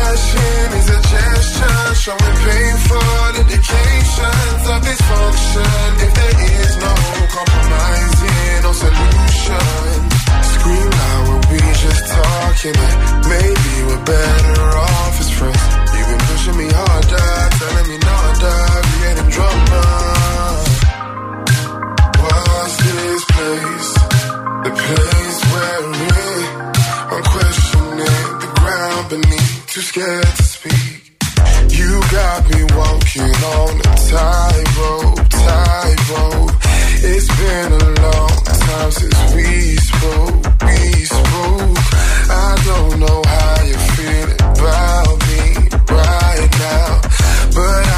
Passion 0.00 0.68
is 0.80 0.88
a 0.88 1.00
gesture 1.12 1.94
showing 2.04 2.36
painful 2.48 3.20
indications 3.40 4.62
of 4.72 4.78
dysfunction. 4.80 5.88
If 6.06 6.12
there 6.18 6.36
is 6.56 6.72
no 6.84 6.94
compromising 7.36 8.60
or 8.68 8.74
solution, 8.84 10.00
scream 10.52 10.88
loud 10.98 11.24
when 11.28 11.42
we 11.52 11.60
just 11.84 12.04
talking. 12.16 12.76
And 12.80 13.28
maybe 13.28 13.72
we're 13.86 14.04
better 14.04 14.62
off 14.88 15.20
as 15.20 15.30
friends. 15.36 15.64
You've 15.92 16.08
been 16.08 16.22
pushing 16.30 16.56
me 16.56 16.68
harder, 16.72 17.30
telling 17.60 17.88
me 17.90 17.96
not 18.00 18.40
nada, 18.40 18.54
creating 18.88 19.30
drama. 19.36 19.84
Was 22.24 22.72
this 22.84 23.22
place 23.34 23.90
the 24.64 24.72
place 24.82 25.40
where 25.52 25.80
we 25.92 26.10
I'm 27.12 27.22
questioning 27.34 28.24
the 28.42 28.48
ground 28.60 29.04
beneath, 29.10 29.59
too 29.70 29.82
scared 29.82 30.24
to 30.24 30.42
speak. 30.42 31.12
You 31.78 32.00
got 32.10 32.42
me 32.50 32.60
walking 32.74 33.34
on 33.54 33.78
a 33.78 33.94
tightrope, 34.10 35.28
tightrope. 35.30 36.50
It's 37.12 37.28
been 37.38 37.72
a 37.72 37.86
long 38.02 38.36
time 38.66 38.90
since 38.90 39.20
we 39.32 39.76
spoke, 39.76 40.42
we 40.66 41.04
spoke. 41.04 41.78
I 42.30 42.62
don't 42.64 42.98
know 42.98 43.22
how 43.24 43.62
you 43.62 43.78
feel 43.94 44.30
about 44.50 45.18
me 45.28 45.42
right 45.86 46.50
now, 46.58 47.00
but 47.54 47.89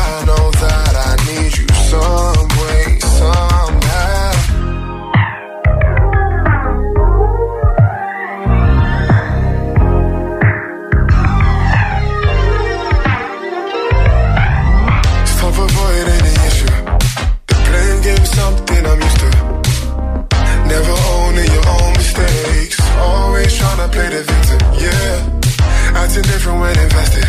Acting 26.02 26.22
different 26.22 26.60
when 26.60 26.76
invested. 26.80 27.28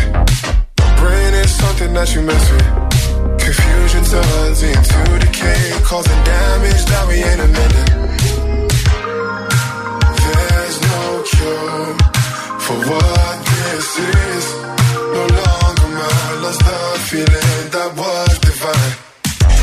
Brain 0.98 1.32
is 1.34 1.50
something 1.62 1.94
that 1.94 2.12
you 2.12 2.22
mess 2.22 2.44
with. 2.50 2.68
Confusion 3.38 4.02
turns 4.02 4.62
into 4.66 5.00
decay, 5.24 5.62
causing 5.84 6.20
damage 6.24 6.84
that 6.90 7.04
we 7.06 7.16
ain't 7.22 7.40
amending. 7.46 7.90
There's 10.26 10.78
no 10.90 11.04
cure 11.22 11.86
for 12.64 12.78
what 12.90 13.36
this 13.46 13.88
is. 13.94 14.44
No 15.14 15.22
longer 15.38 15.90
mine, 15.94 16.36
lost 16.42 16.60
the 16.66 16.78
feeling 17.08 17.64
that 17.74 17.90
was 17.94 18.32
divine. 18.42 18.94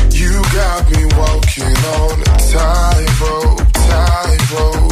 You 0.08 0.32
got 0.56 0.80
me 0.90 1.02
walking 1.20 1.76
on 2.00 2.16
a 2.16 2.34
tightrope, 2.48 3.60
tightrope. 3.76 4.91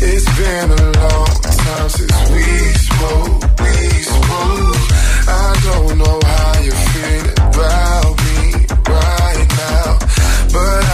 It's 0.00 0.24
been 0.38 0.70
a 0.70 0.84
long 1.00 1.26
time 1.26 1.88
since 1.88 2.30
we 2.30 2.44
spoke, 2.86 3.42
we 3.58 3.74
spoke. 4.06 4.84
I 5.26 5.60
don't 5.66 5.98
know 5.98 6.20
how 6.24 6.60
you 6.60 6.70
feel 6.70 7.26
about 7.48 8.16
me 8.24 8.40
right 8.86 9.48
now, 9.58 9.98
but 10.52 10.87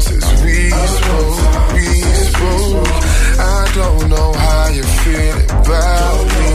since 0.00 0.42
we 0.42 0.70
spoke, 0.70 1.72
we 1.74 1.86
spoke. 2.28 2.88
I 3.38 3.72
don't 3.74 4.08
know 4.08 4.32
how 4.32 4.68
you 4.68 4.82
feel 4.82 5.38
about 5.60 6.24
me 6.34 6.48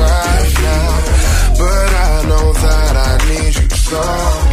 right 0.00 0.52
now, 0.68 0.90
but 1.58 1.90
I 2.08 2.22
know 2.28 2.52
that 2.52 2.96
I 2.96 3.28
need 3.28 3.54
you 3.56 3.68
some 3.76 4.49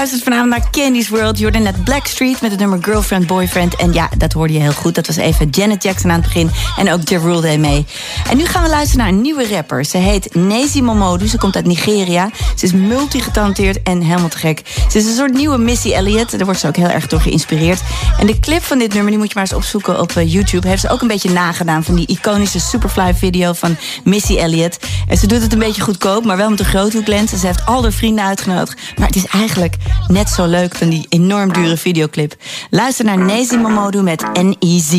luistert 0.00 0.22
vanavond 0.22 0.50
naar 0.50 0.69
Candy's 0.90 1.08
World. 1.08 1.38
Je 1.38 1.42
hoorde 1.42 1.58
net 1.58 1.84
Blackstreet 1.84 2.40
met 2.40 2.50
het 2.50 2.60
nummer 2.60 2.78
Girlfriend, 2.82 3.26
Boyfriend. 3.26 3.76
En 3.76 3.92
ja, 3.92 4.08
dat 4.18 4.32
hoorde 4.32 4.52
je 4.52 4.60
heel 4.60 4.72
goed. 4.72 4.94
Dat 4.94 5.06
was 5.06 5.16
even 5.16 5.48
Janet 5.48 5.82
Jackson 5.82 6.10
aan 6.10 6.20
het 6.20 6.24
begin. 6.24 6.50
En 6.76 6.92
ook 6.92 7.08
Rule 7.08 7.40
deed 7.40 7.58
mee. 7.58 7.86
En 8.30 8.36
nu 8.36 8.46
gaan 8.46 8.62
we 8.62 8.68
luisteren 8.68 9.04
naar 9.04 9.14
een 9.14 9.20
nieuwe 9.20 9.48
rapper. 9.48 9.84
Ze 9.84 9.96
heet 9.96 10.34
Nezi 10.34 10.82
Momodu. 10.82 11.26
Ze 11.26 11.38
komt 11.38 11.56
uit 11.56 11.66
Nigeria. 11.66 12.30
Ze 12.56 12.64
is 12.64 12.72
multigetalenteerd 12.72 13.82
en 13.82 14.02
helemaal 14.02 14.28
te 14.28 14.38
gek. 14.38 14.62
Ze 14.90 14.98
is 14.98 15.06
een 15.06 15.14
soort 15.14 15.32
nieuwe 15.32 15.58
Missy 15.58 15.92
Elliott. 15.92 16.30
Daar 16.30 16.44
wordt 16.44 16.60
ze 16.60 16.66
ook 16.66 16.76
heel 16.76 16.88
erg 16.88 17.06
door 17.06 17.20
geïnspireerd. 17.20 17.80
En 18.18 18.26
de 18.26 18.40
clip 18.40 18.62
van 18.62 18.78
dit 18.78 18.92
nummer, 18.92 19.10
die 19.10 19.18
moet 19.18 19.28
je 19.28 19.34
maar 19.34 19.44
eens 19.44 19.54
opzoeken 19.54 20.00
op 20.00 20.12
eh, 20.16 20.32
YouTube. 20.32 20.68
Heeft 20.68 20.80
ze 20.80 20.88
ook 20.88 21.00
een 21.00 21.08
beetje 21.08 21.30
nagedaan 21.30 21.84
van 21.84 21.94
die 21.94 22.06
iconische 22.06 22.60
Superfly 22.60 23.14
video 23.14 23.52
van 23.52 23.76
Missy 24.04 24.36
Elliott. 24.36 24.78
En 25.08 25.16
ze 25.16 25.26
doet 25.26 25.42
het 25.42 25.52
een 25.52 25.58
beetje 25.58 25.82
goedkoop, 25.82 26.24
maar 26.24 26.36
wel 26.36 26.50
met 26.50 26.58
een 26.58 26.64
groothoeklens. 26.64 27.32
En 27.32 27.38
ze 27.38 27.46
heeft 27.46 27.66
al 27.66 27.82
haar 27.82 27.92
vrienden 27.92 28.24
uitgenodigd. 28.24 28.78
Maar 28.96 29.06
het 29.06 29.16
is 29.16 29.26
eigenlijk 29.26 29.74
net 30.08 30.28
zo 30.28 30.46
leuk 30.46 30.78
dan 30.80 30.90
die 30.90 31.06
enorm 31.08 31.52
dure 31.52 31.76
videoclip. 31.76 32.34
Luister 32.70 33.04
naar 33.04 33.18
Nezi 33.18 33.56
Momodu 33.56 34.02
met 34.02 34.24
N-E-Z. 34.32 34.92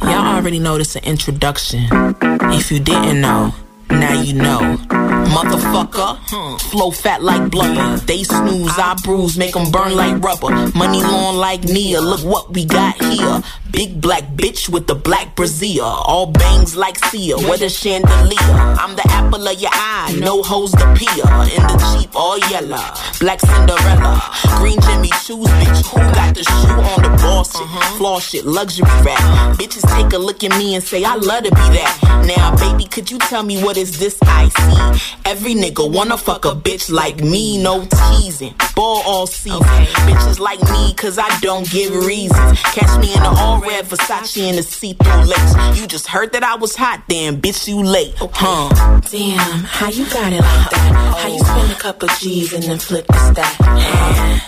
Y'all 0.00 0.34
already 0.34 0.58
know 0.58 0.76
this 0.76 0.96
an 0.96 1.02
introduction. 1.02 2.14
If 2.50 2.70
you 2.70 2.82
didn't 2.82 3.20
know, 3.20 3.52
now 3.88 4.22
you 4.22 4.32
know. 4.32 5.11
Motherfucker, 5.30 6.60
flow 6.70 6.90
fat 6.90 7.22
like 7.22 7.50
blubber. 7.50 7.98
They 8.04 8.24
snooze, 8.24 8.78
I 8.78 8.94
bruise, 9.02 9.36
make 9.36 9.54
them 9.54 9.70
burn 9.70 9.94
like 9.96 10.22
rubber. 10.22 10.50
Money 10.76 11.00
long 11.00 11.36
like 11.36 11.64
Nia, 11.64 12.00
look 12.00 12.20
what 12.20 12.52
we 12.52 12.64
got 12.64 13.02
here. 13.02 13.42
Big 13.70 14.00
black 14.00 14.24
bitch 14.36 14.68
with 14.68 14.86
the 14.86 14.94
black 14.94 15.34
brazier. 15.34 15.82
All 15.82 16.26
bangs 16.26 16.76
like 16.76 17.02
Sia, 17.06 17.36
with 17.36 17.62
a 17.62 17.70
chandelier. 17.70 18.36
I'm 18.78 18.94
the 18.96 19.04
apple 19.08 19.46
of 19.46 19.60
your 19.60 19.70
eye, 19.72 20.14
no 20.20 20.42
hoes 20.42 20.72
the 20.72 20.84
peer. 20.94 21.24
In 21.56 21.62
the 21.66 21.96
cheap, 21.96 22.14
all 22.14 22.38
yellow. 22.50 22.82
Black 23.20 23.40
Cinderella. 23.40 24.20
Green 24.58 24.80
Jimmy 24.82 25.08
shoes, 25.24 25.46
bitch. 25.46 25.86
Who 25.90 25.98
got 26.12 26.34
the 26.34 26.44
shoe 26.44 26.80
on 26.92 27.02
the 27.02 27.22
ball 27.22 27.44
shit? 27.44 27.62
Uh-huh. 27.62 27.96
Floor 27.96 28.20
shit, 28.20 28.44
luxury 28.44 28.84
rap. 29.02 29.18
Bitches 29.56 29.88
take 29.96 30.12
a 30.12 30.18
look 30.18 30.44
at 30.44 30.50
me 30.58 30.74
and 30.74 30.84
say, 30.84 31.04
I 31.04 31.14
love 31.14 31.44
to 31.44 31.50
be 31.50 31.66
that. 31.78 32.24
Now, 32.26 32.54
baby, 32.56 32.84
could 32.84 33.10
you 33.10 33.18
tell 33.18 33.42
me 33.42 33.62
what 33.62 33.76
is 33.76 33.98
this 33.98 34.18
I 34.22 34.48
see? 34.48 35.11
Every 35.24 35.54
nigga 35.54 35.90
wanna 35.90 36.16
fuck 36.16 36.44
a 36.44 36.54
bitch 36.54 36.90
like 36.90 37.22
me, 37.22 37.62
no 37.62 37.84
teasing. 37.84 38.54
Ball 38.74 39.02
all 39.06 39.26
season. 39.26 39.60
Bitches 39.62 40.38
like 40.38 40.60
me, 40.70 40.94
cause 40.94 41.18
I 41.18 41.28
don't 41.40 41.68
give 41.70 41.94
reasons. 41.94 42.60
Catch 42.62 43.00
me 43.00 43.14
in 43.14 43.22
the 43.22 43.28
all 43.28 43.60
red 43.60 43.84
Versace 43.84 44.48
in 44.48 44.56
the 44.56 44.62
see 44.62 44.94
through 44.94 45.24
lace. 45.24 45.80
You 45.80 45.86
just 45.86 46.06
heard 46.06 46.32
that 46.32 46.42
I 46.42 46.56
was 46.56 46.74
hot, 46.76 47.02
then 47.08 47.40
bitch, 47.40 47.68
you 47.68 47.82
late. 47.82 48.14
Huh? 48.18 48.68
Damn, 49.10 49.64
how 49.64 49.88
you 49.88 50.04
got 50.06 50.32
it 50.32 50.40
like 50.40 50.70
that? 50.70 51.14
How 51.20 51.28
you 51.28 51.38
spend 51.38 51.72
a 51.72 51.74
couple 51.76 52.08
G's 52.18 52.52
and 52.52 52.62
then 52.64 52.78
flip 52.78 53.06
the 53.06 53.32
stack? 53.32 53.56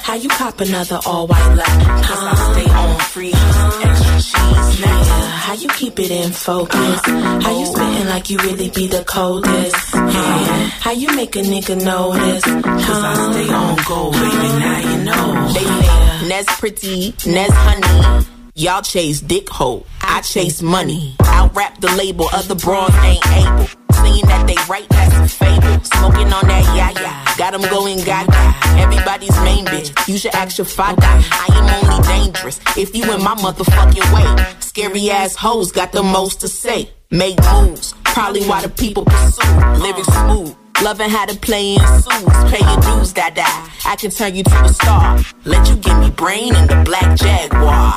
How 0.02 0.14
you 0.14 0.28
cop 0.28 0.61
another 0.61 1.00
all 1.06 1.26
white 1.26 1.54
lap? 1.54 2.04
Cause 2.04 2.23
I 2.23 2.35
stay 2.52 2.71
on 2.71 2.99
freeze, 3.00 3.35
extra 3.35 4.14
cheese. 4.14 4.80
Yeah, 4.80 5.26
how 5.44 5.54
you 5.54 5.68
keep 5.68 5.99
it 5.99 6.11
in 6.11 6.30
focus? 6.30 7.00
How 7.06 7.59
you 7.59 7.66
spitting 7.66 8.09
like 8.09 8.30
you 8.30 8.38
really 8.38 8.71
be 8.71 8.87
the 8.87 9.04
coldest? 9.04 9.94
Yeah, 9.94 10.54
how 10.81 10.93
you 10.93 11.09
make 11.15 11.37
a 11.37 11.41
nigga 11.41 11.83
notice? 11.85 12.45
Cause 12.45 13.05
I 13.05 13.33
stay 13.33 13.53
on 13.53 13.79
gold, 13.89 14.13
baby, 14.13 14.49
now 14.61 14.79
you 14.91 15.05
know. 15.05 15.53
They 15.53 15.65
say, 15.65 16.29
Nez 16.29 16.47
pretty, 16.59 17.15
Nez 17.27 17.51
honey. 17.53 18.27
Y'all 18.57 18.83
chase 18.83 19.21
dick 19.21 19.49
hole, 19.49 19.87
I 20.01 20.21
chase 20.21 20.63
money. 20.63 21.17
Out 21.25 21.55
rap 21.57 21.81
the 21.81 21.91
label, 21.93 22.29
other 22.33 22.55
bras 22.55 22.95
ain't 23.05 23.27
able. 23.33 23.67
See 23.67 24.21
saying 24.21 24.27
that 24.27 24.47
they 24.47 24.57
right, 24.71 24.89
that's 24.91 25.15
a 25.15 25.29
fable. 25.29 25.85
Smoking 25.85 26.33
on 26.33 26.47
that 26.47 26.65
yeah 26.77 26.93
yeah, 27.03 27.37
got 27.37 27.53
them 27.53 27.63
going 27.71 27.99
gaga. 27.99 28.55
Everybody's 28.79 29.37
main 29.43 29.65
bitch, 29.67 29.91
you 30.09 30.19
should 30.19 30.35
ask 30.35 30.59
your 30.59 30.67
father. 30.67 31.03
I 31.03 31.47
am 31.51 31.85
only 31.85 32.07
dangerous 32.07 32.61
if 32.77 32.95
you 32.95 33.03
in 33.13 33.23
my 33.23 33.35
motherfucking 33.35 34.09
way. 34.15 34.55
Scary 34.61 35.11
ass 35.11 35.35
hoes 35.35 35.73
got 35.73 35.93
the 35.93 36.03
most 36.03 36.41
to 36.43 36.49
say. 36.49 36.91
Make 37.14 37.38
moves, 37.52 37.94
probably 38.02 38.42
why 38.42 38.61
the 38.61 38.68
people 38.68 39.04
pursue. 39.04 39.80
Living 39.80 40.02
smooth. 40.02 40.63
Loving 40.83 41.09
how 41.09 41.25
to 41.25 41.37
play 41.38 41.75
in 41.75 41.81
suits, 42.02 42.45
pay 42.50 42.61
your 42.61 42.81
dues, 42.83 43.12
that 43.14 43.35
die. 43.35 43.90
I 43.90 43.97
can 43.97 44.11
turn 44.11 44.35
you 44.35 44.43
to 44.43 44.64
a 44.64 44.69
star. 44.69 45.19
Let 45.45 45.69
you 45.69 45.76
give 45.76 45.99
me 45.99 46.11
brain 46.11 46.54
in 46.54 46.66
the 46.66 46.83
black 46.85 47.16
jaguar. 47.16 47.93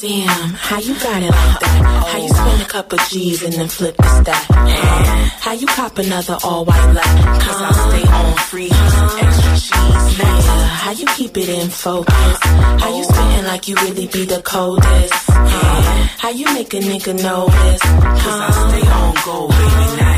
Damn, 0.00 0.50
how 0.54 0.78
you 0.78 0.94
got 0.94 1.22
it 1.22 1.30
like 1.30 1.60
that? 1.60 2.04
How 2.10 2.18
you 2.18 2.28
spend 2.28 2.62
a 2.62 2.64
couple 2.66 2.98
G's 3.08 3.42
and 3.44 3.54
then 3.54 3.68
flip 3.68 3.96
the 3.96 4.20
stack? 4.20 4.44
How 5.40 5.52
you 5.52 5.66
cop 5.68 5.98
another 5.98 6.36
all 6.44 6.64
white 6.64 6.92
lie? 6.92 7.38
Cause 7.40 7.62
I 7.62 7.72
stay 7.88 8.12
on 8.12 8.36
free, 8.50 8.70
extra 8.70 9.52
cheese. 9.52 10.18
Yeah, 10.18 10.66
how 10.66 10.90
you 10.92 11.06
keep 11.06 11.36
it 11.36 11.48
in 11.48 11.68
focus? 11.70 12.38
How 12.42 12.96
you 12.96 13.04
spitting 13.04 13.44
like 13.46 13.68
you 13.68 13.74
really 13.76 14.06
be 14.08 14.24
the 14.26 14.42
coldest? 14.42 15.14
How 16.18 16.30
you 16.30 16.44
make 16.52 16.74
a 16.74 16.80
nigga 16.80 17.14
notice? 17.22 17.80
Cause 17.80 18.40
I 18.40 18.50
stay 18.68 18.86
on 18.90 19.14
gold, 19.24 19.50
baby, 19.50 20.02
now. 20.02 20.17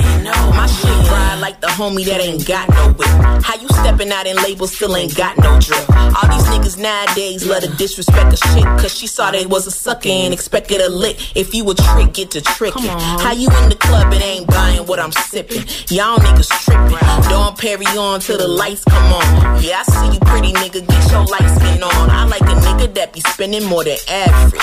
My 0.61 0.67
shit 0.67 1.11
ride 1.11 1.38
like 1.40 1.59
the 1.62 1.69
homie 1.69 2.05
that 2.05 2.21
ain't 2.21 2.47
got 2.47 2.69
no 2.69 2.93
whip. 2.93 3.09
How 3.43 3.57
you 3.57 3.67
stepping 3.81 4.11
out 4.12 4.26
in 4.26 4.37
labels 4.37 4.76
still 4.76 4.95
ain't 4.95 5.17
got 5.17 5.38
no 5.38 5.59
drip? 5.59 5.88
All 5.88 6.29
these 6.29 6.45
niggas 6.52 6.76
nowadays 6.79 7.47
love 7.47 7.62
to 7.62 7.71
disrespect 7.76 8.35
a 8.35 8.37
shit 8.37 8.64
cause 8.76 8.95
she 8.95 9.07
saw 9.07 9.31
they 9.31 9.47
was 9.47 9.67
a 9.67 9.71
sucker 9.71 10.11
and 10.11 10.35
expected 10.35 10.83
a 10.83 10.90
lick. 10.90 11.17
If 11.35 11.55
you 11.55 11.64
a 11.71 11.75
trick, 11.75 12.12
get 12.12 12.33
to 12.33 12.40
trickin'. 12.43 12.93
How 13.25 13.33
you 13.33 13.49
in 13.62 13.71
the 13.71 13.76
club 13.76 14.12
and 14.12 14.23
ain't 14.23 14.49
buying 14.49 14.85
what 14.85 15.00
I'm 15.00 15.12
sipping? 15.12 15.64
Y'all 15.88 16.19
niggas 16.19 16.50
trippin'. 16.64 17.31
Don't 17.31 17.57
parry 17.57 17.87
on 17.97 18.21
till 18.21 18.37
the 18.37 18.47
lights 18.47 18.85
come 18.85 19.12
on. 19.14 19.62
Yeah, 19.62 19.81
I 19.81 19.85
see 19.85 20.12
you 20.12 20.21
pretty 20.21 20.52
nigga, 20.52 20.87
get 20.87 21.11
your 21.11 21.25
light 21.25 21.49
skin 21.57 21.83
on. 21.83 22.11
I 22.11 22.26
like 22.26 22.43
a 22.43 22.57
nigga 22.69 22.93
that 22.97 23.14
be 23.14 23.21
spending 23.21 23.64
more 23.64 23.83
than 23.83 23.97
average. 24.11 24.61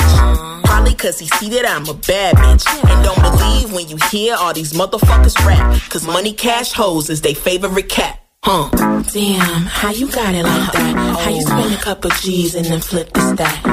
Probably 0.64 0.94
cause 0.94 1.18
he 1.18 1.26
see 1.26 1.50
that 1.50 1.66
I'm 1.66 1.88
a 1.90 1.96
bad 1.96 2.36
bitch. 2.36 2.68
And 2.86 3.04
don't 3.04 3.22
believe 3.22 3.74
when 3.74 3.88
you 3.88 3.98
hear 4.12 4.36
all 4.38 4.54
these 4.54 4.74
motherfuckers 4.74 5.34
rap. 5.46 5.82
Cause 5.90 6.06
money 6.06 6.34
cash 6.34 6.74
hoes 6.74 7.10
is 7.10 7.22
they 7.22 7.34
favorite 7.34 7.90
cat. 7.90 8.20
Huh. 8.44 8.70
Damn, 9.12 9.64
how 9.64 9.92
you 9.92 10.10
got 10.12 10.34
it 10.36 10.44
like 10.44 10.72
that? 10.72 11.18
How 11.20 11.30
you 11.30 11.42
spend 11.42 11.74
a 11.74 11.78
couple 11.78 12.10
G's 12.22 12.56
and 12.56 12.66
then 12.66 12.80
flip 12.82 13.12
the 13.12 13.20
stack? 13.34 13.66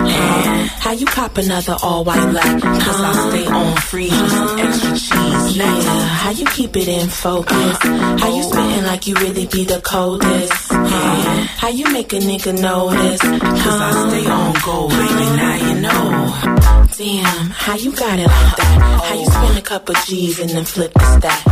How 0.80 0.92
you 0.92 1.06
cop 1.06 1.37
another 1.38 1.76
all 1.83 2.04
white 2.04 2.30
black? 2.30 2.62
Cause 2.62 3.00
I 3.00 3.12
stay 3.30 3.47
on 3.47 3.76
free, 3.76 4.11
extra 4.11 4.90
cheese. 4.92 5.56
Yeah, 5.56 6.06
how 6.23 6.30
you 6.30 6.47
keep 6.47 6.76
it 6.76 6.88
in 6.88 7.09
focus? 7.09 7.78
How 7.83 8.35
you 8.35 8.42
spitting 8.42 8.85
like 8.85 9.06
you 9.06 9.14
really 9.14 9.47
be 9.47 9.64
the 9.64 9.80
coldest? 9.80 10.71
Yeah, 10.73 11.44
how 11.59 11.68
you 11.68 11.92
make 11.92 12.12
a 12.12 12.18
nigga 12.18 12.59
notice? 12.61 13.21
Cause 13.21 13.80
I 13.80 14.09
stay 14.09 14.26
on 14.30 14.54
gold, 14.64 14.90
baby, 14.90 15.37
now 15.37 15.54
you 15.68 15.80
know. 15.80 16.74
Damn, 16.97 17.51
how 17.51 17.75
you 17.75 17.91
got 17.91 18.21
it 18.21 18.29
like 18.29 18.57
that? 18.57 19.01
How 19.03 19.15
you 19.19 19.27
spend 19.27 19.59
a 19.59 19.63
couple 19.63 19.95
G's 20.07 20.39
and 20.39 20.51
then 20.51 20.65
flip 20.65 20.93
the 20.93 21.19
stack? 21.19 21.43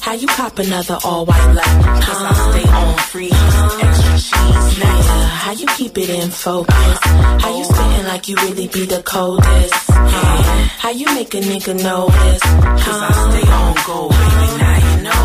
How 0.00 0.14
you 0.14 0.26
cop 0.26 0.58
another 0.58 0.98
all 1.04 1.24
white 1.26 1.52
lie? 1.54 2.02
Cause 2.02 2.22
I 2.22 2.32
stay 2.50 2.68
on 2.68 2.98
free, 2.98 3.30
extra 3.30 4.12
cheese. 4.14 4.78
Yeah, 4.78 5.26
how 5.26 5.52
you 5.52 5.66
keep 5.76 5.96
it 5.96 6.10
in 6.10 6.30
focus? 6.30 6.74
How 6.74 7.56
you 7.56 7.64
spitting 7.64 8.06
like 8.08 8.28
you 8.28 8.34
really 8.36 8.66
be 8.66 8.84
the 8.84 9.00
coldest? 9.02 9.74
How 9.90 10.90
you 10.90 11.06
make 11.14 11.32
a 11.34 11.40
nigga 11.40 11.74
notice? 11.80 12.42
Cause 12.42 13.00
I 13.00 13.12
stay 13.30 13.48
on 13.52 13.74
gold, 13.86 14.10
baby, 14.10 14.58
now 14.58 14.76
you 14.90 15.02
know. 15.04 15.22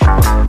Yeah. 0.00 0.47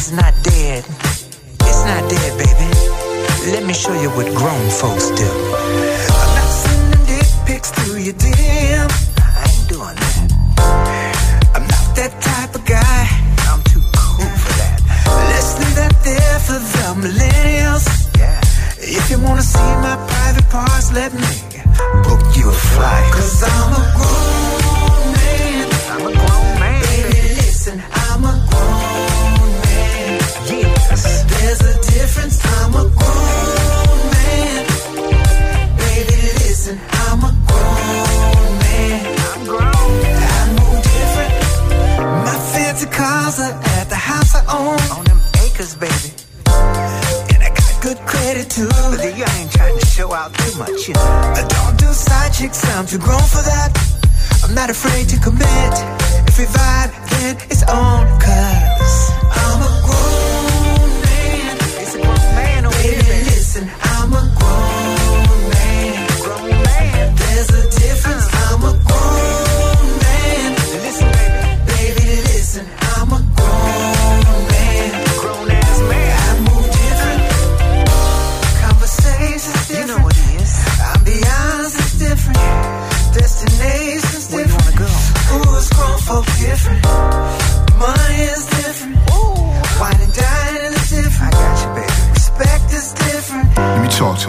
Is 0.00 0.12
not 0.12 0.34
dead. 0.42 0.82
It's 1.68 1.82
not 1.84 2.02
dead, 2.08 2.32
baby. 2.40 2.68
Let 3.52 3.64
me 3.64 3.74
show 3.74 3.94
you 4.00 4.08
what 4.16 4.28
grown 4.34 4.66
folks 4.70 5.10
do. 5.20 5.30
I'm 6.20 6.30
not 6.38 6.50
sending 6.62 7.04
dick 7.10 7.28
pics 7.46 7.70
to 7.78 8.00
your 8.06 8.14
DM. 8.14 8.88
I 9.20 9.44
ain't 9.52 9.68
doing 9.68 9.96
that. 10.04 10.18
I'm 11.54 11.66
not 11.74 11.86
that 11.98 12.12
type 12.28 12.52
of 12.54 12.64
guy. 12.64 13.02
I'm 13.50 13.62
too 13.72 13.84
cool 13.98 14.30
for 14.42 14.54
that. 14.60 14.78
Let's 15.32 15.50
leave 15.60 15.76
that 15.82 15.94
there 16.08 16.38
for 16.46 16.60
the 16.74 16.86
millennials. 17.04 17.84
Yeah. 18.18 18.40
If 18.98 19.10
you 19.10 19.18
wanna 19.20 19.42
see 19.42 19.70
my 19.86 19.96
private 20.12 20.48
parts, 20.48 20.92
let 20.92 21.12
me 21.12 21.32
book 22.06 22.22
you 22.36 22.48
a 22.48 22.58
flight. 22.72 23.06
Cause 23.12 23.42
I'm 23.42 23.72
a 23.80 23.82
grown 23.96 24.59
too. 48.60 48.68
But 48.68 49.00
I 49.00 49.40
ain't 49.40 49.52
trying 49.52 49.78
to 49.78 49.86
show 49.86 50.12
out 50.12 50.34
too 50.34 50.58
much, 50.58 50.88
you 50.88 50.94
know. 50.94 51.10
I 51.40 51.42
don't 51.48 51.76
do 51.78 51.86
side 51.92 52.32
chicks, 52.32 52.60
I'm 52.76 52.86
too 52.86 52.98
grown 52.98 53.26
for 53.34 53.42
that. 53.42 53.70
I'm 54.44 54.54
not 54.54 54.68
afraid 54.70 55.08
to 55.08 55.18
commit. 55.20 55.72
If 56.28 56.38
we 56.38 56.44
vibe, 56.44 56.92
then 57.10 57.36
it's 57.52 57.62
on. 57.64 58.04
Cause 58.20 58.98
I'm 59.44 59.60
a 59.68 59.72
grown 59.86 60.90
man. 61.04 61.56
It's 61.82 61.94
a 61.94 62.00
grown 62.02 62.24
man 62.36 62.66
oh, 62.66 62.70
here, 62.82 63.02
baby. 63.02 63.24
Listen, 63.32 63.64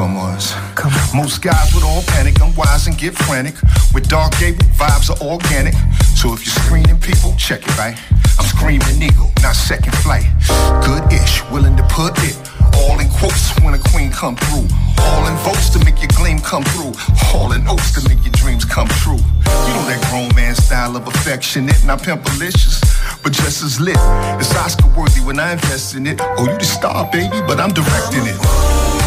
Let 0.02 0.10
me 0.10 0.16
talk 0.16 0.34
to 0.56 0.82
him, 0.82 0.94
Mars. 0.94 1.14
Most 1.14 1.42
guys 1.42 1.74
would 1.76 1.84
all 1.84 2.02
panic, 2.08 2.42
unwise 2.42 2.88
and 2.88 2.98
get 2.98 3.14
frantic. 3.14 3.54
With 3.94 4.10
Dark 4.10 4.34
Gable, 4.40 4.66
vibes 4.74 5.10
are 5.12 5.22
organic. 5.22 5.76
So 6.16 6.34
if 6.34 6.46
you're 6.46 6.58
screening 6.66 7.00
people, 7.00 7.36
check 7.38 7.62
it, 7.62 7.78
right? 7.78 7.98
I'm 8.40 8.46
screaming 8.46 9.02
eagle, 9.02 9.32
not 9.44 9.56
second 9.56 9.94
flight. 9.98 10.26
Good-ish, 10.86 11.44
willing 11.52 11.78
to 11.78 11.84
put 11.84 12.18
it. 12.24 12.36
All 12.82 13.00
in 13.00 13.10
quotes 13.10 13.54
when 13.62 13.76
a 13.76 13.80
queen 13.94 14.12
come 14.12 14.36
through. 14.36 14.66
All 14.98 15.28
in 15.28 15.36
votes 15.46 15.70
to 15.72 15.80
make 15.86 16.00
your 16.02 16.12
gleam 16.18 16.40
come 16.40 16.64
through. 16.74 16.94
All 17.34 17.52
in 17.52 17.68
oats 17.68 17.92
to 17.94 18.02
make 18.10 18.24
your 18.26 18.34
dreams 18.34 18.66
come 18.66 18.88
true. 19.06 19.22
You 19.22 19.72
know 19.76 19.86
that 19.86 20.02
grown 20.10 20.34
man 20.36 20.56
style 20.56 20.96
of 20.96 21.08
affectionate, 21.08 21.78
not 21.86 22.02
pimpalicious, 22.02 22.82
but 23.22 23.34
just 23.34 23.62
as 23.62 23.80
lit. 23.80 23.98
It's 24.42 24.56
Oscar 24.56 24.88
worthy 24.98 25.22
when 25.22 25.40
I 25.40 25.54
invest 25.54 25.96
in 25.96 26.08
it. 26.08 26.20
Oh, 26.22 26.50
you 26.50 26.58
the 26.58 26.66
star, 26.66 27.10
baby, 27.12 27.42
but 27.46 27.60
I'm 27.60 27.72
directing 27.72 28.26
it. 28.26 29.01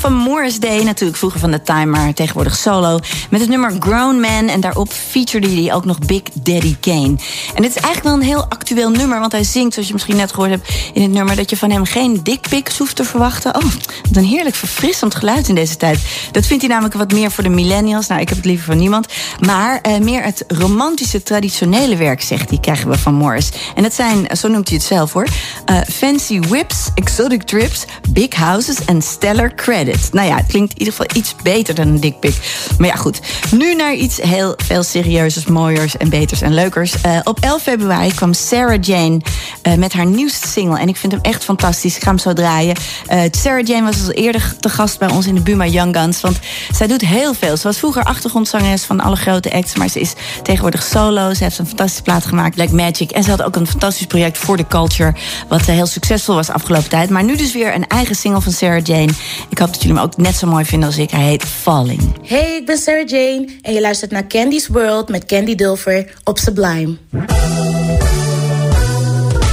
Van 0.00 0.14
Morris 0.14 0.60
Day, 0.60 0.82
natuurlijk 0.82 1.18
vroeger 1.18 1.40
van 1.40 1.50
The 1.50 1.62
Time, 1.62 1.86
maar 1.86 2.14
tegenwoordig 2.14 2.56
solo. 2.56 2.98
Met 3.30 3.40
het 3.40 3.48
nummer 3.48 3.76
Grown 3.78 4.20
Man 4.20 4.48
en 4.48 4.60
daarop 4.60 4.92
featured 4.92 5.52
hij 5.52 5.74
ook 5.74 5.84
nog 5.84 5.98
Big 5.98 6.22
Daddy 6.32 6.76
Kane. 6.80 7.16
En 7.54 7.62
dit 7.62 7.70
is 7.70 7.76
eigenlijk 7.76 8.02
wel 8.02 8.14
een 8.14 8.22
heel 8.22 8.46
actueel 8.48 8.90
nummer, 8.90 9.20
want 9.20 9.32
hij 9.32 9.44
zingt, 9.44 9.72
zoals 9.72 9.88
je 9.88 9.94
misschien 9.94 10.16
net 10.16 10.30
gehoord 10.30 10.50
hebt 10.50 10.68
in 10.92 11.02
het 11.02 11.10
nummer, 11.10 11.36
dat 11.36 11.50
je 11.50 11.56
van 11.56 11.70
hem 11.70 11.84
geen 11.84 12.20
dickpics 12.22 12.78
hoeft 12.78 12.96
te 12.96 13.04
verwachten. 13.04 13.54
Oh, 13.56 13.62
wat 13.62 14.16
een 14.16 14.24
heerlijk 14.24 14.54
verfrissend 14.54 15.14
geluid 15.14 15.48
in 15.48 15.54
deze 15.54 15.76
tijd. 15.76 15.98
Dat 16.32 16.46
vindt 16.46 16.62
hij 16.62 16.72
namelijk 16.72 16.98
wat 16.98 17.12
meer 17.12 17.30
voor 17.30 17.44
de 17.44 17.50
millennials. 17.50 18.06
Nou, 18.06 18.20
ik 18.20 18.28
heb 18.28 18.36
het 18.36 18.46
liever 18.46 18.66
van 18.66 18.78
niemand. 18.78 19.06
Maar 19.40 19.80
eh, 19.80 19.98
meer 19.98 20.22
het 20.22 20.44
romantische, 20.48 21.22
traditionele 21.22 21.96
werk, 21.96 22.22
zegt 22.22 22.48
hij, 22.48 22.58
krijgen 22.58 22.88
we 22.88 22.98
van 22.98 23.14
Morris. 23.14 23.50
En 23.74 23.82
dat 23.82 23.94
zijn, 23.94 24.36
zo 24.36 24.48
noemt 24.48 24.68
hij 24.68 24.76
het 24.76 24.86
zelf 24.86 25.12
hoor, 25.12 25.26
eh, 25.64 25.76
fancy 25.92 26.40
whips, 26.40 26.88
exotic 26.94 27.42
trips, 27.42 27.84
big 28.08 28.34
houses 28.34 28.84
en 28.84 29.02
stellar 29.02 29.54
credits. 29.54 29.80
Nou 30.12 30.28
ja, 30.28 30.36
het 30.36 30.46
klinkt 30.46 30.72
in 30.72 30.78
ieder 30.78 30.94
geval 30.94 31.16
iets 31.16 31.34
beter 31.42 31.74
dan 31.74 31.88
een 31.88 32.00
dickpic. 32.00 32.34
Maar 32.78 32.88
ja, 32.88 32.94
goed. 32.94 33.20
Nu 33.50 33.74
naar 33.74 33.94
iets 33.94 34.20
heel 34.20 34.54
veel 34.56 34.82
serieuzers, 34.82 35.46
mooiers 35.46 35.96
en 35.96 36.08
beters 36.08 36.40
en 36.40 36.54
leukers. 36.54 37.00
Eh, 37.00 37.18
op 37.24 37.40
11 37.40 37.62
februari 37.62 38.14
kwam 38.14 38.32
Sarah 38.32 38.82
Jane 38.82 39.20
eh, 39.62 39.74
met 39.74 39.92
haar 39.92 40.06
nieuwste 40.06 40.48
single. 40.48 40.78
En 40.78 40.88
ik 40.88 40.96
vind 40.96 41.12
hem 41.12 41.20
echt 41.22 41.44
fantastisch. 41.44 41.96
Ik 41.96 42.02
ga 42.02 42.08
hem 42.08 42.18
zo 42.18 42.32
draaien. 42.32 42.76
Eh, 43.06 43.20
Sarah 43.30 43.66
Jane 43.66 43.84
was 43.84 44.04
al 44.04 44.10
eerder 44.10 44.54
te 44.60 44.68
gast 44.68 44.98
bij 44.98 45.10
ons 45.10 45.26
in 45.26 45.34
de 45.34 45.40
Buma 45.40 45.66
Young 45.66 45.96
Guns. 45.96 46.20
Want 46.20 46.38
zij 46.72 46.86
doet 46.86 47.00
heel 47.00 47.34
veel. 47.34 47.56
Ze 47.56 47.62
was 47.62 47.78
vroeger 47.78 48.02
achtergrondzangeres 48.02 48.84
van 48.84 49.00
alle 49.00 49.16
grote 49.16 49.52
acts. 49.52 49.74
Maar 49.74 49.88
ze 49.88 50.00
is 50.00 50.12
tegenwoordig 50.42 50.82
solo. 50.82 51.34
Ze 51.34 51.42
heeft 51.42 51.58
een 51.58 51.66
fantastische 51.66 52.02
plaat 52.02 52.24
gemaakt, 52.24 52.54
Black 52.54 52.70
Magic. 52.70 53.10
En 53.10 53.22
ze 53.22 53.30
had 53.30 53.42
ook 53.42 53.56
een 53.56 53.66
fantastisch 53.66 54.06
project 54.06 54.38
voor 54.38 54.56
de 54.56 54.66
culture. 54.66 55.14
Wat 55.48 55.60
heel 55.60 55.86
succesvol 55.86 56.34
was 56.34 56.50
afgelopen 56.50 56.88
tijd. 56.88 57.10
Maar 57.10 57.24
nu 57.24 57.36
dus 57.36 57.52
weer 57.52 57.74
een 57.74 57.86
eigen 57.86 58.14
single 58.14 58.40
van 58.40 58.52
Sarah 58.52 58.84
Jane. 58.84 59.12
Ik 59.48 59.58
hoop 59.58 59.71
dat 59.72 59.82
jullie 59.82 59.96
hem 59.96 60.06
ook 60.06 60.16
net 60.16 60.34
zo 60.34 60.46
mooi 60.46 60.64
vinden 60.64 60.88
als 60.88 60.98
ik. 60.98 61.10
Hij 61.10 61.24
heet 61.24 61.44
Falling. 61.44 62.28
Hey, 62.28 62.56
ik 62.56 62.66
ben 62.66 62.78
Sarah 62.78 63.08
Jane 63.08 63.48
en 63.62 63.72
je 63.72 63.80
luistert 63.80 64.10
naar 64.10 64.26
Candy's 64.26 64.68
World 64.68 65.08
met 65.08 65.24
Candy 65.24 65.54
Dulfer 65.54 66.14
op 66.24 66.38
Sublime. 66.38 66.96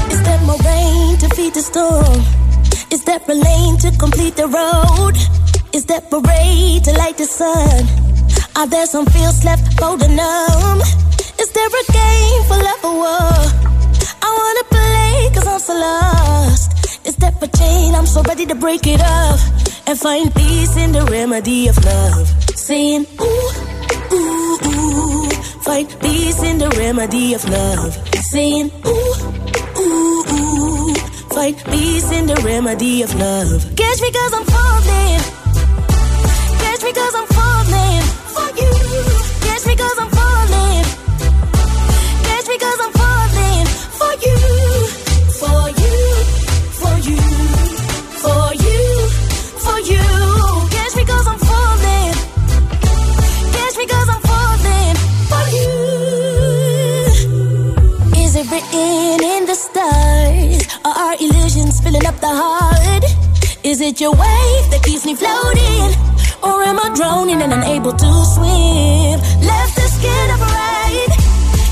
Is 0.07 0.21
that 0.23 0.41
more 0.45 0.61
rain 0.63 1.17
to 1.17 1.27
feed 1.27 1.53
the 1.53 1.63
storm? 1.71 2.23
Is 2.87 3.03
that 3.03 3.21
rain 3.25 3.77
to 3.77 3.89
complete 3.97 4.33
the 4.33 4.47
road? 4.51 5.15
Is 5.69 5.85
that 5.85 6.09
parade 6.09 6.81
to 6.83 6.91
light 6.91 7.17
the 7.17 7.27
sun? 7.37 7.87
Are 8.53 8.67
there 8.69 8.87
some 8.87 9.05
fields 9.11 9.43
left 9.43 9.73
for 9.75 9.97
the 9.97 10.07
numb? 10.07 10.81
Is 11.37 11.51
there 11.51 11.69
a 11.81 11.91
game 11.91 12.43
for 12.47 12.57
love 12.57 12.83
or 12.83 12.95
war? 12.95 13.33
I 14.21 14.29
wanna 14.39 14.65
play 14.69 15.29
cause 15.33 15.47
I'm 15.47 15.59
so 15.59 15.73
lost. 15.73 16.78
Is 17.05 17.15
that 17.17 17.41
a 17.41 17.47
chain? 17.57 17.95
I'm 17.95 18.05
so 18.05 18.21
ready 18.23 18.45
to 18.45 18.55
break 18.55 18.85
it 18.85 19.01
off 19.01 19.41
and 19.87 19.97
find 19.97 20.33
peace 20.35 20.75
in 20.77 20.91
the 20.91 21.03
remedy 21.05 21.67
of 21.67 21.77
love. 21.83 22.27
Saying, 22.55 23.05
ooh, 23.21 23.51
ooh, 24.13 24.57
ooh. 24.65 25.29
Find 25.63 25.87
peace 26.01 26.43
in 26.43 26.57
the 26.57 26.69
remedy 26.77 27.33
of 27.33 27.47
love. 27.49 27.93
Saying, 28.31 28.71
ooh, 28.85 29.13
ooh, 29.79 30.23
ooh. 30.33 30.95
Find 31.35 31.55
peace 31.71 32.11
in 32.11 32.27
the 32.27 32.35
remedy 32.45 33.01
of 33.03 33.13
love. 33.15 33.61
Catch 33.75 34.01
me 34.01 34.11
cause 34.11 34.33
I'm 34.33 34.45
falling. 34.45 35.19
Catch 36.63 36.83
me 36.83 36.91
cause 36.93 37.15
I'm 37.15 37.27
falling 37.37 38.03
for 38.35 38.49
you. 38.59 38.71
Catch 39.45 39.65
me 39.65 39.75
cause 39.75 39.97
I'm 40.03 40.09
falling. 40.19 40.85
Catch 42.27 42.47
me 42.47 42.57
cause 42.57 42.79
I'm 42.85 42.93
falling 43.01 43.65
for 43.99 44.13
you. 44.25 44.37
For 45.39 45.69
you. 45.69 45.78
Is 63.69 63.81
it 63.81 64.01
your 64.01 64.13
wave 64.13 64.65
that 64.71 64.81
keeps 64.81 65.05
me 65.05 65.13
floating? 65.13 65.93
Or 66.41 66.57
am 66.63 66.79
I 66.79 66.89
drowning 66.97 67.39
and 67.39 67.53
unable 67.53 67.93
to 67.93 68.11
swim? 68.33 69.17
Left 69.45 69.73
the 69.77 69.87
skin 69.93 70.25
of 70.33 70.41
right, 70.41 71.11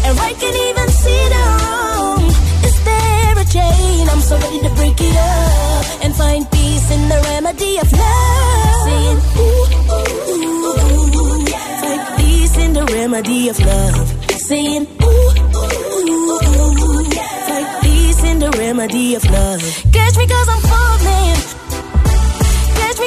and 0.06 0.14
right 0.22 0.38
can 0.38 0.54
even 0.70 0.88
see 0.94 1.24
the 1.34 1.42
wrong. 1.58 2.22
Is 2.70 2.78
there 2.86 3.34
a 3.42 3.46
chain? 3.50 4.06
I'm 4.14 4.22
so 4.22 4.38
ready 4.38 4.60
to 4.62 4.70
break 4.78 4.94
it 5.02 5.18
up 5.18 6.06
and 6.06 6.14
find 6.14 6.46
peace 6.52 6.88
in 6.92 7.02
the 7.10 7.20
remedy 7.34 7.82
of 7.82 7.90
love. 7.92 8.78
Saying, 8.86 9.18
ooh, 9.42 9.66
ooh, 9.98 10.38
ooh, 10.38 11.46
find 11.82 12.04
peace 12.22 12.58
in 12.58 12.74
the 12.78 12.86
remedy 12.94 13.50
of 13.50 13.58
love. 13.60 14.08
Saying, 14.46 14.86
ooh, 15.02 15.30
ooh, 15.66 16.46
ooh, 16.46 17.10
find 17.50 17.68
peace 17.82 18.24
in 18.24 18.38
the 18.38 18.52
remedy 18.52 19.16
of 19.16 19.26
love. 19.26 19.66
Catch 19.92 20.16
me 20.18 20.28
cause 20.28 20.48
I'm 20.48 20.62
falling. 20.62 20.97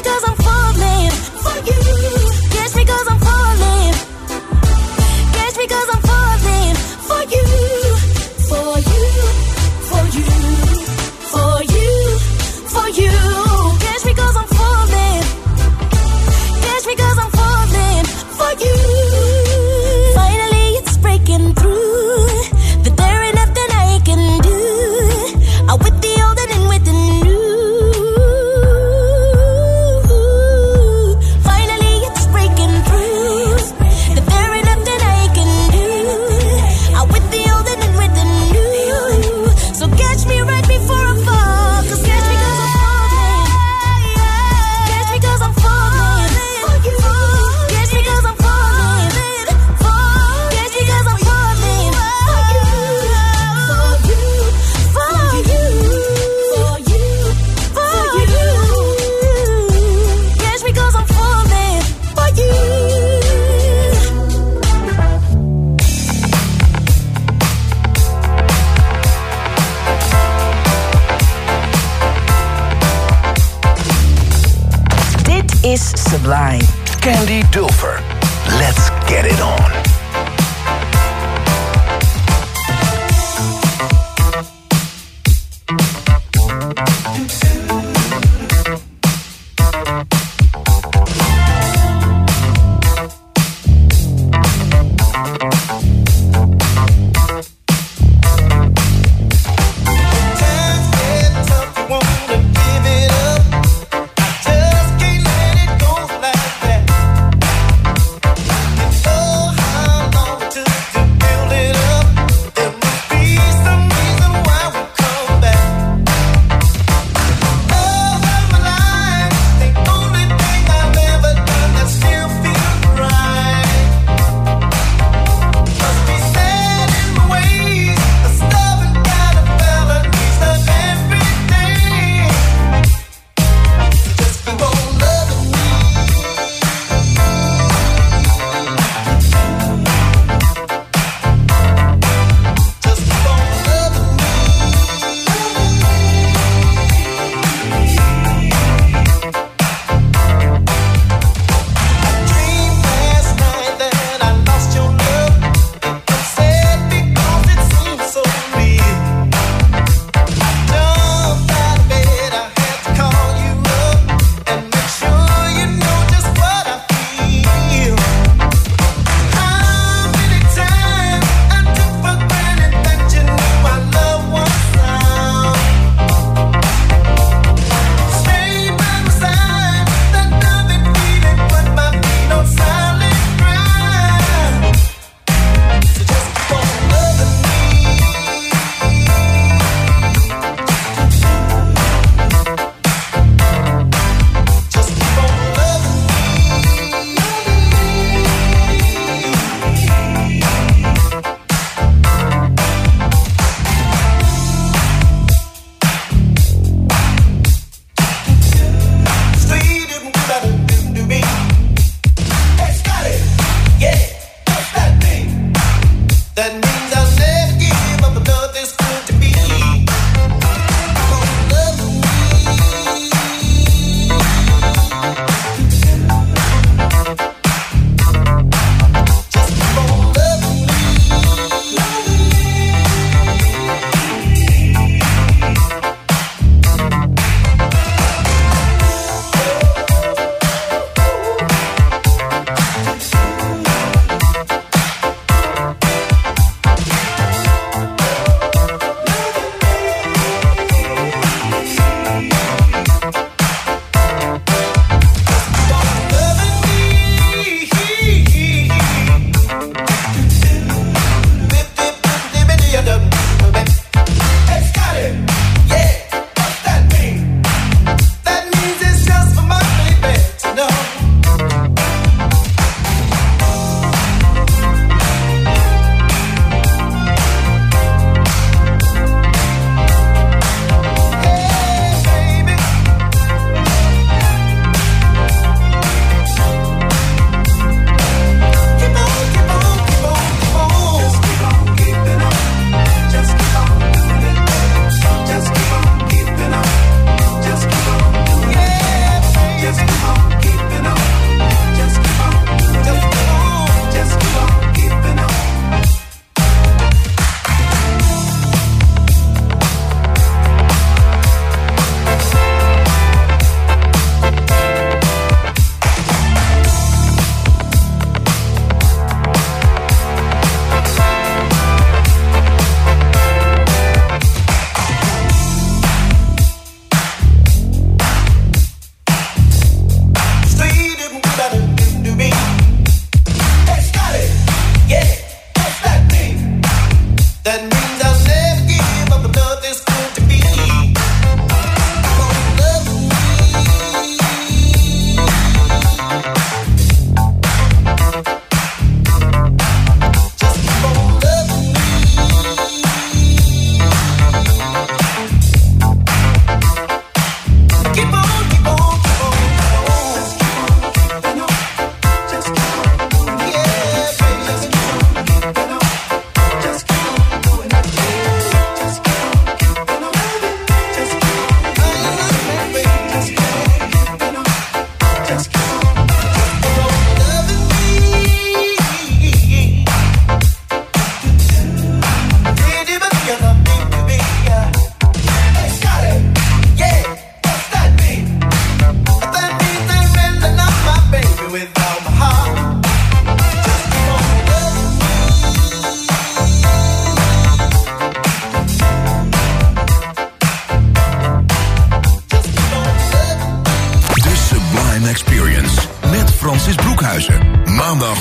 Catch 0.00 0.06
me 0.06 0.12
cause 0.12 0.24
I'm 0.28 0.36
falling 0.36 1.10
for 1.44 1.56
you. 1.68 1.80
Catch 2.52 2.74
me 2.74 2.84
cause 2.86 3.06
I'm 3.10 3.18
falling. 3.20 3.94
Catch 5.34 5.56
me 5.58 5.66
cause 5.66 5.88
I'm 5.92 6.02
falling 6.08 6.74
for 7.08 7.22
you. 7.34 7.44
For 8.48 8.78
you. 8.88 9.04
For 9.90 10.04
you. 10.16 10.24
For 11.32 11.62
you. 11.74 12.18
For 12.70 12.88
you. 12.88 13.39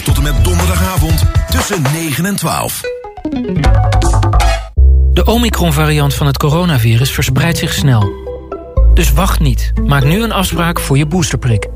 Tot 0.04 0.18
en 0.18 0.24
met 0.24 0.44
donderdagavond 0.44 1.24
tussen 1.50 1.82
9 1.94 2.26
en 2.26 2.36
12. 2.36 2.82
De 5.14 5.26
Omicron-variant 5.26 6.14
van 6.14 6.28
het 6.28 6.38
coronavirus 6.38 7.12
verspreidt 7.12 7.58
zich 7.58 7.74
snel. 7.74 8.12
Dus 8.94 9.14
wacht 9.14 9.40
niet. 9.40 9.74
Maak 9.86 10.04
nu 10.04 10.24
een 10.24 10.32
afspraak 10.32 10.80
voor 10.80 10.98
je 10.98 11.06
boosterprik. 11.06 11.68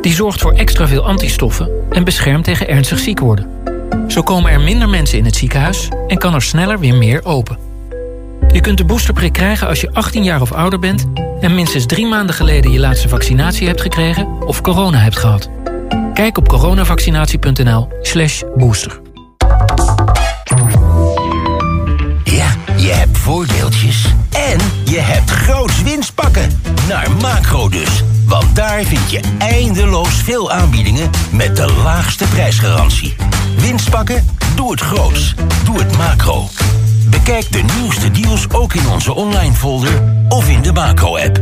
Die 0.00 0.14
zorgt 0.14 0.40
voor 0.40 0.52
extra 0.52 0.88
veel 0.88 1.04
antistoffen 1.04 1.70
en 1.90 2.04
beschermt 2.04 2.44
tegen 2.44 2.68
ernstig 2.68 2.98
ziek 2.98 3.20
worden. 3.20 3.50
Zo 4.08 4.22
komen 4.22 4.50
er 4.50 4.60
minder 4.60 4.88
mensen 4.88 5.18
in 5.18 5.24
het 5.24 5.36
ziekenhuis 5.36 5.88
en 6.08 6.18
kan 6.18 6.34
er 6.34 6.42
sneller 6.42 6.78
weer 6.78 6.94
meer 6.94 7.24
open. 7.24 7.58
Je 8.52 8.60
kunt 8.60 8.78
de 8.78 8.84
boosterprik 8.84 9.32
krijgen 9.32 9.68
als 9.68 9.80
je 9.80 9.92
18 9.92 10.24
jaar 10.24 10.40
of 10.40 10.52
ouder 10.52 10.78
bent... 10.78 11.04
en 11.40 11.54
minstens 11.54 11.86
drie 11.86 12.06
maanden 12.06 12.34
geleden 12.34 12.70
je 12.70 12.78
laatste 12.78 13.08
vaccinatie 13.08 13.66
hebt 13.66 13.80
gekregen... 13.80 14.42
of 14.46 14.60
corona 14.60 14.98
hebt 14.98 15.18
gehad. 15.18 15.50
Kijk 16.14 16.38
op 16.38 16.48
coronavaccinatie.nl 16.48 17.88
slash 18.00 18.42
booster. 18.56 19.00
Ja, 22.24 22.46
je 22.76 22.92
hebt 22.92 23.18
voordeeltjes 23.18 24.04
en 24.30 24.58
je 24.84 24.98
hebt 24.98 25.30
groots 25.30 25.82
winstpakken. 25.82 26.60
Naar 26.88 27.10
Macro 27.20 27.68
dus. 27.68 28.04
Want 28.26 28.56
daar 28.56 28.82
vind 28.82 29.10
je 29.10 29.20
eindeloos 29.38 30.14
veel 30.14 30.52
aanbiedingen 30.52 31.10
met 31.30 31.56
de 31.56 31.72
laagste 31.82 32.24
prijsgarantie. 32.24 33.16
Winstpakken? 33.58 34.26
Doe 34.56 34.70
het 34.70 34.80
groots. 34.80 35.34
Doe 35.64 35.78
het 35.78 35.96
macro. 35.96 36.48
Bekijk 37.10 37.52
de 37.52 37.62
nieuwste 37.78 38.10
deals 38.10 38.50
ook 38.50 38.74
in 38.74 38.88
onze 38.88 39.14
online 39.14 39.54
folder 39.54 40.02
of 40.28 40.48
in 40.48 40.62
de 40.62 40.72
Macro-app. 40.72 41.40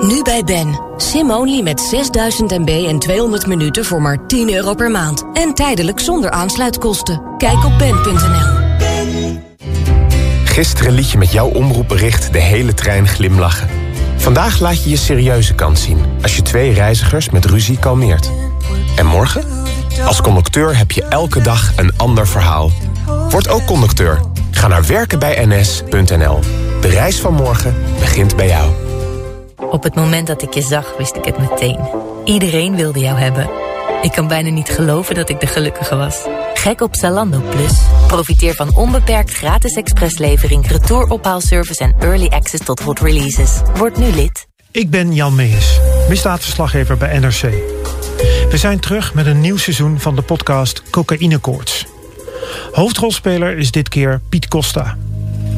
Nu 0.00 0.22
bij 0.22 0.44
Ben. 0.44 0.80
Sim-only 0.96 1.62
met 1.62 1.80
6000 1.80 2.50
MB 2.50 2.68
en 2.68 2.98
200 2.98 3.46
minuten 3.46 3.84
voor 3.84 4.02
maar 4.02 4.26
10 4.26 4.54
euro 4.54 4.74
per 4.74 4.90
maand. 4.90 5.24
En 5.32 5.54
tijdelijk 5.54 6.00
zonder 6.00 6.30
aansluitkosten. 6.30 7.22
Kijk 7.38 7.64
op 7.64 7.78
ben.nl. 7.78 8.62
Gisteren 10.44 10.92
liet 10.92 11.10
je 11.10 11.18
met 11.18 11.32
jouw 11.32 11.48
omroepbericht 11.48 12.32
de 12.32 12.38
hele 12.38 12.74
trein 12.74 13.08
glimlachen. 13.08 13.68
Vandaag 14.16 14.60
laat 14.60 14.84
je 14.84 14.90
je 14.90 14.96
serieuze 14.96 15.54
kant 15.54 15.78
zien 15.78 15.98
als 16.22 16.36
je 16.36 16.42
twee 16.42 16.72
reizigers 16.72 17.30
met 17.30 17.44
ruzie 17.44 17.78
kalmeert. 17.78 18.30
En 18.96 19.06
morgen? 19.06 19.44
Als 20.04 20.20
conducteur 20.20 20.76
heb 20.76 20.90
je 20.90 21.04
elke 21.04 21.40
dag 21.40 21.72
een 21.76 21.92
ander 21.96 22.26
verhaal. 22.26 22.70
Word 23.28 23.48
ook 23.48 23.64
conducteur. 23.64 24.20
Ga 24.50 24.68
naar 24.68 24.86
werkenbijns.nl. 24.86 26.38
De 26.80 26.88
reis 26.88 27.20
van 27.20 27.34
morgen 27.34 27.74
begint 27.98 28.36
bij 28.36 28.46
jou. 28.46 28.72
Op 29.70 29.82
het 29.82 29.94
moment 29.94 30.26
dat 30.26 30.42
ik 30.42 30.54
je 30.54 30.62
zag, 30.62 30.96
wist 30.96 31.16
ik 31.16 31.24
het 31.24 31.38
meteen. 31.38 31.78
Iedereen 32.24 32.76
wilde 32.76 32.98
jou 32.98 33.18
hebben. 33.18 33.50
Ik 34.02 34.12
kan 34.12 34.28
bijna 34.28 34.50
niet 34.50 34.68
geloven 34.68 35.14
dat 35.14 35.28
ik 35.28 35.40
de 35.40 35.46
gelukkige 35.46 35.96
was. 35.96 36.26
Gek 36.54 36.80
op 36.80 36.94
Zalando 36.94 37.40
Plus. 37.50 37.80
Profiteer 38.06 38.54
van 38.54 38.76
onbeperkt 38.76 39.32
gratis 39.32 39.74
expresslevering, 39.74 40.66
retourophaalservice 40.66 41.82
en 41.82 41.94
early 41.98 42.26
access 42.26 42.64
tot 42.64 42.80
hot 42.80 43.00
releases. 43.00 43.60
Word 43.76 43.96
nu 43.96 44.10
lid. 44.10 44.46
Ik 44.70 44.90
ben 44.90 45.14
Jan 45.14 45.34
Mees, 45.34 45.80
misdaadverslaggever 46.08 46.96
bij 46.96 47.18
NRC. 47.18 47.42
We 48.50 48.56
zijn 48.56 48.80
terug 48.80 49.14
met 49.14 49.26
een 49.26 49.40
nieuw 49.40 49.56
seizoen 49.56 50.00
van 50.00 50.16
de 50.16 50.22
podcast 50.22 50.82
Cocaïnekoorts. 50.90 51.86
Hoofdrolspeler 52.72 53.58
is 53.58 53.70
dit 53.70 53.88
keer 53.88 54.20
Piet 54.28 54.48
Costa. 54.48 54.96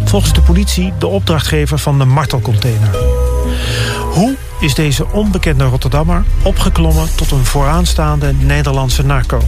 Volgens 0.04 0.32
de 0.32 0.42
politie 0.42 0.92
de 0.98 1.06
opdrachtgever 1.06 1.78
van 1.78 1.98
de 1.98 2.04
martelcontainer. 2.04 3.15
Hoe 4.16 4.36
is 4.60 4.74
deze 4.74 5.06
onbekende 5.12 5.64
Rotterdammer 5.64 6.24
opgeklommen 6.44 7.08
tot 7.16 7.30
een 7.30 7.44
vooraanstaande 7.44 8.32
Nederlandse 8.32 9.02
narco? 9.02 9.40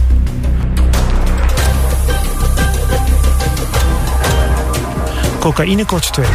Cocaïne 5.39 5.85
Korts 5.85 6.09
2. 6.09 6.25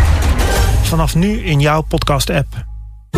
Vanaf 0.83 1.14
nu 1.14 1.38
in 1.38 1.61
jouw 1.61 1.83
podcast-app. 1.83 2.47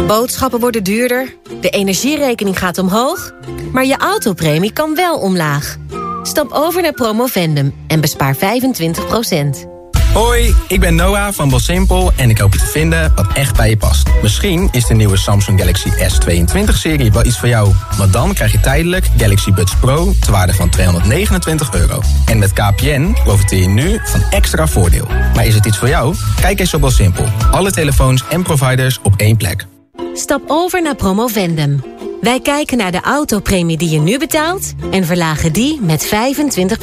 Boodschappen 0.07 0.61
worden 0.61 0.85
duurder, 0.85 1.35
de 1.61 1.71
energierekening 1.71 2.59
gaat 2.59 2.79
omhoog... 2.79 3.33
maar 3.73 3.85
je 3.85 3.97
autopremie 3.97 4.73
kan 4.73 4.95
wel 4.95 5.19
omlaag. 5.19 5.77
Stap 6.23 6.51
over 6.53 6.83
naar 6.83 6.93
Promovendum 6.93 7.75
en 7.87 8.01
bespaar 8.01 8.35
25 8.35 9.76
Hoi, 10.17 10.55
ik 10.69 10.81
ben 10.81 10.95
Noah 10.95 11.33
van 11.33 11.49
Bossimpel 11.49 12.13
en 12.17 12.31
ik 12.31 12.39
hoop 12.39 12.53
je 12.53 12.59
te 12.59 12.67
vinden 12.67 13.13
wat 13.15 13.27
echt 13.33 13.57
bij 13.57 13.69
je 13.69 13.77
past. 13.77 14.09
Misschien 14.23 14.69
is 14.73 14.87
de 14.87 14.95
nieuwe 14.95 15.17
Samsung 15.17 15.61
Galaxy 15.61 15.89
S22-serie 15.89 17.13
wel 17.13 17.25
iets 17.25 17.39
voor 17.39 17.49
jou. 17.49 17.73
Want 17.97 18.13
dan 18.13 18.35
krijg 18.35 18.53
je 18.53 18.61
tijdelijk 18.61 19.07
Galaxy 19.17 19.53
Buds 19.53 19.77
Pro 19.77 20.13
ter 20.21 20.33
waarde 20.33 20.55
van 20.55 20.69
229 20.69 21.75
euro. 21.75 22.01
En 22.27 22.39
met 22.39 22.53
KPN 22.53 23.17
profiteer 23.25 23.61
je 23.61 23.69
nu 23.69 24.01
van 24.05 24.23
extra 24.31 24.67
voordeel. 24.67 25.07
Maar 25.35 25.47
is 25.47 25.55
het 25.55 25.67
iets 25.67 25.79
voor 25.79 25.89
jou? 25.89 26.15
Kijk 26.41 26.61
eens 26.61 26.75
op 26.75 26.81
Bossimpel. 26.81 27.25
Alle 27.51 27.71
telefoons 27.71 28.25
en 28.29 28.43
providers 28.43 28.99
op 29.03 29.15
één 29.17 29.37
plek. 29.37 29.67
Stap 30.15 30.43
over 30.47 30.83
naar 30.83 30.97
Promovendum. 30.97 31.85
Wij 32.21 32.41
kijken 32.41 32.79
naar 32.79 32.93
de 32.93 33.01
autopremie 33.01 33.77
die 33.77 33.91
je 33.91 34.01
nu 34.01 34.19
betaalt... 34.19 34.75
en 34.91 35.05
verlagen 35.05 35.53
die 35.53 35.81
met 35.81 36.07
25 36.07 36.79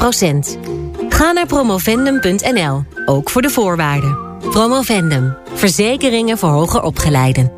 Ga 1.14 1.32
naar 1.32 1.46
promovendum.nl, 1.46 2.84
ook 3.06 3.30
voor 3.30 3.42
de 3.42 3.50
voorwaarden. 3.50 4.38
Promovendum, 4.50 5.36
verzekeringen 5.54 6.38
voor 6.38 6.50
hoger 6.50 6.82
opgeleiden. 6.82 7.52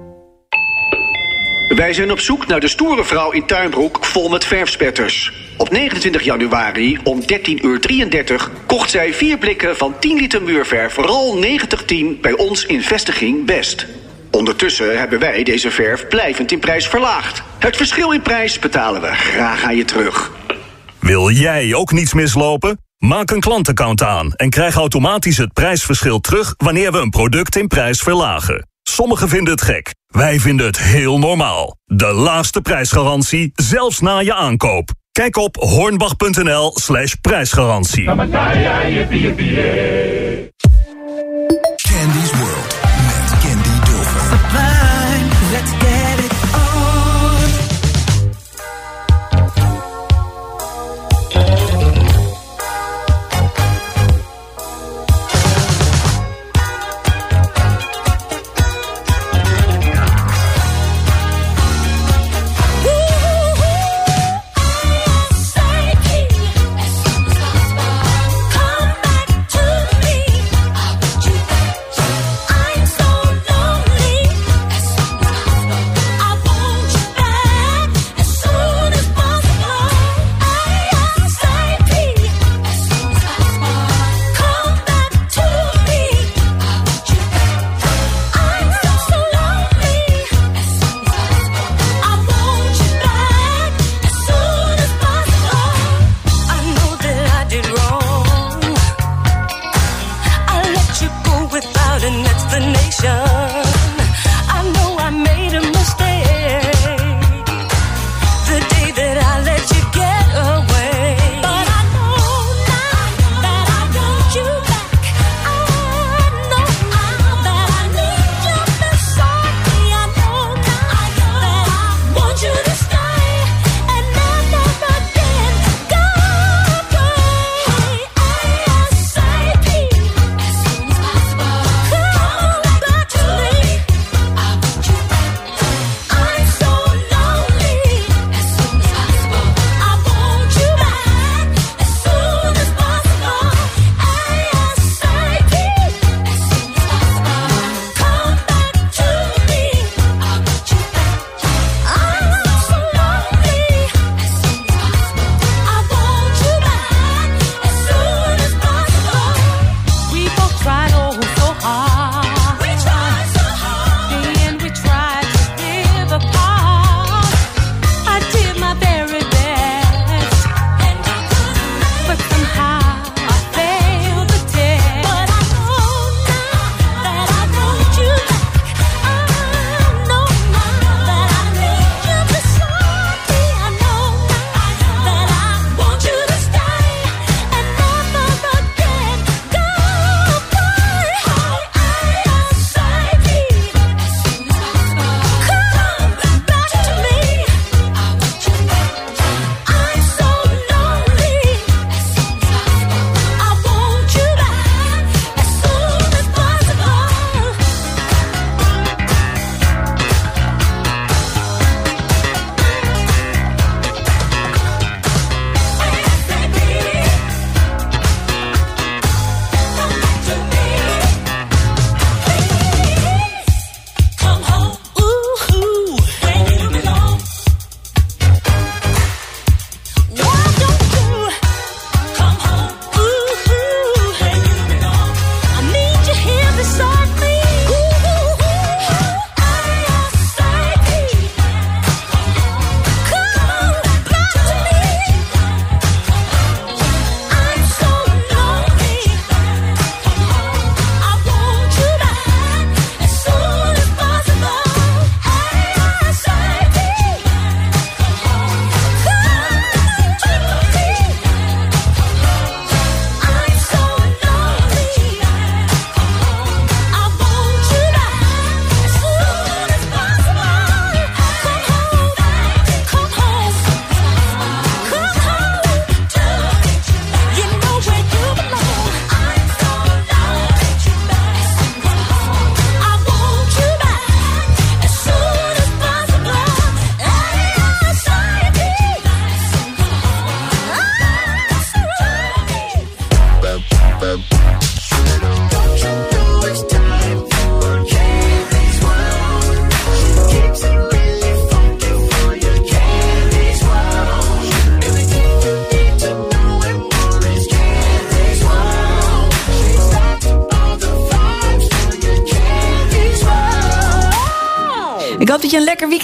Wij 1.68 1.94
zijn 1.94 2.12
op 2.12 2.20
zoek 2.20 2.48
naar 2.48 2.60
de 2.60 2.68
stoere 2.68 3.04
vrouw 3.04 3.32
in 3.32 3.46
Tuinbroek 3.46 4.06
vol 4.06 4.30
met 4.30 4.46
verfspetters. 4.46 5.34
Op 5.58 5.70
29 5.70 6.22
januari 6.22 7.00
om 7.04 7.22
13.33 7.22 7.28
uur 7.62 8.50
kocht 8.66 8.90
zij 8.90 9.14
vier 9.14 9.38
blikken 9.38 9.78
van 9.78 9.94
10 10.00 10.18
liter 10.18 10.42
muurverf... 10.42 10.94
vooral 10.94 11.38
9010 11.38 12.18
bij 12.22 12.34
ons 12.34 12.66
in 12.66 12.82
vestiging 12.82 13.46
Best. 13.46 13.88
Ondertussen 14.32 15.00
hebben 15.00 15.20
wij 15.20 15.44
deze 15.44 15.72
verf 15.72 16.08
blijvend 16.08 16.52
in 16.52 16.60
prijs 16.60 16.88
verlaagd. 16.88 17.44
Het 17.60 17.78
verschil 17.78 18.12
in 18.12 18.22
prijs 18.22 18.60
betalen 18.60 19.02
we 19.02 19.08
graag 19.08 19.64
aan 19.64 19.76
je 19.76 19.86
terug. 19.86 20.32
Wil 21.00 21.30
jij 21.30 21.74
ook 21.74 21.92
niets 21.92 22.14
mislopen? 22.14 22.85
Maak 23.06 23.32
een 23.32 23.40
klantaccount 23.40 24.04
aan 24.04 24.34
en 24.34 24.50
krijg 24.50 24.76
automatisch 24.76 25.38
het 25.38 25.54
prijsverschil 25.54 26.20
terug... 26.20 26.54
wanneer 26.58 26.92
we 26.92 26.98
een 26.98 27.10
product 27.10 27.56
in 27.56 27.68
prijs 27.68 28.00
verlagen. 28.00 28.68
Sommigen 28.84 29.30
vinden 29.30 29.54
het 29.54 29.62
gek, 29.62 29.96
wij 30.08 30.40
vinden 30.40 30.66
het 30.66 30.80
heel 30.80 31.20
normaal. 31.20 31.78
De 31.86 32.14
laagste 32.14 32.62
prijsgarantie, 32.62 33.52
zelfs 33.54 34.00
na 34.00 34.20
je 34.20 34.34
aankoop. 34.34 34.90
Kijk 35.12 35.38
op 35.38 35.56
hornbach.nl 35.56 36.72
slash 36.76 37.14
prijsgarantie. 37.22 38.06
Candy's 38.06 38.30
World 42.32 42.78
met 43.06 43.30
Candy 43.42 43.80
Dulfer. 43.86 45.85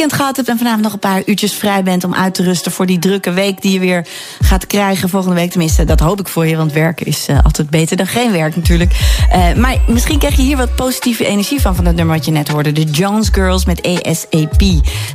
Dat 0.02 0.11
gehad 0.22 0.36
hebt 0.36 0.50
en 0.50 0.58
vanavond 0.58 0.84
nog 0.84 0.94
een 0.94 1.00
paar 1.00 1.22
uurtjes 1.26 1.54
vrij 1.54 1.84
bent 1.84 2.04
om 2.04 2.14
uit 2.14 2.34
te 2.34 2.44
rusten 2.44 2.72
voor 2.72 2.86
die 2.86 3.00
drukke 3.00 3.32
week 3.32 3.62
die 3.62 3.72
je 3.74 3.80
weer 3.80 4.08
gaat 4.42 4.68
krijgen 4.68 5.10
volgende 5.10 5.36
week. 5.36 5.50
Tenminste, 5.50 5.84
dat 5.84 6.00
hoop 6.00 6.20
ik 6.20 6.28
voor 6.28 6.48
je, 6.48 6.56
want 6.56 6.74
werken 6.74 7.06
is 7.06 7.30
uh, 7.30 7.40
altijd 7.44 7.70
beter 7.70 7.98
dan 7.98 8.08
geen 8.08 8.32
werk 8.32 8.56
natuurlijk. 8.56 8.92
Uh, 9.36 9.54
maar 9.54 9.78
misschien 9.88 10.20
krijg 10.20 10.36
je 10.36 10.42
hier 10.42 10.58
wat 10.58 10.76
positieve 10.76 11.26
energie 11.26 11.62
van, 11.62 11.76
van 11.76 11.86
het 11.86 11.96
nummer 11.96 12.16
wat 12.16 12.26
je 12.26 12.32
net 12.32 12.48
hoorde. 12.48 12.72
De 12.72 12.84
Jones 12.84 13.30
Girls 13.32 13.66
met 13.66 13.82
ASAP. 13.82 14.62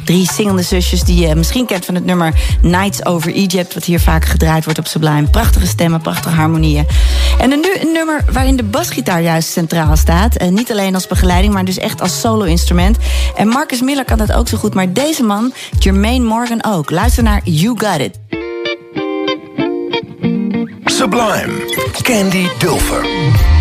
Drie 0.04 0.30
singende 0.32 0.62
zusjes 0.62 1.02
die 1.02 1.26
je 1.26 1.34
misschien 1.34 1.66
kent 1.66 1.84
van 1.84 1.94
het 1.94 2.04
nummer 2.04 2.34
Nights 2.62 3.04
Over 3.04 3.34
Egypt, 3.34 3.74
wat 3.74 3.84
hier 3.84 4.00
vaak 4.00 4.24
gedraaid 4.24 4.64
wordt 4.64 4.78
op 4.78 4.86
Sublime. 4.86 5.28
Prachtige 5.28 5.66
stemmen, 5.66 6.00
prachtige 6.00 6.34
harmonieën. 6.34 6.86
En 7.38 7.50
dan 7.50 7.60
nu 7.60 7.74
een 7.80 7.92
nummer 7.92 8.24
waarin 8.32 8.56
de 8.56 8.64
basgitaar 8.64 9.22
juist 9.22 9.48
centraal 9.48 9.96
staat. 9.96 10.42
Uh, 10.42 10.48
niet 10.48 10.70
alleen 10.70 10.94
als 10.94 11.06
begeleiding, 11.06 11.52
maar 11.52 11.64
dus 11.64 11.78
echt 11.78 12.00
als 12.00 12.20
solo-instrument. 12.20 12.96
En 13.36 13.48
Marcus 13.48 13.80
Miller 13.80 14.04
kan 14.04 14.18
dat 14.18 14.32
ook 14.32 14.48
zo 14.48 14.56
goed, 14.56 14.74
maar 14.74 14.92
deze 14.96 15.22
man, 15.22 15.52
Jermaine 15.78 16.24
Morgan 16.24 16.64
ook. 16.64 16.90
Luister 16.90 17.22
naar 17.22 17.40
You 17.44 17.78
Got 17.78 18.00
It. 18.00 18.18
Sublime. 20.84 21.52
Candy 22.02 22.46
Dulfer. 22.58 23.55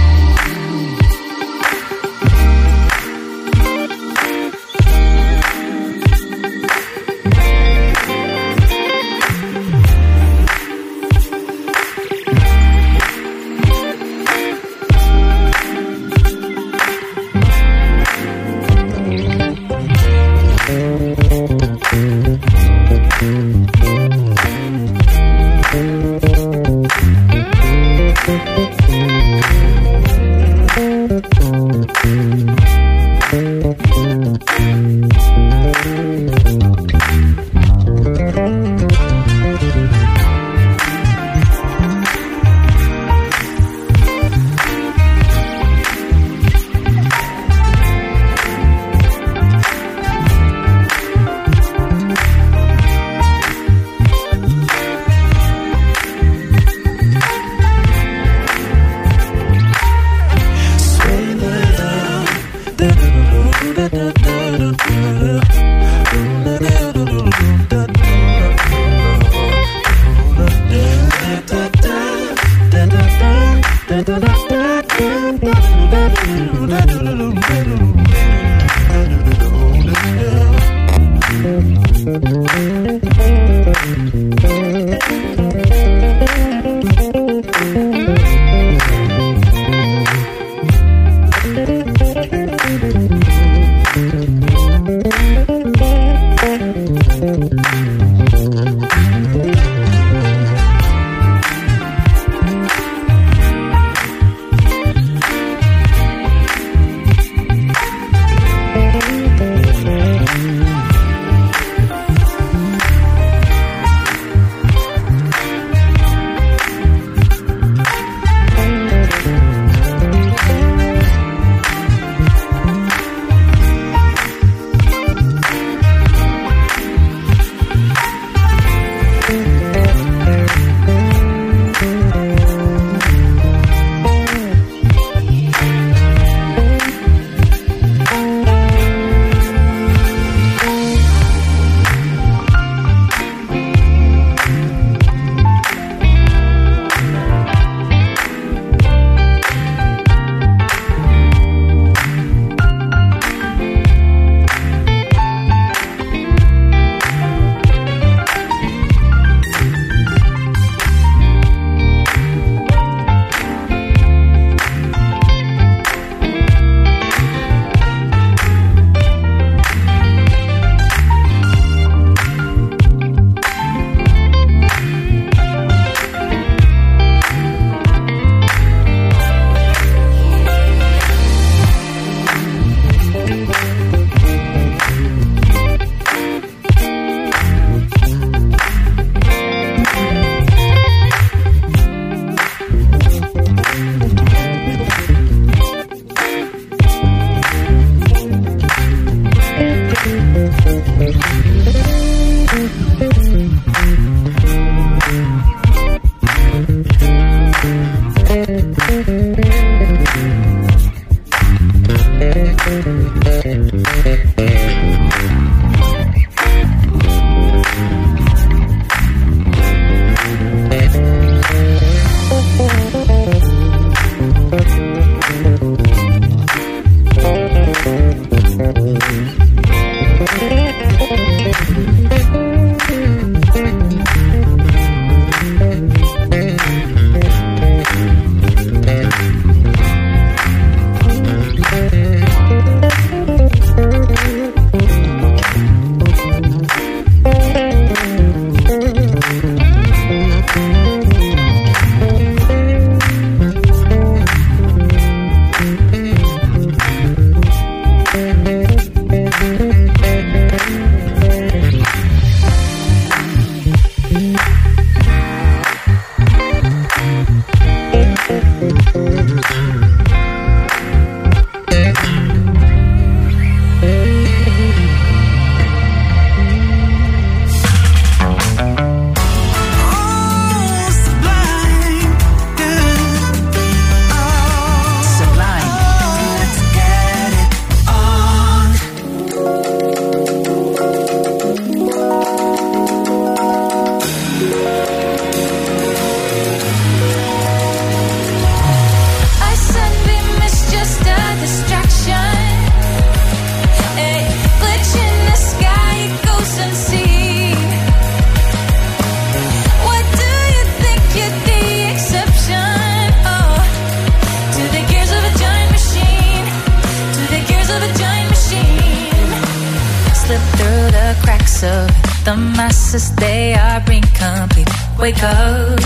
So 321.56 321.88
the 322.26 322.36
masses, 322.36 323.16
they 323.16 323.54
are 323.54 323.80
incomplete. 323.90 324.68
Wake 325.00 325.24
up, 325.24 325.80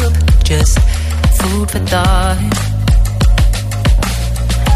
just 0.43 0.79
food 1.37 1.69
for 1.69 1.77
thought. 1.91 2.41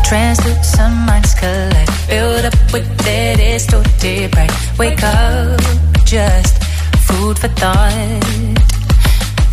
Translucent 0.05 0.95
minds 1.07 1.33
collect. 1.33 1.91
Build 2.07 2.45
up 2.45 2.53
with 2.71 2.87
their 2.99 3.35
distorted 3.37 4.29
bright. 4.31 4.53
Wake 4.77 5.01
up, 5.01 5.59
just 6.05 6.61
food 7.07 7.39
for 7.39 7.47
thought. 7.47 7.91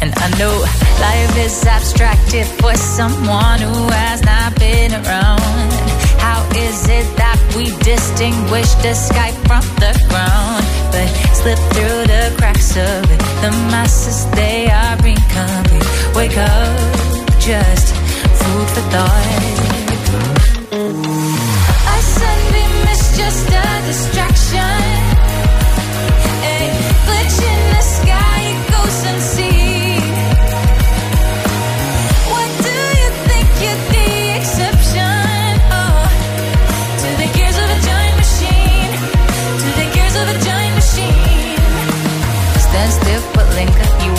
And 0.03 0.13
I 0.15 0.29
know 0.39 0.55
life 1.01 1.37
is 1.39 1.65
abstracted 1.65 2.47
for 2.61 2.75
someone 2.75 3.61
who 3.61 3.89
has 3.89 4.23
not 4.23 4.59
been 4.59 4.93
around. 4.93 5.80
How 6.21 6.41
is 6.55 6.89
it 6.89 7.07
that 7.17 7.39
we 7.57 7.65
distinguish 7.83 8.71
the 8.85 8.95
sky 8.95 9.33
from 9.49 9.65
the 9.83 9.93
ground? 10.09 10.65
But 10.93 11.09
slip 11.35 11.59
through 11.75 12.01
the 12.13 12.35
cracks 12.39 12.77
of 12.77 13.05
it. 13.11 13.21
The 13.43 13.51
masses, 13.73 14.27
they 14.37 14.71
are 14.71 14.97
incomplete. 15.01 15.89
Wake 16.15 16.37
up, 16.37 16.79
just 17.41 17.95
food 18.41 18.69
for 18.75 18.85
thought. 18.93 19.81
A 21.95 21.99
sunbeam 22.17 22.75
is 22.95 23.03
just 23.17 23.49
a 23.49 23.67
distraction. 23.89 25.10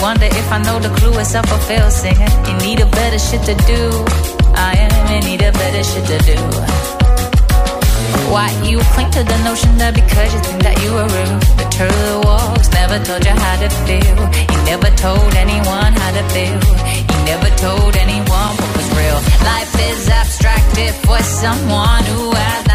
Wonder 0.02 0.26
if 0.26 0.50
I 0.50 0.58
know 0.58 0.80
the 0.80 0.90
clue 0.98 1.14
is 1.22 1.32
up 1.36 1.46
or 1.46 1.60
fail 1.70 1.88
singer. 1.88 2.26
You 2.48 2.54
need 2.66 2.80
a 2.80 2.86
better 2.90 3.20
shit 3.20 3.42
to 3.46 3.54
do. 3.70 3.82
I 4.58 4.74
am 4.84 4.92
in 5.14 5.22
need 5.30 5.42
of 5.46 5.54
better 5.54 5.84
shit 5.90 6.04
to 6.10 6.18
do. 6.26 6.36
Why 8.34 8.50
you 8.66 8.80
cling 8.92 9.10
to 9.12 9.22
the 9.22 9.38
notion 9.46 9.78
that 9.78 9.94
because 9.94 10.34
you 10.34 10.40
think 10.42 10.60
that 10.66 10.76
you 10.82 10.90
are 10.98 11.06
rude, 11.06 11.42
the 11.54 11.66
turtle 11.70 12.18
walks 12.26 12.68
never 12.74 12.98
told 13.06 13.22
you 13.24 13.36
how 13.44 13.56
to 13.62 13.70
feel. 13.86 14.18
You 14.50 14.58
never 14.66 14.90
told 14.98 15.30
anyone 15.38 15.92
how 15.94 16.10
to 16.18 16.24
feel. 16.34 16.58
You 17.06 17.18
never 17.22 17.50
told 17.62 17.94
anyone 17.94 18.50
what 18.58 18.70
was 18.74 18.88
real. 18.98 19.20
Life 19.46 19.72
is 19.86 20.10
abstracted 20.10 20.92
for 21.06 21.22
someone 21.22 22.02
who 22.10 22.34
has 22.34 22.71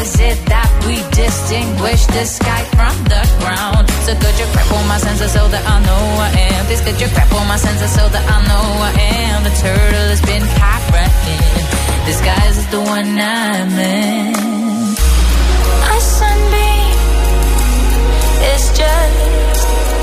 is 0.00 0.14
it 0.20 0.38
that 0.46 0.70
we 0.86 0.96
distinguish 1.10 2.06
the 2.06 2.24
sky 2.24 2.62
from 2.76 2.94
the 3.10 3.22
ground? 3.42 3.90
So 4.06 4.14
could 4.14 4.36
you 4.38 4.46
crap 4.54 4.70
on 4.72 4.86
my 4.86 4.98
senses 4.98 5.32
so 5.32 5.42
that 5.48 5.64
I 5.66 5.76
know 5.82 6.02
I 6.22 6.30
am? 6.54 6.66
Please 6.66 6.82
could 6.86 7.00
you 7.00 7.08
crap 7.10 7.30
on 7.34 7.46
my 7.48 7.56
senses 7.56 7.90
so 7.98 8.04
that 8.08 8.24
I 8.24 8.38
know 8.46 8.66
I 8.88 8.92
am? 8.94 9.44
The 9.44 9.54
turtle 9.58 10.08
has 10.14 10.22
been 10.22 10.46
copying. 10.58 11.66
Disguise 12.06 12.56
is 12.62 12.68
the 12.70 12.80
one 12.80 13.10
I'm 13.18 13.74
in. 13.74 14.34
A 15.94 15.96
sunbeam 16.00 16.94
is 18.54 18.64
just 18.78 19.97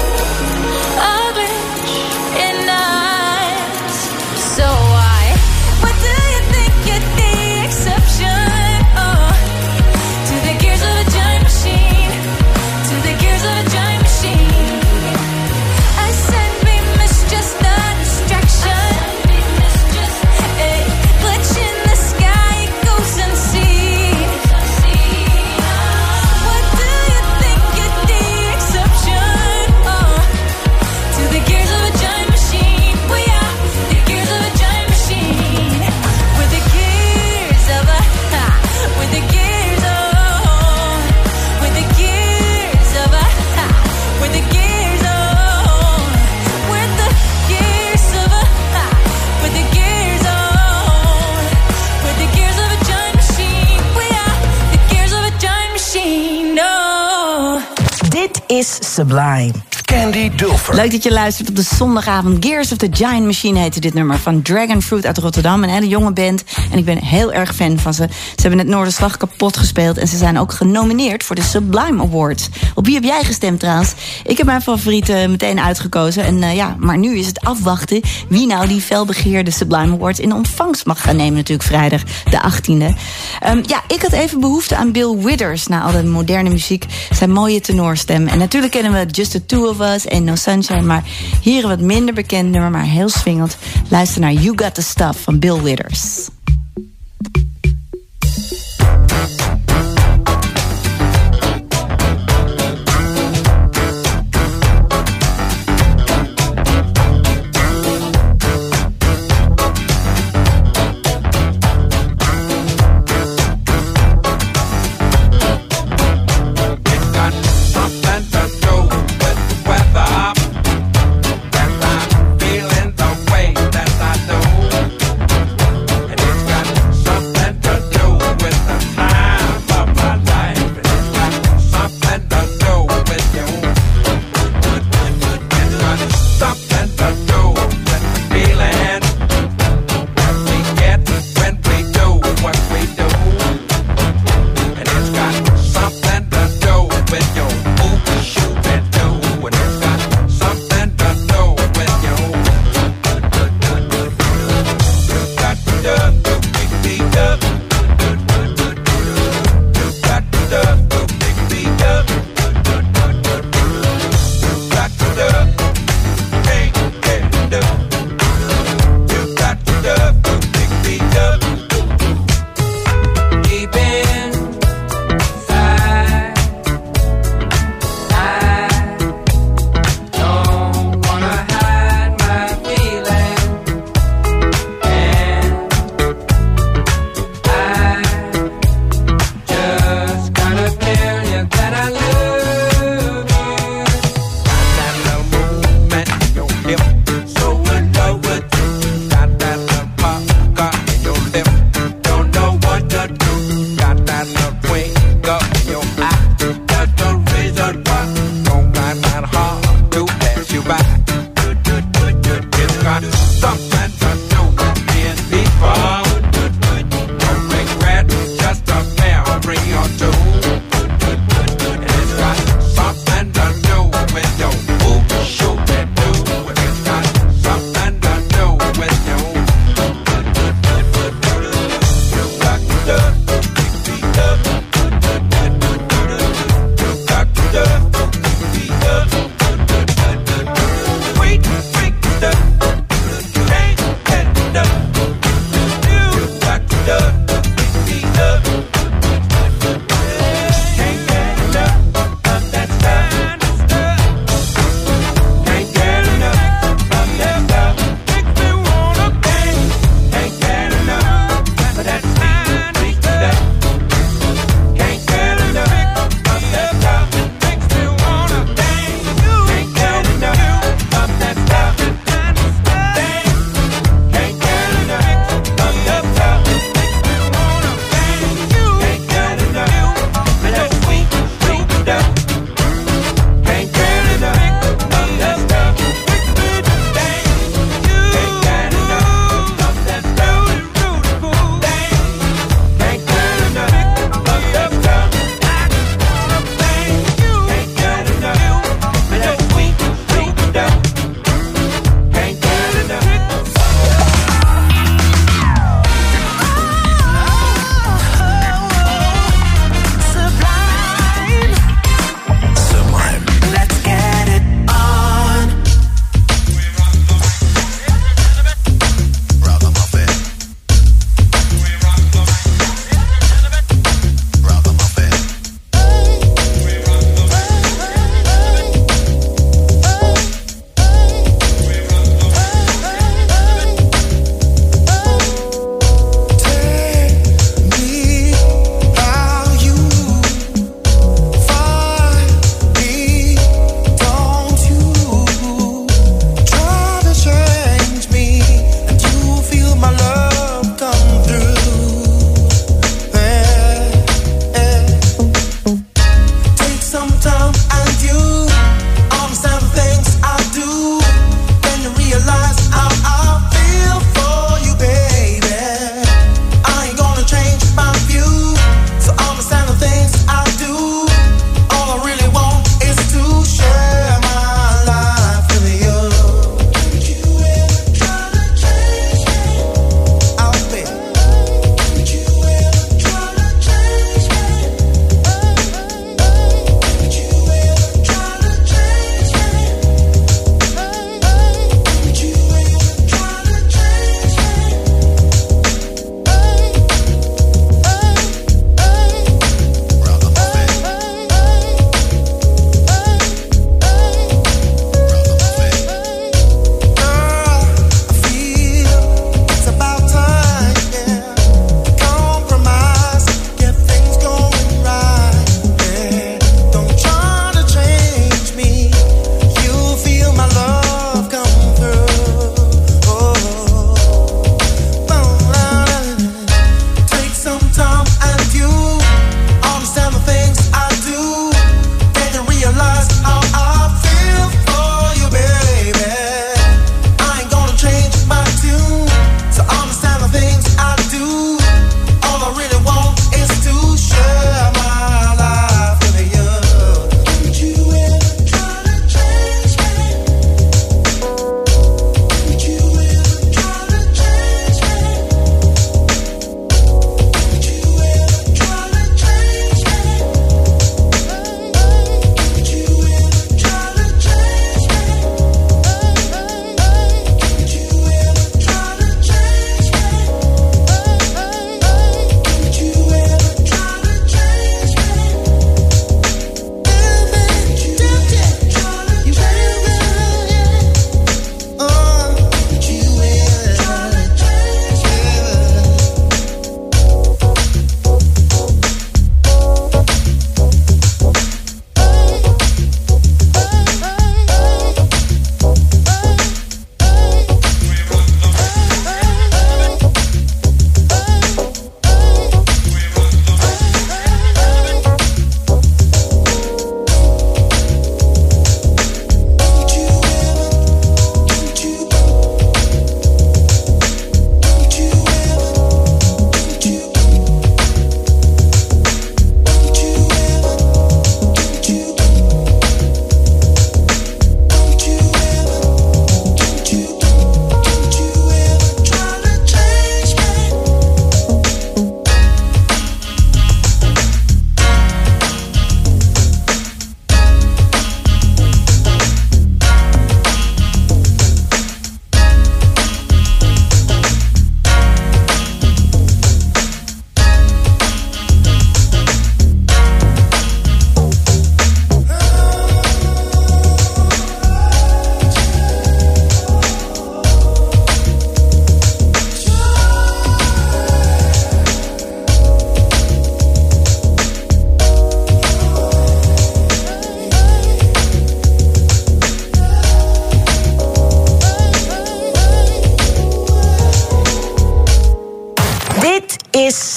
is 58.50 58.68
Sublime. 58.68 59.75
Candy 59.86 60.30
Dulfer. 60.36 60.76
Leuk 60.76 60.92
dat 60.92 61.04
je 61.04 61.12
luistert 61.12 61.50
op 61.50 61.56
de 61.56 61.62
zondagavond. 61.62 62.46
Gears 62.46 62.72
of 62.72 62.78
the 62.78 62.88
Giant 62.92 63.26
Machine 63.26 63.60
heette 63.60 63.80
dit 63.80 63.94
nummer 63.94 64.18
van 64.18 64.42
Dragon 64.42 64.82
Fruit 64.82 65.06
uit 65.06 65.18
Rotterdam. 65.18 65.64
Een 65.64 65.70
hele 65.70 65.88
jonge 65.88 66.12
band. 66.12 66.44
En 66.72 66.78
ik 66.78 66.86
ben 66.86 66.98
heel 66.98 67.34
erg 67.34 67.56
fan 67.56 67.80
van 67.80 67.94
ze. 67.94 68.08
Ze 68.12 68.42
hebben 68.42 68.60
het 68.60 68.68
Noorderslag 68.68 69.18
kapot 69.18 69.58
gespeeld. 69.58 69.98
En 69.98 70.08
ze 70.08 70.18
zijn 70.18 70.40
ook 70.40 70.52
genomineerd 70.54 71.24
voor 71.24 71.36
de 71.36 71.42
Sublime 71.42 72.04
Awards. 72.04 72.50
Op 72.76 72.86
wie 72.86 72.94
heb 72.94 73.04
jij 73.04 73.24
gestemd 73.24 73.60
trouwens? 73.60 73.94
Ik 74.24 74.38
heb 74.38 74.46
mijn 74.46 74.62
favorieten 74.62 75.32
meteen 75.32 75.60
uitgekozen. 75.60 76.24
En 76.24 76.44
eh, 76.44 76.56
ja, 76.56 76.76
maar 76.80 76.98
nu 76.98 77.18
is 77.18 77.28
het 77.28 77.42
afwachten 77.42 78.02
wie 78.30 78.48
nou 78.48 78.68
die 78.68 78.82
felbegeerde 78.82 79.52
Sublime 79.52 79.94
Awards 79.94 80.20
in 80.20 80.34
ontvangst 80.34 80.86
mag 80.86 81.02
gaan 81.02 81.16
nemen. 81.16 81.34
Natuurlijk 81.34 81.68
vrijdag 81.68 82.02
de 82.04 82.42
18e. 82.42 82.98
Ehm, 83.40 83.64
ja, 83.66 83.84
ik 83.88 84.02
had 84.02 84.12
even 84.12 84.40
behoefte 84.40 84.76
aan 84.76 84.92
Bill 84.92 85.18
Withers. 85.18 85.68
Na 85.68 85.82
al 85.82 85.92
de 85.92 86.04
moderne 86.04 86.50
muziek. 86.50 86.86
Zijn 87.12 87.32
mooie 87.32 87.62
tenorstem. 87.62 88.28
En 88.28 88.38
natuurlijk 88.38 88.72
kennen 88.72 88.92
we 88.92 89.06
Just 89.06 89.32
the 89.32 89.46
Two 89.46 89.70
of 89.70 89.75
Us 89.80 90.06
en 90.06 90.24
No 90.24 90.36
Sunshine. 90.36 90.82
Maar 90.82 91.04
hier 91.42 91.64
een 91.64 91.70
wat 91.70 91.80
minder 91.80 92.14
bekend 92.14 92.50
nummer, 92.50 92.72
maar 92.72 92.84
heel 92.84 93.10
swingend. 93.10 93.58
Luister 93.90 94.22
naar 94.22 94.34
You 94.34 94.54
Got 94.56 94.76
the 94.76 94.82
Stuff 94.82 95.24
van 95.24 95.40
Bill 95.40 95.62
Withers. 95.62 96.30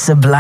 Sublime. 0.09 0.38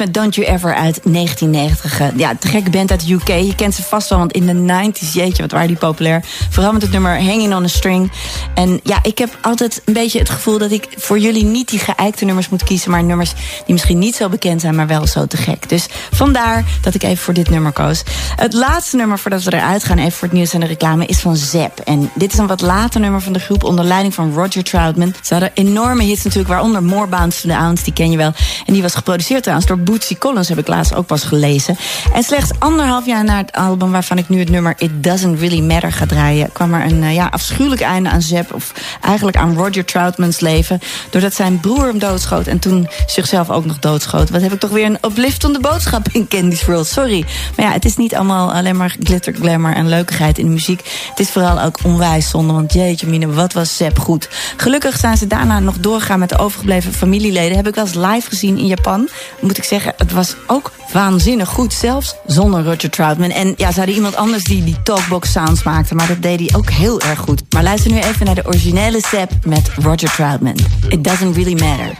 Met 0.00 0.14
Don't 0.14 0.34
You 0.34 0.46
Ever 0.46 0.74
uit 0.74 1.00
1990. 1.04 2.00
Eh, 2.00 2.06
Ja, 2.16 2.34
te 2.38 2.48
gekke 2.48 2.70
band 2.70 2.90
uit 2.90 3.06
de 3.06 3.12
UK. 3.12 3.28
Je 3.28 3.54
kent 3.54 3.74
ze 3.74 3.82
vast 3.82 4.08
wel, 4.08 4.18
want 4.18 4.32
in 4.32 4.46
de 4.46 4.52
90s, 4.52 5.12
jeetje, 5.12 5.42
wat 5.42 5.50
waren 5.50 5.66
die 5.66 5.76
populair. 5.76 6.24
Vooral 6.50 6.72
met 6.72 6.82
het 6.82 6.90
nummer 6.90 7.24
Hanging 7.24 7.54
on 7.54 7.64
a 7.64 7.68
String. 7.68 8.12
En 8.54 8.80
ja, 8.82 8.98
ik 9.02 9.18
heb 9.18 9.38
altijd 9.42 9.82
een 9.84 9.92
beetje 9.92 10.18
het 10.18 10.30
gevoel 10.30 10.58
dat 10.58 10.70
ik 10.70 10.88
voor 10.96 11.18
jullie 11.18 11.44
niet 11.44 11.68
die 11.68 11.78
geëikte 11.78 12.24
nummers 12.24 12.48
moet 12.48 12.64
kiezen, 12.64 12.90
maar 12.90 13.02
nummers 13.04 13.32
die 13.34 13.72
misschien 13.74 13.98
niet 13.98 14.14
zo 14.14 14.28
bekend 14.28 14.60
zijn, 14.60 14.74
maar 14.74 14.86
wel 14.86 15.06
zo 15.06 15.26
te 15.26 15.36
gek. 15.36 15.68
Dus 15.68 15.86
vandaar 16.10 16.64
dat 16.80 16.94
ik 16.94 17.02
even 17.02 17.24
voor 17.24 17.34
dit 17.34 17.50
nummer 17.50 17.72
koos. 17.72 18.02
Het 18.36 18.52
laatste 18.52 18.96
nummer 18.96 19.18
voordat 19.18 19.42
we 19.42 19.52
eruit 19.54 19.84
gaan, 19.84 19.98
even 19.98 20.12
voor 20.12 20.28
het 20.28 20.36
nieuws 20.36 20.52
en 20.52 20.60
de 20.60 20.66
reclame, 20.66 21.06
is 21.06 21.18
van 21.18 21.36
Zep. 21.36 21.78
En 21.84 22.10
dit 22.14 22.32
is 22.32 22.38
een 22.38 22.46
wat 22.46 22.60
later 22.60 23.00
nummer 23.00 23.20
van 23.20 23.32
de 23.32 23.38
groep 23.38 23.64
onder 23.64 23.84
leiding 23.84 24.14
van 24.14 24.32
Roger 24.34 24.64
Troutman. 24.64 25.14
Ze 25.22 25.32
hadden 25.32 25.50
enorme 25.54 26.02
hits 26.02 26.22
natuurlijk, 26.22 26.52
waaronder 26.52 26.82
More 26.82 27.06
Bounce 27.06 27.40
to 27.40 27.48
the 27.48 27.56
Ounce, 27.56 27.84
die 27.84 27.92
ken 27.92 28.10
je 28.10 28.16
wel. 28.16 28.32
En 28.66 28.72
die 28.72 28.82
was 28.82 28.94
geproduceerd 28.94 29.42
trouwens 29.42 29.68
door 29.68 29.78
Bootsy 29.90 30.18
Collins, 30.18 30.48
heb 30.48 30.58
ik 30.58 30.68
laatst 30.68 30.94
ook 30.94 31.06
pas 31.06 31.22
gelezen. 31.22 31.76
En 32.14 32.22
slechts 32.22 32.50
anderhalf 32.58 33.06
jaar 33.06 33.24
na 33.24 33.36
het 33.36 33.52
album 33.52 33.90
waarvan 33.90 34.18
ik 34.18 34.28
nu 34.28 34.38
het 34.38 34.50
nummer 34.50 34.74
It 34.78 34.90
Doesn't 35.02 35.40
Really 35.40 35.60
Matter 35.60 35.92
ga 35.92 36.06
draaien, 36.06 36.52
kwam 36.52 36.74
er 36.74 36.84
een 36.84 37.02
eh, 37.02 37.14
ja, 37.14 37.26
afschuwelijk 37.30 37.80
einde 37.80 38.10
aan 38.10 38.22
Zep, 38.22 38.54
of 38.54 38.72
eigenlijk 39.00 39.36
aan 39.36 39.56
Roger 39.56 39.84
Troutmans 39.84 40.40
leven, 40.40 40.80
doordat 41.10 41.34
zijn 41.34 41.60
broer 41.60 41.86
hem 41.86 41.98
doodschoot 41.98 42.46
en 42.46 42.58
toen 42.58 42.88
zichzelf 43.06 43.50
ook 43.50 43.64
nog 43.64 43.78
doodschoot. 43.78 44.30
Wat 44.30 44.40
heb 44.40 44.52
ik 44.52 44.60
toch 44.60 44.70
weer 44.70 44.84
een 44.84 44.98
upliftende 45.04 45.60
boodschap 45.60 46.08
in 46.12 46.28
Candy's 46.28 46.64
World, 46.64 46.86
sorry. 46.86 47.24
Maar 47.56 47.66
ja, 47.66 47.72
het 47.72 47.84
is 47.84 47.96
niet 47.96 48.14
allemaal 48.14 48.52
alleen 48.52 48.76
maar 48.76 48.96
glitter, 49.02 49.34
glamour 49.34 49.74
en 49.74 49.88
leukigheid 49.88 50.38
in 50.38 50.44
de 50.44 50.50
muziek. 50.50 51.08
Het 51.10 51.20
is 51.20 51.30
vooral 51.30 51.60
ook 51.60 51.78
onwijs 51.84 52.28
zonde, 52.28 52.52
want 52.52 52.72
jeetje 52.72 53.06
mine, 53.06 53.32
wat 53.32 53.52
was 53.52 53.76
Zep 53.76 53.98
goed. 53.98 54.28
Gelukkig 54.56 54.96
zijn 54.96 55.16
ze 55.16 55.26
daarna 55.26 55.58
nog 55.60 55.78
doorgaan 55.78 56.18
met 56.18 56.28
de 56.28 56.38
overgebleven 56.38 56.92
familieleden. 56.92 57.56
Heb 57.56 57.68
ik 57.68 57.74
wel 57.74 57.84
eens 57.84 57.94
live 57.94 58.28
gezien 58.28 58.58
in 58.58 58.66
Japan. 58.66 59.08
Moet 59.40 59.58
ik 59.58 59.64
zeggen, 59.64 59.79
het 59.96 60.12
was 60.12 60.34
ook 60.46 60.72
waanzinnig 60.92 61.48
goed, 61.48 61.72
zelfs 61.72 62.14
zonder 62.26 62.64
Roger 62.64 62.90
Troutman. 62.90 63.30
En 63.30 63.54
ja, 63.56 63.72
ze 63.72 63.78
hadden 63.78 63.94
iemand 63.94 64.16
anders 64.16 64.44
die 64.44 64.64
die 64.64 64.82
talkbox 64.82 65.32
sounds 65.32 65.62
maakte, 65.62 65.94
maar 65.94 66.06
dat 66.06 66.22
deed 66.22 66.40
hij 66.40 66.58
ook 66.58 66.70
heel 66.70 67.00
erg 67.00 67.18
goed. 67.18 67.42
Maar 67.54 67.62
luister 67.62 67.90
nu 67.90 67.98
even 67.98 68.26
naar 68.26 68.34
de 68.34 68.46
originele 68.46 69.00
Zep 69.10 69.30
met 69.44 69.70
Roger 69.76 70.10
Troutman. 70.10 70.56
It 70.88 71.04
doesn't 71.04 71.36
really 71.36 71.60
matter. 71.60 71.98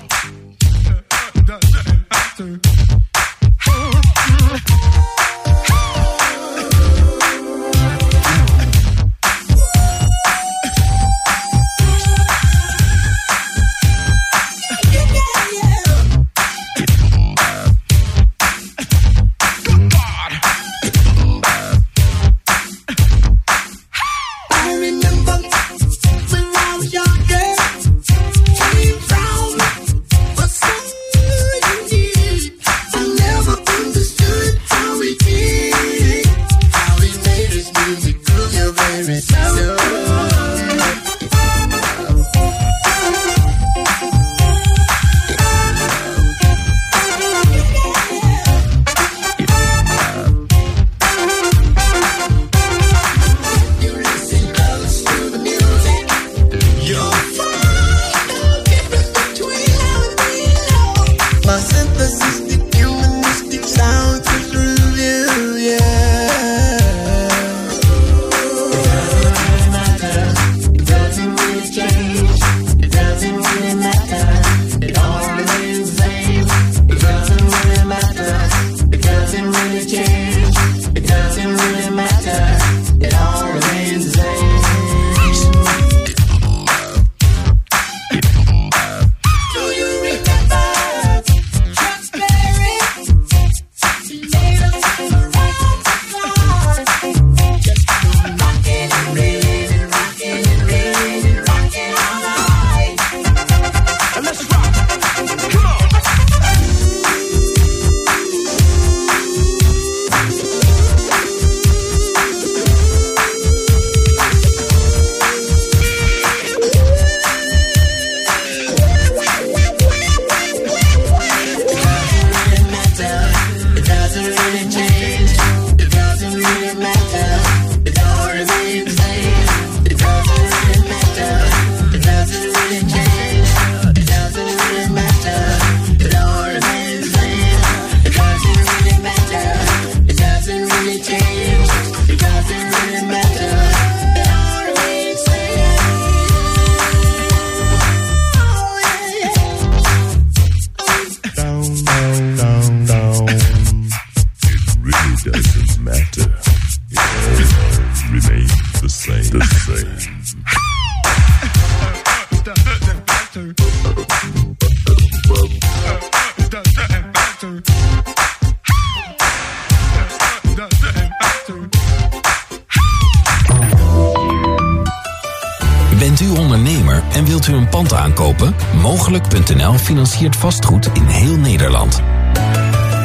Mogelijk.nl 180.00 180.20
financiert 180.20 180.36
vastgoed 180.36 180.86
in 180.92 181.06
heel 181.06 181.36
Nederland. 181.36 182.02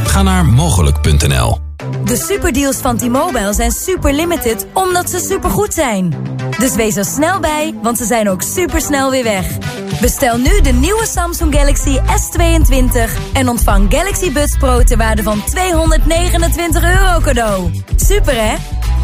Ga 0.04 0.22
naar 0.22 0.46
mogelijk.nl. 0.46 1.60
De 2.04 2.16
superdeals 2.16 2.76
van 2.76 2.98
T-Mobile 2.98 3.54
zijn 3.54 3.72
super 3.72 4.14
limited 4.14 4.68
omdat 4.74 5.10
ze 5.10 5.20
supergoed 5.20 5.74
zijn. 5.74 6.14
Dus 6.60 6.76
wees 6.76 6.96
er 6.96 7.06
snel 7.06 7.40
bij, 7.40 7.74
want 7.82 7.98
ze 7.98 8.06
zijn 8.06 8.30
ook 8.30 8.42
super 8.42 8.82
snel 8.82 9.12
weer 9.12 9.24
weg. 9.24 9.58
Bestel 10.02 10.38
nu 10.38 10.62
de 10.62 10.72
nieuwe 10.72 11.06
Samsung 11.06 11.56
Galaxy 11.56 11.98
S22 11.98 13.34
en 13.34 13.50
ontvang 13.50 13.94
Galaxy 13.94 14.32
Buds 14.32 14.58
Pro 14.58 14.84
ter 14.84 14.98
waarde 14.98 15.24
van 15.24 15.44
229 15.44 16.84
euro 16.84 17.20
cadeau. 17.20 17.84
Super 17.96 18.34
hè? 18.34 18.56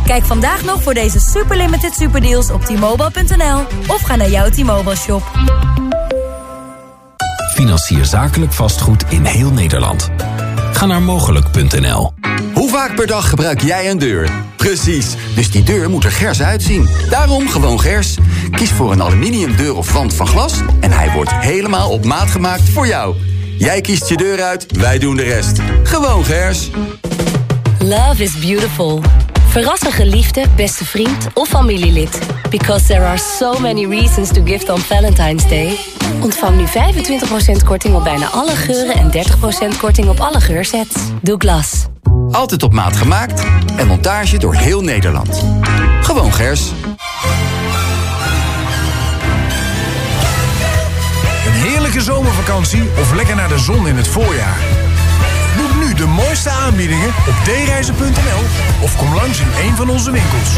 Kijk 0.06 0.24
vandaag 0.24 0.64
nog 0.64 0.84
voor 0.84 0.94
deze 0.94 1.20
super 1.20 1.58
limited 1.58 1.94
superdeals 1.94 2.52
op 2.52 2.62
t-mobile.nl 2.62 3.60
of 3.88 4.02
ga 4.02 4.16
naar 4.16 4.30
jouw 4.30 4.50
T-Mobile 4.50 4.96
shop. 4.96 5.24
Financier 7.72 8.06
zakelijk 8.06 8.54
vastgoed 8.54 9.04
in 9.10 9.26
heel 9.26 9.52
Nederland. 9.52 10.10
Ga 10.74 10.86
naar 10.86 11.02
mogelijk.nl. 11.02 12.14
Hoe 12.54 12.70
vaak 12.70 12.96
per 12.96 13.08
dag 13.08 13.30
gebruik 13.30 13.62
jij 13.62 13.90
een 13.90 13.98
deur? 13.98 14.30
Precies, 14.56 15.16
dus 15.36 15.52
die 15.52 15.64
deur 15.64 15.90
moet 15.90 16.04
er 16.04 16.12
gers 16.12 16.42
uitzien. 16.42 16.90
Daarom 17.10 17.50
gewoon 17.50 17.80
gers. 17.80 18.18
Kies 18.52 18.72
voor 18.72 18.92
een 18.92 19.02
aluminium 19.02 19.56
deur 19.56 19.76
of 19.76 19.94
wand 19.94 20.14
van 20.14 20.28
glas 20.28 20.54
en 20.80 20.92
hij 20.92 21.12
wordt 21.12 21.32
helemaal 21.32 21.90
op 21.90 22.06
maat 22.06 22.30
gemaakt 22.30 22.70
voor 22.70 22.88
jou. 22.88 23.16
Jij 23.58 23.82
kiest 23.82 24.10
je 24.10 24.18
deur 24.18 24.42
uit, 24.42 24.78
wij 24.78 25.00
doen 25.00 25.16
de 25.16 25.24
rest. 25.24 25.60
Gewoon 25.84 26.26
gers. 26.26 26.70
Love 27.80 28.24
is 28.24 28.40
beautiful. 28.40 29.02
Verras 29.48 29.82
een 29.82 29.92
geliefde, 29.92 30.46
beste 30.56 30.86
vriend 30.86 31.28
of 31.34 31.48
familielid. 31.48 32.20
Because 32.50 32.86
there 32.86 33.06
are 33.06 33.18
so 33.18 33.60
many 33.60 33.86
reasons 33.86 34.32
to 34.32 34.44
gift 34.46 34.70
on 34.70 34.80
Valentine's 34.80 35.48
Day. 35.48 35.91
Ontvang 36.22 36.58
nu 36.58 36.66
25% 37.62 37.64
korting 37.66 37.96
op 37.96 38.04
bijna 38.04 38.30
alle 38.30 38.56
geuren 38.56 38.96
en 38.96 39.12
30% 39.74 39.78
korting 39.80 40.10
op 40.10 40.20
alle 40.20 40.42
geursets. 40.42 40.96
Douglas. 41.22 41.86
Altijd 42.32 42.64
op 42.64 42.74
maat 42.74 42.98
gemaakt 42.98 43.46
en 43.76 43.88
montage 43.88 44.38
door 44.38 44.56
heel 44.56 44.82
Nederland. 44.82 45.46
Gewoon 46.02 46.34
gers. 46.34 46.72
Een 51.46 51.54
heerlijke 51.54 52.02
zomervakantie 52.02 52.84
of 53.00 53.14
lekker 53.14 53.36
naar 53.36 53.50
de 53.50 53.60
zon 53.60 53.88
in 53.88 53.96
het 53.96 54.08
voorjaar. 54.08 54.58
Boek 55.58 55.84
nu 55.84 55.94
de 55.94 56.06
mooiste 56.06 56.50
aanbiedingen 56.50 57.08
op 57.08 57.46
dereizen.nl 57.46 58.44
of 58.84 58.98
kom 58.98 59.16
langs 59.16 59.40
in 59.40 59.48
een 59.66 59.76
van 59.76 59.90
onze 59.90 60.12
winkels. 60.12 60.50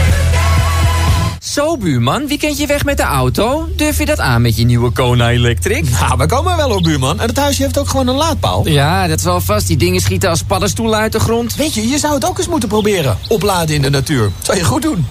Zo, 1.54 1.78
buurman, 1.78 2.28
weekendje 2.28 2.68
weg 2.68 2.86
met 2.86 2.98
de 2.98 3.04
auto? 3.04 3.70
Durf 3.76 3.98
je 3.98 4.06
dat 4.06 4.20
aan 4.20 4.42
met 4.42 4.58
je 4.58 4.66
nieuwe 4.66 4.92
Kona 4.92 5.30
Electric? 5.30 5.90
Nou, 5.90 6.18
we 6.18 6.26
komen 6.26 6.58
wel 6.58 6.70
op, 6.70 6.84
buurman. 6.84 7.20
En 7.20 7.28
het 7.28 7.38
huisje 7.38 7.64
heeft 7.64 7.78
ook 7.78 7.90
gewoon 7.90 8.08
een 8.08 8.16
laadpaal. 8.16 8.68
Ja, 8.68 9.08
dat 9.08 9.18
is 9.18 9.24
wel 9.24 9.42
vast. 9.42 9.68
Die 9.68 9.78
dingen 9.78 10.02
schieten 10.02 10.30
als 10.30 10.44
paddenstoelen 10.44 11.00
uit 11.00 11.12
de 11.12 11.20
grond. 11.20 11.56
Weet 11.56 11.74
je, 11.74 11.88
je 11.90 11.98
zou 11.98 12.14
het 12.14 12.26
ook 12.26 12.38
eens 12.38 12.48
moeten 12.48 12.70
proberen. 12.70 13.18
Opladen 13.28 13.76
in 13.76 13.82
de 13.82 13.90
natuur. 13.90 14.32
Zou 14.42 14.58
je 14.58 14.64
goed 14.64 14.82
doen. 14.82 15.08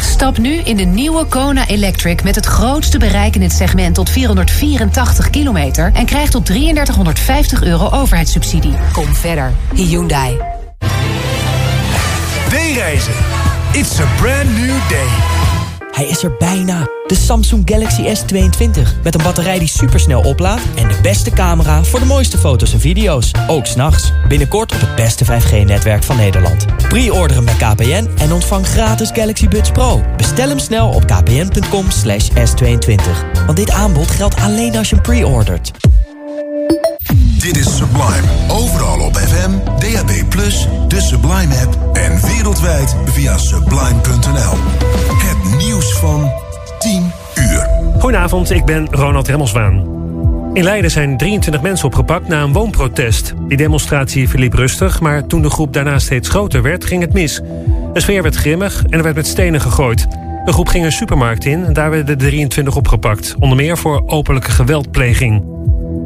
Stap 0.00 0.38
nu 0.38 0.52
in 0.54 0.76
de 0.76 0.84
nieuwe 0.84 1.24
Kona 1.24 1.68
Electric 1.68 2.24
met 2.24 2.34
het 2.34 2.46
grootste 2.46 2.98
bereik 2.98 3.34
in 3.34 3.42
het 3.42 3.52
segment 3.52 3.94
tot 3.94 4.10
484 4.10 5.30
kilometer 5.30 5.90
en 5.92 6.06
krijg 6.06 6.30
tot 6.30 6.46
3350 6.46 7.62
euro 7.62 7.88
overheidssubsidie. 7.90 8.74
Kom 8.92 9.14
verder. 9.14 9.52
Hyundai. 9.74 10.36
D-reizen. 12.48 13.14
It's 13.72 14.00
a 14.00 14.06
brand 14.20 14.56
new 14.56 14.88
day. 14.88 15.53
Hij 15.94 16.06
is 16.06 16.22
er 16.22 16.36
bijna. 16.38 16.88
De 17.06 17.14
Samsung 17.14 17.62
Galaxy 17.64 18.02
S22. 18.02 19.02
Met 19.02 19.14
een 19.14 19.22
batterij 19.22 19.58
die 19.58 19.68
supersnel 19.68 20.22
oplaadt 20.22 20.62
en 20.74 20.88
de 20.88 20.98
beste 21.02 21.30
camera 21.30 21.84
voor 21.84 21.98
de 21.98 22.04
mooiste 22.04 22.38
foto's 22.38 22.72
en 22.72 22.80
video's. 22.80 23.30
Ook 23.46 23.66
s'nachts. 23.66 24.12
Binnenkort 24.28 24.72
op 24.72 24.80
het 24.80 24.94
beste 24.94 25.24
5G-netwerk 25.24 26.02
van 26.02 26.16
Nederland. 26.16 26.66
Pre-orderen 26.88 27.44
bij 27.44 27.54
KPN 27.54 28.08
en 28.18 28.32
ontvang 28.32 28.66
gratis 28.66 29.10
Galaxy 29.12 29.48
Buds 29.48 29.70
Pro. 29.70 30.02
Bestel 30.16 30.48
hem 30.48 30.58
snel 30.58 30.88
op 30.88 31.06
kpn.com 31.06 31.90
slash 31.90 32.28
S22. 32.30 33.02
Want 33.46 33.56
dit 33.56 33.70
aanbod 33.70 34.10
geldt 34.10 34.36
alleen 34.36 34.76
als 34.76 34.88
je 34.88 34.94
hem 34.94 35.04
pre-ordert. 35.04 35.70
Dit 37.38 37.56
is 37.56 37.76
Sublime. 37.76 38.28
Overal 38.48 39.00
op 39.00 39.16
FM, 39.16 39.50
DAB+, 39.64 40.40
de 40.88 41.00
Sublime 41.00 41.54
app 41.56 41.96
en 41.96 42.20
wereldwijd 42.20 42.94
via 43.04 43.38
sublime.nl. 43.38 44.56
Goedenavond, 48.14 48.50
ik 48.50 48.64
ben 48.64 48.86
Ronald 48.90 49.28
Remmelswaan. 49.28 49.72
In 50.52 50.64
Leiden 50.64 50.90
zijn 50.90 51.16
23 51.16 51.62
mensen 51.62 51.86
opgepakt 51.86 52.28
na 52.28 52.42
een 52.42 52.52
woonprotest. 52.52 53.34
Die 53.48 53.56
demonstratie 53.56 54.28
verliep 54.28 54.52
rustig, 54.52 55.00
maar 55.00 55.26
toen 55.26 55.42
de 55.42 55.50
groep 55.50 55.72
daarna 55.72 55.98
steeds 55.98 56.28
groter 56.28 56.62
werd, 56.62 56.84
ging 56.84 57.02
het 57.02 57.12
mis. 57.12 57.40
De 57.92 58.00
sfeer 58.00 58.22
werd 58.22 58.34
grimmig 58.34 58.84
en 58.84 58.98
er 58.98 59.02
werd 59.02 59.16
met 59.16 59.26
stenen 59.26 59.60
gegooid. 59.60 60.06
De 60.44 60.52
groep 60.52 60.68
ging 60.68 60.84
een 60.84 60.92
supermarkt 60.92 61.44
in 61.44 61.64
en 61.64 61.72
daar 61.72 61.90
werden 61.90 62.18
de 62.18 62.24
23 62.24 62.76
opgepakt. 62.76 63.34
Onder 63.38 63.56
meer 63.56 63.78
voor 63.78 64.02
openlijke 64.06 64.50
geweldpleging. 64.50 65.42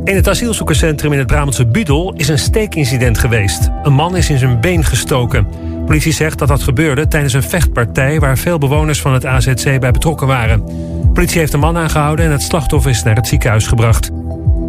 In 0.04 0.14
het 0.14 0.28
asielzoekerscentrum 0.28 1.12
in 1.12 1.18
het 1.18 1.26
Brabantse 1.26 1.66
Budel 1.66 2.12
is 2.16 2.28
een 2.28 2.38
steekincident 2.38 3.18
geweest. 3.18 3.70
Een 3.82 3.92
man 3.92 4.16
is 4.16 4.30
in 4.30 4.38
zijn 4.38 4.60
been 4.60 4.84
gestoken. 4.84 5.46
Politie 5.88 6.12
zegt 6.12 6.38
dat 6.38 6.48
dat 6.48 6.62
gebeurde 6.62 7.08
tijdens 7.08 7.32
een 7.32 7.42
vechtpartij... 7.42 8.20
waar 8.20 8.38
veel 8.38 8.58
bewoners 8.58 9.00
van 9.00 9.12
het 9.12 9.26
AZC 9.26 9.80
bij 9.80 9.90
betrokken 9.90 10.26
waren. 10.26 10.64
Politie 11.12 11.38
heeft 11.38 11.52
de 11.52 11.58
man 11.58 11.76
aangehouden 11.76 12.24
en 12.24 12.30
het 12.30 12.42
slachtoffer 12.42 12.90
is 12.90 13.02
naar 13.02 13.14
het 13.14 13.26
ziekenhuis 13.26 13.66
gebracht. 13.66 14.10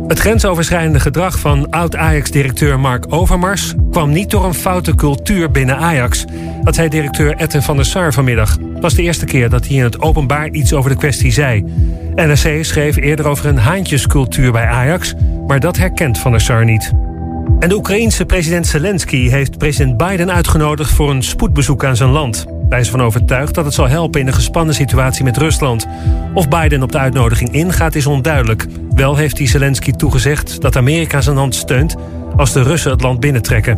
Het 0.08 0.20
grensoverschrijdende 0.20 1.00
gedrag 1.00 1.40
van 1.40 1.70
oud-Ajax-directeur 1.70 2.80
Mark 2.80 3.06
Overmars... 3.14 3.74
kwam 3.92 4.12
niet 4.12 4.30
door 4.30 4.46
een 4.46 4.54
foute 4.54 4.96
cultuur 4.96 5.52
binnen 5.52 5.78
Ajax. 5.78 6.26
Dat 6.64 6.76
zei 6.76 6.90
directeur 6.90 7.36
Etten 7.36 7.64
van 7.64 7.76
der 7.76 7.86
Sar 7.86 8.14
vanmiddag. 8.14 8.52
Het 8.74 8.82
was 8.82 8.94
de 8.94 9.02
eerste 9.02 9.26
keer 9.26 9.50
dat 9.50 9.68
hij 9.68 9.76
in 9.76 9.84
het 9.84 10.02
openbaar 10.02 10.50
iets 10.50 10.74
over 10.74 10.90
de 10.90 10.98
kwestie 10.98 11.32
zei. 11.32 11.64
NRC 12.16 12.66
schreef 12.66 12.96
eerder 12.96 13.28
over 13.28 13.46
een 13.46 13.58
haantjescultuur 13.58 14.52
bij 14.52 14.68
Ajax... 14.68 15.14
maar 15.48 15.60
dat 15.60 15.78
herkent 15.78 16.20
van 16.20 16.32
der 16.32 16.42
Sar 16.42 16.66
niet. 16.66 16.94
En 17.60 17.70
de 17.70 17.76
Oekraïense 17.76 18.26
president 18.26 18.68
Zelensky 18.68 19.30
heeft 19.30 19.58
president 19.58 19.98
Biden 19.98 20.32
uitgenodigd... 20.32 20.92
voor 20.92 21.10
een 21.10 21.24
spoedbezoek 21.24 21.86
aan 21.86 21.96
zijn 21.96 22.10
land. 22.10 22.46
Hij 22.70 22.80
is 22.80 22.90
van 22.90 23.02
overtuigd 23.02 23.56
dat 23.56 23.66
het 23.66 23.74
zal 23.74 23.88
helpen 23.88 24.20
in 24.20 24.26
de 24.26 24.32
gespannen 24.32 24.76
situatie 24.76 25.24
met 25.24 25.38
Rusland. 25.38 25.88
Of 26.34 26.48
Biden 26.48 26.84
op 26.84 26.92
de 26.92 26.98
uitnodiging 26.98 27.52
ingaat 27.52 27.96
is 27.96 28.06
onduidelijk. 28.06 28.66
Wel 28.90 29.16
heeft 29.16 29.38
hij 29.38 29.48
Zelensky 29.48 29.92
toegezegd 29.92 30.62
dat 30.62 30.76
Amerika 30.76 31.22
zijn 31.22 31.38
hand 31.38 31.56
steunt... 31.56 31.96
als 32.36 32.54
de 32.54 32.64
Russen 32.64 32.92
het 32.92 33.02
land 33.02 33.20
binnentrekken. 33.20 33.74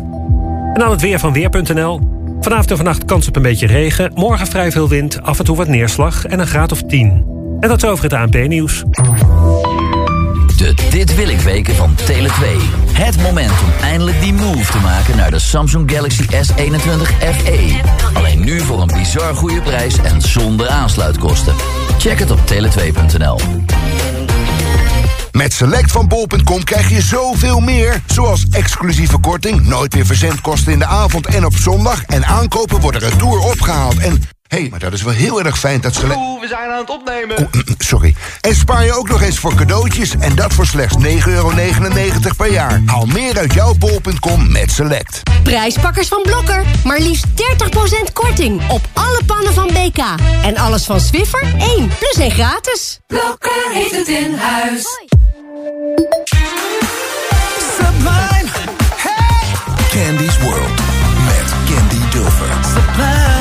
En 0.74 0.80
dan 0.80 0.90
het 0.90 1.00
weer 1.00 1.18
van 1.18 1.32
Weer.nl. 1.32 2.00
Vanavond 2.40 2.70
en 2.70 2.76
vannacht 2.76 3.04
kans 3.04 3.28
op 3.28 3.36
een 3.36 3.42
beetje 3.42 3.66
regen. 3.66 4.12
Morgen 4.14 4.46
vrij 4.46 4.72
veel 4.72 4.88
wind, 4.88 5.22
af 5.22 5.38
en 5.38 5.44
toe 5.44 5.56
wat 5.56 5.68
neerslag 5.68 6.26
en 6.26 6.40
een 6.40 6.46
graad 6.46 6.72
of 6.72 6.82
10. 6.82 7.24
En 7.60 7.68
dat 7.68 7.82
is 7.82 7.88
over 7.88 8.04
het 8.04 8.12
ANP-nieuws. 8.12 8.84
Dit 10.74 11.14
Wil 11.14 11.28
Ik 11.28 11.40
weken 11.40 11.74
van 11.74 11.96
Tele2. 12.10 12.44
Het 12.92 13.20
moment 13.20 13.50
om 13.50 13.82
eindelijk 13.82 14.20
die 14.20 14.32
move 14.32 14.72
te 14.72 14.78
maken 14.78 15.16
naar 15.16 15.30
de 15.30 15.38
Samsung 15.38 15.90
Galaxy 15.90 16.22
S21 16.22 17.02
FE. 17.18 17.80
Alleen 18.12 18.44
nu 18.44 18.60
voor 18.60 18.80
een 18.80 18.86
bizar 18.86 19.34
goede 19.34 19.60
prijs 19.60 19.98
en 19.98 20.20
zonder 20.20 20.68
aansluitkosten. 20.68 21.54
Check 21.98 22.18
het 22.18 22.30
op 22.30 22.38
tele2.nl. 22.38 23.38
Met 25.32 25.52
Select 25.52 25.92
van 25.92 26.08
bol.com 26.08 26.64
krijg 26.64 26.88
je 26.88 27.02
zoveel 27.02 27.60
meer. 27.60 28.02
Zoals 28.06 28.46
exclusieve 28.50 29.18
korting, 29.18 29.66
nooit 29.66 29.94
meer 29.94 30.06
verzendkosten 30.06 30.72
in 30.72 30.78
de 30.78 30.86
avond 30.86 31.26
en 31.26 31.44
op 31.44 31.56
zondag... 31.56 32.04
en 32.04 32.24
aankopen 32.24 32.80
worden 32.80 33.00
retour 33.00 33.38
opgehaald. 33.38 33.98
En, 33.98 34.22
hey, 34.52 34.68
maar 34.70 34.80
dat 34.80 34.92
is 34.92 35.02
wel 35.02 35.12
heel 35.12 35.42
erg 35.42 35.58
fijn 35.58 35.80
dat 35.80 35.94
Select... 35.94 36.16
Oeh, 36.16 36.40
we 36.40 36.46
zijn 36.48 36.70
aan 36.70 36.78
het 36.78 36.90
opnemen. 36.90 37.36
Oh, 37.38 37.52
mm, 37.52 37.62
sorry. 37.78 38.14
En 38.40 38.54
spaar 38.54 38.84
je 38.84 38.92
ook 38.92 39.08
nog 39.08 39.22
eens 39.22 39.38
voor 39.38 39.54
cadeautjes... 39.54 40.14
en 40.18 40.34
dat 40.34 40.52
voor 40.52 40.66
slechts 40.66 40.96
9,99 41.04 41.26
euro 41.26 41.52
per 42.36 42.52
jaar. 42.52 42.80
Haal 42.86 43.06
meer 43.06 43.38
uit 43.38 43.52
jouw 43.52 43.74
bol.com 43.74 44.52
met 44.52 44.70
Select. 44.70 45.22
Prijspakkers 45.42 46.08
van 46.08 46.22
Blokker. 46.22 46.64
Maar 46.84 46.98
liefst 46.98 47.26
30% 47.26 48.12
korting 48.12 48.70
op 48.70 48.88
alle 48.92 49.20
pannen 49.26 49.54
van 49.54 49.66
BK. 49.66 50.04
En 50.42 50.56
alles 50.56 50.84
van 50.84 51.00
Swiffer 51.00 51.42
1 51.58 51.90
plus 51.98 52.16
1 52.18 52.30
gratis. 52.30 53.00
Blokker 53.06 53.70
heeft 53.72 53.96
het 53.96 54.08
in 54.08 54.34
huis. 54.34 54.84
Sublime. 57.76 58.50
Hey! 58.96 59.54
Candy's 59.90 60.38
World. 60.38 60.80
Met 61.24 61.52
Candy 61.68 62.10
Dulfer. 62.10 62.48
Sublime, 62.74 63.31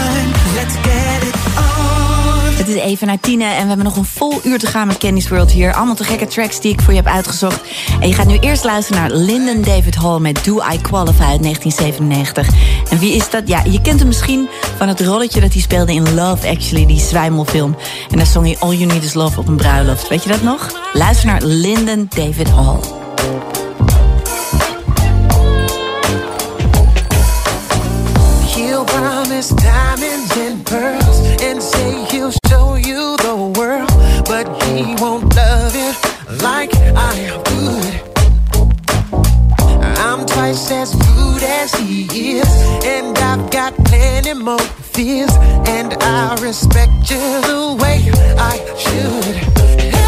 Het 2.61 2.69
is 2.69 2.81
even 2.81 3.07
naar 3.07 3.19
tien 3.19 3.41
en 3.41 3.61
we 3.61 3.67
hebben 3.67 3.85
nog 3.85 3.95
een 3.95 4.05
vol 4.05 4.39
uur 4.43 4.59
te 4.59 4.67
gaan 4.67 4.87
met 4.87 4.97
Candy's 4.97 5.27
World 5.27 5.51
hier. 5.51 5.73
Allemaal 5.73 5.95
te 5.95 6.03
gekke 6.03 6.27
tracks 6.27 6.59
die 6.59 6.71
ik 6.71 6.81
voor 6.81 6.93
je 6.93 6.99
heb 6.99 7.13
uitgezocht. 7.13 7.61
En 7.99 8.07
je 8.07 8.13
gaat 8.13 8.27
nu 8.27 8.37
eerst 8.37 8.63
luisteren 8.63 9.01
naar 9.01 9.11
Lyndon 9.11 9.61
David 9.61 9.95
Hall 9.95 10.19
met 10.19 10.43
Do 10.43 10.61
I 10.73 10.81
Qualify 10.81 11.21
uit 11.21 11.43
1997. 11.43 12.47
En 12.89 12.99
wie 12.99 13.15
is 13.15 13.29
dat? 13.29 13.47
Ja, 13.47 13.63
je 13.63 13.81
kent 13.81 13.99
hem 13.99 14.07
misschien 14.07 14.49
van 14.77 14.87
het 14.87 15.01
rolletje 15.01 15.41
dat 15.41 15.53
hij 15.53 15.61
speelde 15.61 15.93
in 15.93 16.13
Love 16.13 16.49
Actually, 16.49 16.85
die 16.85 16.99
zwijmelfilm. 16.99 17.75
En 18.11 18.17
daar 18.17 18.25
zong 18.25 18.45
hij 18.45 18.57
All 18.59 18.73
You 18.75 18.85
Need 18.85 19.03
Is 19.03 19.13
Love 19.13 19.39
op 19.39 19.47
een 19.47 19.57
bruiloft. 19.57 20.07
Weet 20.07 20.23
je 20.23 20.29
dat 20.29 20.41
nog? 20.41 20.71
Luister 20.93 21.27
naar 21.27 21.41
Lyndon 21.43 22.09
David 22.09 22.49
Hall. 22.49 22.79
Diamonds 29.49 30.37
and 30.37 30.63
pearls 30.63 31.19
and 31.41 31.63
say 31.63 32.05
he'll 32.11 32.31
show 32.47 32.75
you 32.75 33.17
the 33.17 33.35
world, 33.57 33.89
but 34.27 34.45
he 34.65 34.93
won't 35.01 35.35
love 35.35 35.73
it 35.73 35.95
like 36.43 36.71
I 36.95 37.41
would. 37.49 37.95
I'm 39.97 40.27
twice 40.27 40.69
as 40.69 40.93
good 40.93 41.41
as 41.41 41.73
he 41.73 42.37
is, 42.37 42.47
and 42.85 43.17
I've 43.17 43.49
got 43.49 43.73
plenty 43.85 44.33
more 44.33 44.59
fears, 44.59 45.35
and 45.65 45.95
I 45.95 46.37
respect 46.39 47.09
you 47.09 47.17
the 47.17 47.77
way 47.81 48.11
I 48.37 48.59
should. 48.77 50.00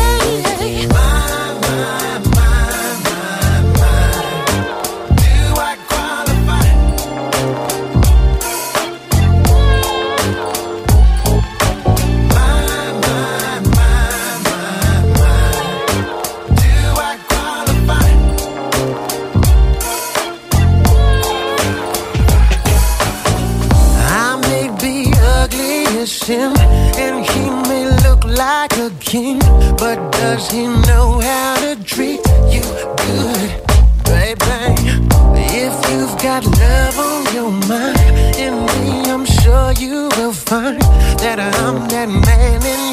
Him, 26.03 26.53
and 26.97 27.25
he 27.25 27.49
may 27.69 27.85
look 28.03 28.25
like 28.25 28.73
a 28.73 28.91
king, 28.99 29.39
but 29.77 30.11
does 30.11 30.51
he 30.51 30.67
know 30.67 31.21
how 31.21 31.55
to 31.61 31.81
treat 31.81 32.19
you 32.51 32.61
good, 33.05 33.49
baby? 34.03 34.75
If 35.55 35.73
you've 35.89 36.17
got 36.21 36.43
love 36.45 36.99
on 36.99 37.33
your 37.33 37.51
mind, 37.69 38.35
in 38.35 38.65
me, 38.65 39.09
I'm 39.09 39.25
sure 39.25 39.71
you 39.79 40.09
will 40.17 40.33
find 40.33 40.81
that 41.21 41.39
I'm 41.39 41.87
that 41.87 42.09
man 42.09 42.65
in 42.65 42.92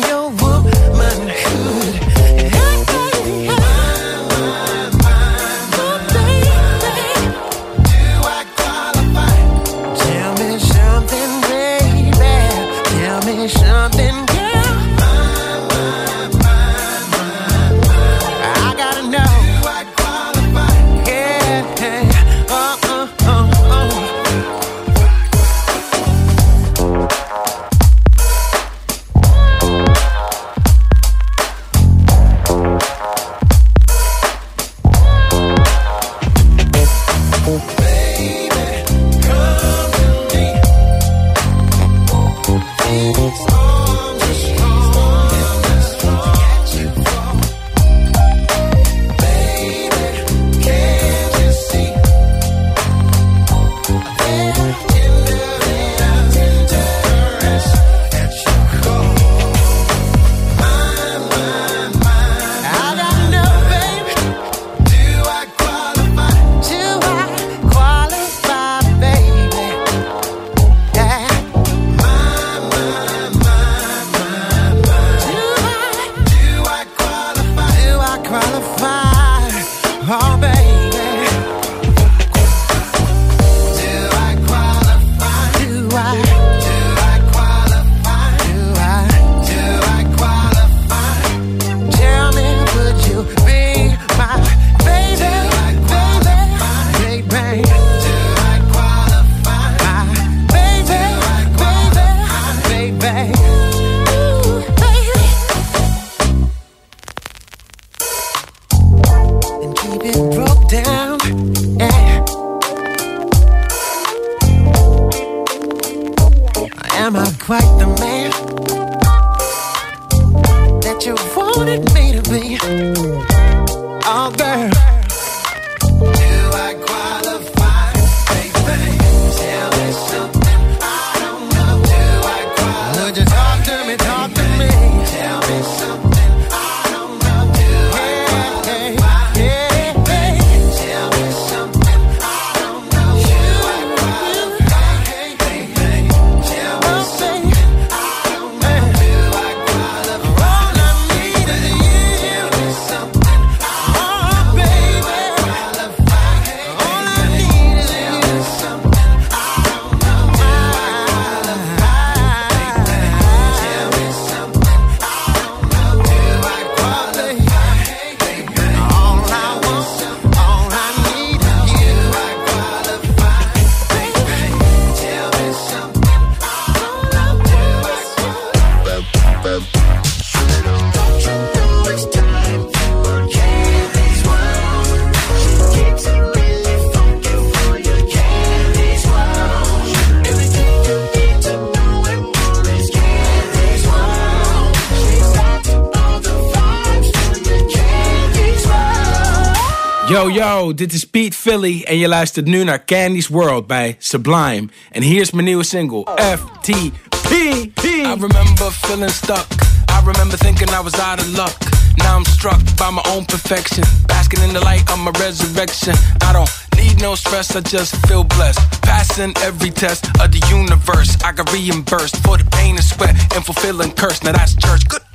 Yo, 200.41 200.74
dit 200.74 200.93
is 200.93 201.05
Pete 201.05 201.36
Philly 201.36 201.82
en 201.82 201.99
je 201.99 202.09
luistert 202.09 202.47
nu 202.47 202.64
naar 202.64 202.84
Candy's 202.84 203.28
World 203.28 203.66
bij 203.66 203.97
Sublime. 203.99 204.68
En 204.91 205.03
hier 205.03 205.20
is 205.20 205.30
mijn 205.30 205.45
nieuwe 205.45 205.64
single, 205.64 206.07
FTP. 206.14 207.32
I 207.32 208.16
remember 208.18 208.70
feeling 208.70 209.11
stuck. 209.11 209.47
I 209.91 210.05
remember 210.05 210.38
thinking 210.38 210.70
I 210.70 210.82
was 210.82 210.99
out 210.99 211.18
of 211.18 211.26
luck. 211.26 211.57
Now 211.97 212.16
I'm 212.16 212.24
struck 212.24 212.59
by 212.76 212.91
my 212.91 213.03
own 213.14 213.24
perfection. 213.24 213.84
Basking 214.07 214.43
in 214.43 214.53
the 214.53 214.64
light 214.64 214.91
of 214.91 214.99
my 214.99 215.11
resurrection. 215.11 215.95
I 216.28 216.32
don't 216.32 216.51
need 216.76 217.01
no 217.01 217.14
stress, 217.14 217.55
I 217.57 217.61
just 217.61 217.95
feel 218.07 218.24
blessed. 218.24 218.61
Passing 218.80 219.32
every 219.45 219.70
test 219.70 220.07
of 220.20 220.30
the 220.30 220.41
universe. 220.49 221.16
I 221.22 221.32
got 221.32 221.53
reimbursed 221.53 222.16
for 222.24 222.38
the 222.38 222.45
pain 222.45 222.76
and 222.76 222.84
sweat 222.84 223.14
and 223.34 223.45
fulfilling 223.45 223.93
curse. 223.93 224.22
Now 224.22 224.32
that's 224.32 224.55
church. 224.55 224.88
Good 224.88 225.09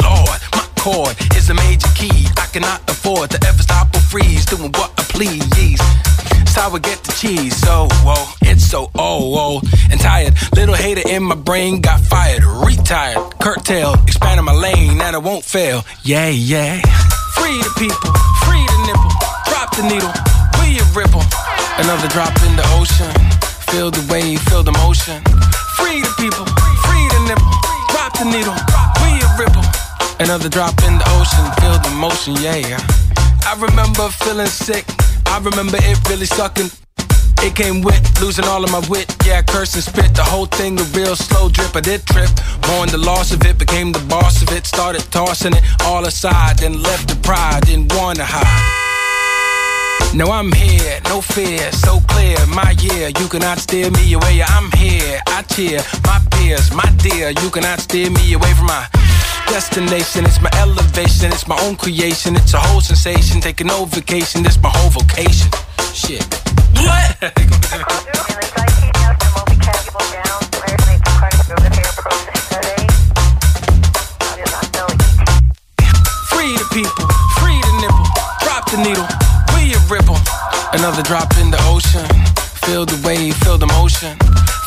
chord 0.85 1.17
is 1.35 1.49
a 1.49 1.55
major 1.55 1.89
key. 1.97 2.29
I 2.37 2.45
cannot 2.53 2.85
afford 2.87 3.31
to 3.31 3.39
ever 3.49 3.63
stop 3.63 3.89
or 3.95 4.03
freeze. 4.11 4.45
Doing 4.45 4.71
what 4.77 4.93
I 5.01 5.03
please. 5.09 5.81
I 6.55 6.79
get 6.79 7.03
the 7.03 7.13
cheese. 7.13 7.55
So, 7.55 7.87
whoa, 8.03 8.25
it's 8.41 8.65
so 8.65 8.91
oh, 8.95 9.21
oh, 9.43 9.61
and 9.91 9.99
tired. 9.99 10.33
Little 10.55 10.75
hater 10.75 11.07
in 11.07 11.23
my 11.23 11.35
brain 11.35 11.79
got 11.79 12.01
fired, 12.01 12.43
retired, 12.43 13.17
curtailed, 13.39 13.99
expanding 14.03 14.45
my 14.45 14.53
lane, 14.53 14.99
and 14.99 15.15
I 15.15 15.19
won't 15.19 15.45
fail. 15.45 15.85
Yeah, 16.03 16.27
yeah. 16.27 16.81
Free 17.37 17.57
the 17.63 17.71
people, 17.77 18.11
free 18.43 18.65
the 18.65 18.79
nipple, 18.87 19.13
drop 19.47 19.69
the 19.77 19.83
needle, 19.87 20.11
we 20.59 20.79
a 20.79 20.85
ripple. 20.97 21.23
Another 21.79 22.09
drop 22.09 22.35
in 22.43 22.55
the 22.59 22.67
ocean. 22.75 23.13
Feel 23.71 23.91
the 23.91 24.03
wave, 24.11 24.41
feel 24.49 24.63
the 24.63 24.75
motion. 24.83 25.21
Free 25.77 26.01
the 26.01 26.13
people, 26.17 26.45
free 26.87 27.05
the 27.13 27.21
nipple, 27.29 27.55
drop 27.93 28.11
the 28.17 28.25
needle, 28.25 28.57
we 28.99 29.09
a 29.21 29.29
ripple. 29.39 29.84
Another 30.17 30.47
drop 30.47 30.81
in 30.83 30.97
the 30.97 31.05
ocean, 31.19 31.45
feel 31.59 31.77
the 31.79 31.91
motion, 31.99 32.35
yeah. 32.41 32.79
I 33.45 33.53
remember 33.59 34.07
feeling 34.23 34.47
sick. 34.47 34.85
I 35.27 35.39
remember 35.39 35.77
it 35.81 35.99
really 36.09 36.25
sucking. 36.25 36.71
It 37.43 37.53
came 37.53 37.81
with 37.81 38.01
losing 38.21 38.45
all 38.45 38.63
of 38.63 38.71
my 38.71 38.81
wit. 38.89 39.13
Yeah, 39.25 39.41
curse 39.41 39.75
and 39.75 39.83
spit. 39.83 40.15
The 40.15 40.23
whole 40.23 40.45
thing 40.45 40.79
a 40.79 40.83
real 40.95 41.15
slow 41.15 41.49
drip. 41.49 41.75
I 41.75 41.81
did 41.81 42.05
trip. 42.07 42.29
Mourned 42.67 42.91
the 42.91 42.97
loss 42.97 43.33
of 43.33 43.43
it. 43.45 43.59
Became 43.59 43.91
the 43.91 43.99
boss 44.07 44.41
of 44.41 44.51
it. 44.51 44.65
Started 44.65 45.03
tossing 45.11 45.53
it 45.53 45.63
all 45.83 46.05
aside. 46.05 46.59
Then 46.59 46.81
left 46.81 47.09
the 47.09 47.15
pride. 47.17 47.65
Didn't 47.65 47.93
wanna 47.93 48.25
hide. 48.25 48.85
Now 50.15 50.31
I'm 50.31 50.51
here, 50.53 51.01
no 51.05 51.19
fear, 51.19 51.71
so 51.73 51.99
clear, 52.07 52.37
my 52.47 52.71
year. 52.79 53.09
You 53.19 53.27
cannot 53.27 53.59
steer 53.59 53.91
me 53.91 54.13
away. 54.13 54.41
I'm 54.41 54.71
here, 54.71 55.19
I 55.27 55.41
cheer 55.41 55.81
my 56.05 56.21
peers, 56.31 56.71
my 56.73 56.89
dear. 57.03 57.31
You 57.31 57.49
cannot 57.49 57.81
steer 57.81 58.09
me 58.09 58.33
away 58.33 58.53
from 58.53 58.67
my 58.67 58.87
destination. 59.47 60.25
It's 60.25 60.41
my 60.41 60.49
elevation, 60.59 61.31
it's 61.31 61.47
my 61.47 61.57
own 61.63 61.75
creation. 61.75 62.35
It's 62.35 62.53
a 62.53 62.59
whole 62.59 62.81
sensation. 62.81 63.41
Taking 63.41 63.67
no 63.67 63.85
vacation, 63.85 64.45
it's 64.45 64.61
my 64.61 64.69
whole 64.69 64.89
vocation. 64.89 65.51
Shit. 65.93 66.23
What? 66.83 67.15
Free 76.29 76.57
the 76.57 76.67
people, 76.73 77.07
free 77.39 77.57
the 77.57 77.73
nipple, 77.81 78.05
drop 78.43 78.69
the 78.69 78.77
needle, 78.77 79.07
we 79.55 79.73
a 79.73 79.79
ripple. 79.89 80.17
Another 80.73 81.01
drop 81.01 81.31
in 81.37 81.49
the 81.49 81.57
ocean, 81.71 82.05
feel 82.65 82.85
the 82.85 83.01
wave, 83.07 83.35
feel 83.37 83.57
the 83.57 83.65
motion. 83.67 84.17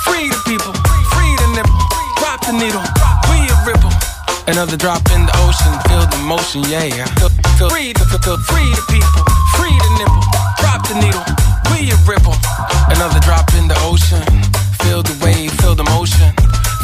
Free 0.03 0.29
the 0.29 0.43
people, 0.47 0.73
free 1.15 1.33
the 1.37 1.49
nipple, 1.55 1.79
drop 2.17 2.41
the 2.47 2.53
needle, 2.53 2.83
we 3.31 3.47
a 3.47 3.57
ripple. 3.65 4.18
Another 4.49 4.79
drop 4.79 5.05
in 5.13 5.29
the 5.29 5.35
ocean, 5.45 5.77
feel 5.93 6.09
the 6.09 6.25
motion, 6.25 6.65
yeah. 6.73 7.05
Feel, 7.21 7.29
feel, 7.61 7.69
free, 7.69 7.93
the, 7.93 8.01
feel, 8.09 8.17
feel, 8.17 8.41
free 8.49 8.73
the 8.73 8.81
people, 8.89 9.21
free 9.61 9.77
the 9.77 9.91
nipple, 10.01 10.25
drop 10.57 10.81
the 10.89 10.97
needle, 10.97 11.21
we 11.69 11.93
a 11.93 11.97
ripple. 12.09 12.33
Another 12.89 13.21
drop 13.21 13.45
in 13.61 13.69
the 13.69 13.77
ocean, 13.85 14.25
feel 14.81 15.05
the 15.05 15.13
wave, 15.21 15.53
feel 15.61 15.77
the 15.77 15.85
motion. 15.93 16.33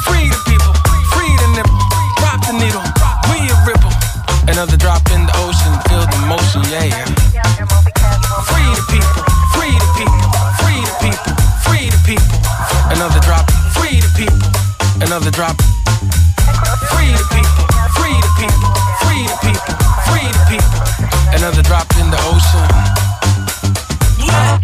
Free 0.05 0.29
the 0.29 0.37
people, 0.45 0.77
free 1.17 1.33
the 1.41 1.49
nipple, 1.57 1.81
drop 2.21 2.45
the 2.45 2.53
needle, 2.53 2.85
we 3.33 3.49
a 3.49 3.57
ripple. 3.65 3.97
Another 4.45 4.77
drop 4.77 5.01
in 5.17 5.25
the 5.25 5.33
ocean, 5.49 5.73
feel 5.89 6.05
the 6.05 6.21
motion, 6.29 6.61
yeah. 6.69 6.93
Free 8.45 8.69
the 8.77 8.85
people, 8.93 9.25
free 9.57 9.73
the 9.73 9.89
people, 9.97 10.21
free 10.61 10.81
the 10.85 10.95
people, 11.01 11.33
free 11.65 11.89
the 11.89 12.01
people. 12.05 12.39
Another 12.93 13.25
drop, 13.25 13.49
free 13.73 14.05
the 14.05 14.13
people, 14.13 14.53
another 15.01 15.33
drop. 15.33 15.57
Free 16.91 17.13
the 17.13 17.25
people, 17.33 17.67
free 17.97 18.17
the 18.21 18.31
people, 18.41 18.71
free 19.03 19.25
the 19.27 19.37
people, 19.45 19.75
free 20.09 20.29
the 20.29 20.43
people. 20.49 20.81
Another 21.37 21.63
drop 21.63 21.87
in 21.99 22.11
the 22.11 22.21
ocean. 22.31 22.69
Let's 24.19 24.64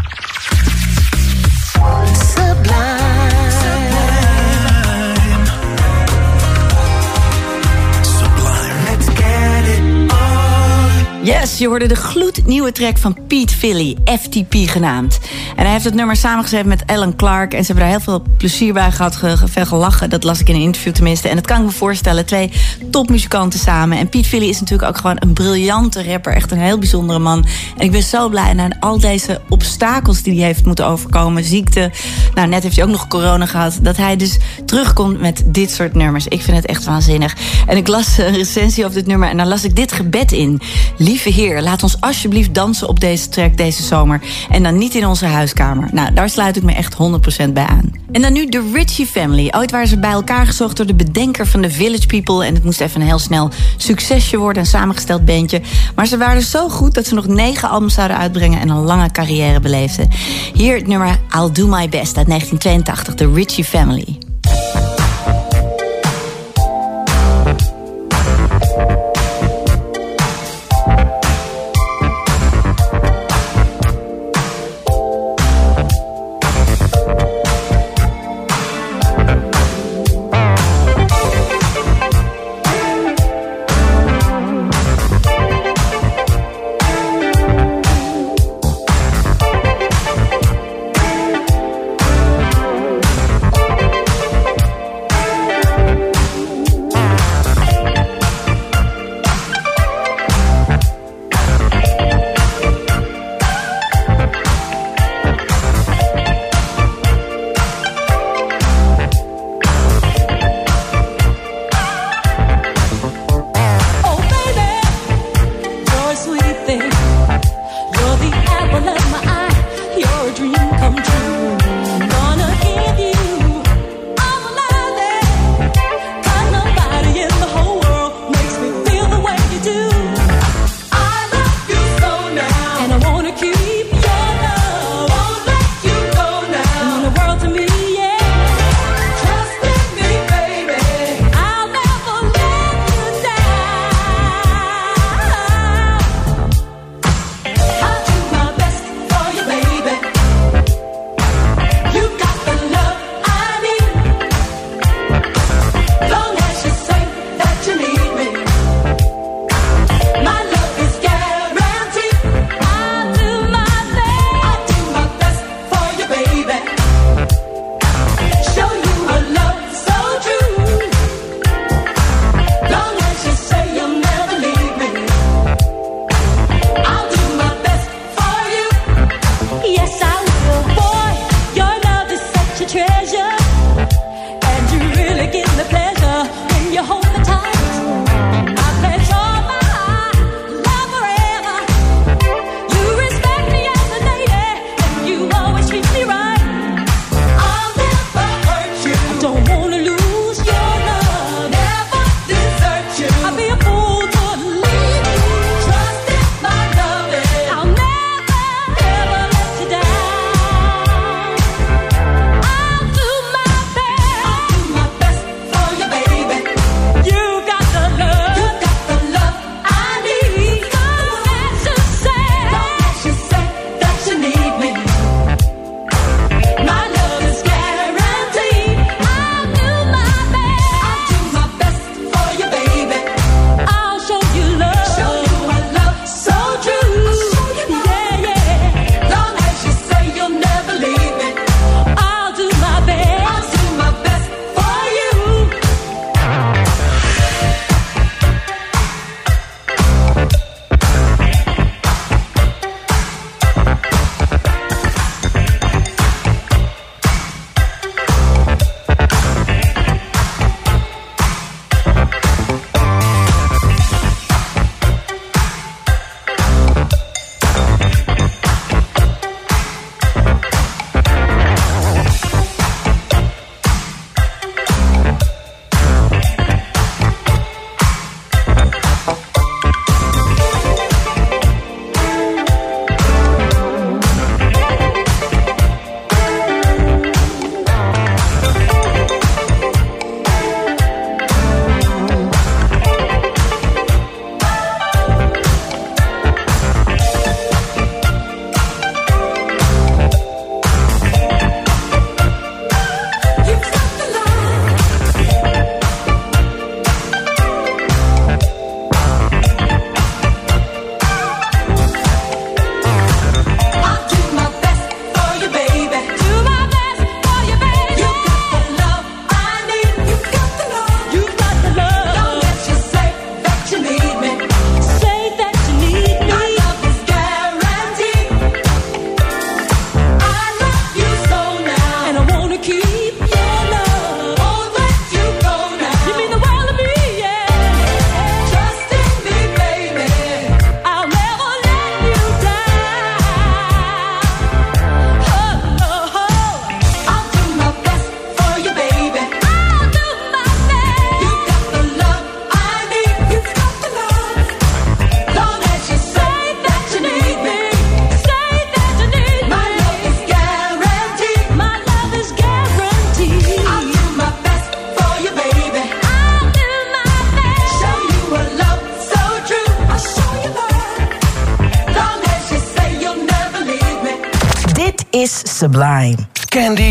Je 11.40 11.66
hoorde 11.68 11.86
de 11.86 11.94
gloednieuwe 11.96 12.72
track 12.72 12.98
van 12.98 13.16
Pete 13.26 13.54
Philly, 13.54 13.96
FTP 14.04 14.54
genaamd. 14.54 15.18
En 15.56 15.62
hij 15.62 15.72
heeft 15.72 15.84
het 15.84 15.94
nummer 15.94 16.16
samengeschreven 16.16 16.68
met 16.68 16.82
Alan 16.86 17.16
Clark... 17.16 17.52
en 17.54 17.60
ze 17.60 17.66
hebben 17.66 17.84
daar 17.84 17.92
heel 17.94 18.04
veel 18.04 18.22
plezier 18.36 18.72
bij 18.72 18.90
gehad, 18.92 19.16
ge- 19.16 19.36
ge- 19.36 19.48
veel 19.48 19.66
gelachen. 19.66 20.10
Dat 20.10 20.24
las 20.24 20.40
ik 20.40 20.48
in 20.48 20.54
een 20.54 20.60
interview 20.60 20.92
tenminste. 20.92 21.28
En 21.28 21.34
dat 21.34 21.46
kan 21.46 21.58
ik 21.58 21.64
me 21.64 21.70
voorstellen, 21.70 22.26
twee 22.26 22.50
topmuzikanten 22.90 23.58
samen. 23.58 23.98
En 23.98 24.08
Pete 24.08 24.28
Philly 24.28 24.48
is 24.48 24.60
natuurlijk 24.60 24.88
ook 24.88 24.96
gewoon 24.96 25.16
een 25.18 25.32
briljante 25.32 26.04
rapper. 26.04 26.32
Echt 26.34 26.50
een 26.50 26.58
heel 26.58 26.78
bijzondere 26.78 27.18
man. 27.18 27.46
En 27.76 27.84
ik 27.84 27.90
ben 27.90 28.02
zo 28.02 28.28
blij 28.28 28.52
na 28.52 28.68
al 28.80 28.98
deze 28.98 29.40
obstakels 29.48 30.22
die 30.22 30.36
hij 30.38 30.46
heeft 30.46 30.64
moeten 30.64 30.86
overkomen. 30.86 31.44
Ziekte, 31.44 31.90
nou 32.34 32.48
net 32.48 32.62
heeft 32.62 32.76
hij 32.76 32.84
ook 32.84 32.90
nog 32.90 33.08
corona 33.08 33.46
gehad. 33.46 33.78
Dat 33.82 33.96
hij 33.96 34.16
dus 34.16 34.38
terugkomt 34.64 35.20
met 35.20 35.42
dit 35.46 35.70
soort 35.70 35.94
nummers. 35.94 36.26
Ik 36.28 36.42
vind 36.42 36.56
het 36.56 36.66
echt 36.66 36.84
waanzinnig. 36.84 37.36
En 37.66 37.76
ik 37.76 37.88
las 37.88 38.18
een 38.18 38.34
recensie 38.36 38.84
over 38.84 38.96
dit 38.96 39.06
nummer 39.06 39.28
en 39.28 39.36
daar 39.36 39.46
las 39.46 39.64
ik 39.64 39.76
dit 39.76 39.92
gebed 39.92 40.32
in. 40.32 40.60
Lieve 40.96 41.29
Heer, 41.32 41.62
laat 41.62 41.82
ons 41.82 42.00
alsjeblieft 42.00 42.54
dansen 42.54 42.88
op 42.88 43.00
deze 43.00 43.28
track 43.28 43.56
deze 43.56 43.82
zomer. 43.82 44.20
En 44.50 44.62
dan 44.62 44.78
niet 44.78 44.94
in 44.94 45.06
onze 45.06 45.26
huiskamer. 45.26 45.88
Nou, 45.92 46.14
daar 46.14 46.30
sluit 46.30 46.56
ik 46.56 46.62
me 46.62 46.72
echt 46.72 46.94
100% 46.94 47.52
bij 47.52 47.66
aan. 47.66 47.90
En 48.12 48.22
dan 48.22 48.32
nu 48.32 48.48
de 48.48 48.70
Richie 48.72 49.06
Family. 49.06 49.48
Ooit 49.50 49.70
waren 49.70 49.88
ze 49.88 49.98
bij 49.98 50.10
elkaar 50.10 50.46
gezocht 50.46 50.76
door 50.76 50.86
de 50.86 50.94
bedenker 50.94 51.46
van 51.46 51.60
de 51.60 51.70
Village 51.70 52.06
People. 52.06 52.44
En 52.44 52.54
het 52.54 52.64
moest 52.64 52.80
even 52.80 53.00
een 53.00 53.06
heel 53.06 53.18
snel 53.18 53.50
succesje 53.76 54.36
worden, 54.36 54.62
een 54.62 54.68
samengesteld 54.68 55.24
bandje. 55.24 55.60
Maar 55.94 56.06
ze 56.06 56.16
waren 56.16 56.42
zo 56.42 56.68
goed 56.68 56.94
dat 56.94 57.06
ze 57.06 57.14
nog 57.14 57.26
negen 57.26 57.68
albums 57.68 57.94
zouden 57.94 58.16
uitbrengen... 58.16 58.60
en 58.60 58.68
een 58.68 58.82
lange 58.82 59.10
carrière 59.10 59.60
beleefden. 59.60 60.08
Hier 60.54 60.76
het 60.76 60.86
nummer 60.86 61.18
I'll 61.36 61.52
Do 61.52 61.66
My 61.66 61.88
Best 61.88 62.16
uit 62.16 62.26
1982, 62.26 63.14
de 63.14 63.32
Richie 63.32 63.64
Family. 63.64 64.29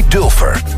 Dulfer. 0.10 0.69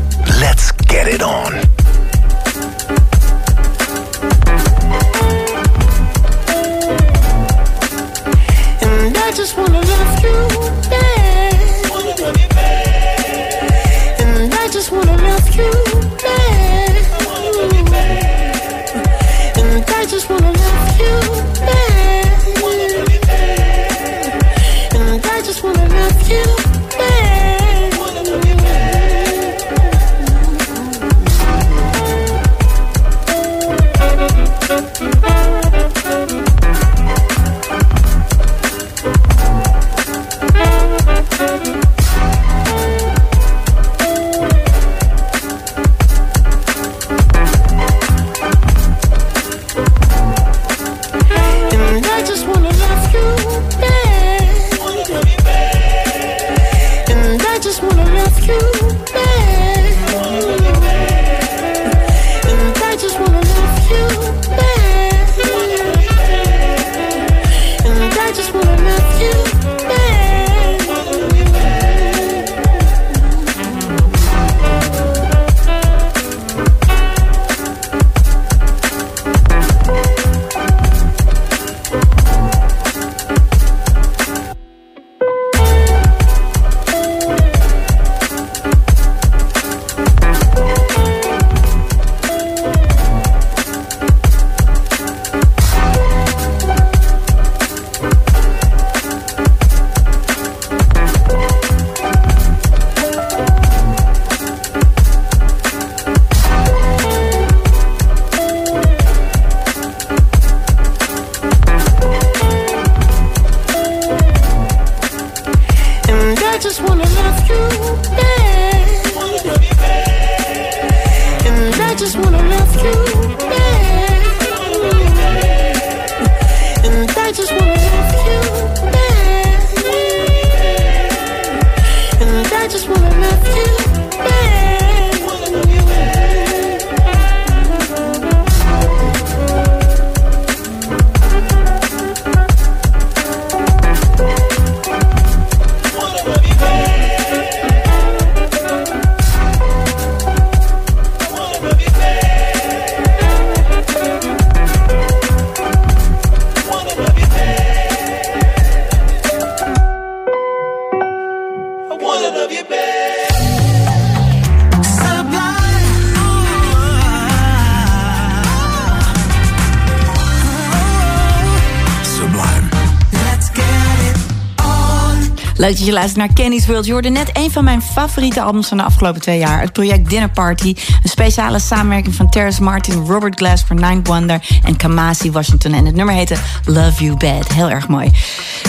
Leuk 175.72 175.80
dat 175.80 175.90
je 175.90 175.98
luistert 175.98 176.26
naar 176.26 176.34
Kenny's 176.34 176.66
World. 176.66 176.86
Je 176.86 176.92
hoorde 176.92 177.08
net 177.08 177.30
een 177.32 177.50
van 177.50 177.64
mijn 177.64 177.82
favoriete 177.82 178.42
albums 178.42 178.68
van 178.68 178.76
de 178.76 178.82
afgelopen 178.82 179.20
twee 179.20 179.38
jaar. 179.38 179.60
Het 179.60 179.72
project 179.72 180.10
Dinner 180.10 180.30
Party. 180.30 180.74
Een 181.02 181.08
speciale 181.08 181.58
samenwerking 181.58 182.14
van 182.14 182.30
Terrace 182.30 182.62
Martin, 182.62 183.06
Robert 183.06 183.36
Glasper, 183.36 183.76
Nine 183.76 184.00
Wonder 184.02 184.46
en 184.64 184.76
Kamasi 184.76 185.30
Washington. 185.30 185.72
En 185.72 185.86
het 185.86 185.94
nummer 185.94 186.14
heette 186.14 186.36
Love 186.64 187.04
You 187.04 187.16
Bad. 187.16 187.52
Heel 187.52 187.70
erg 187.70 187.88
mooi. 187.88 188.10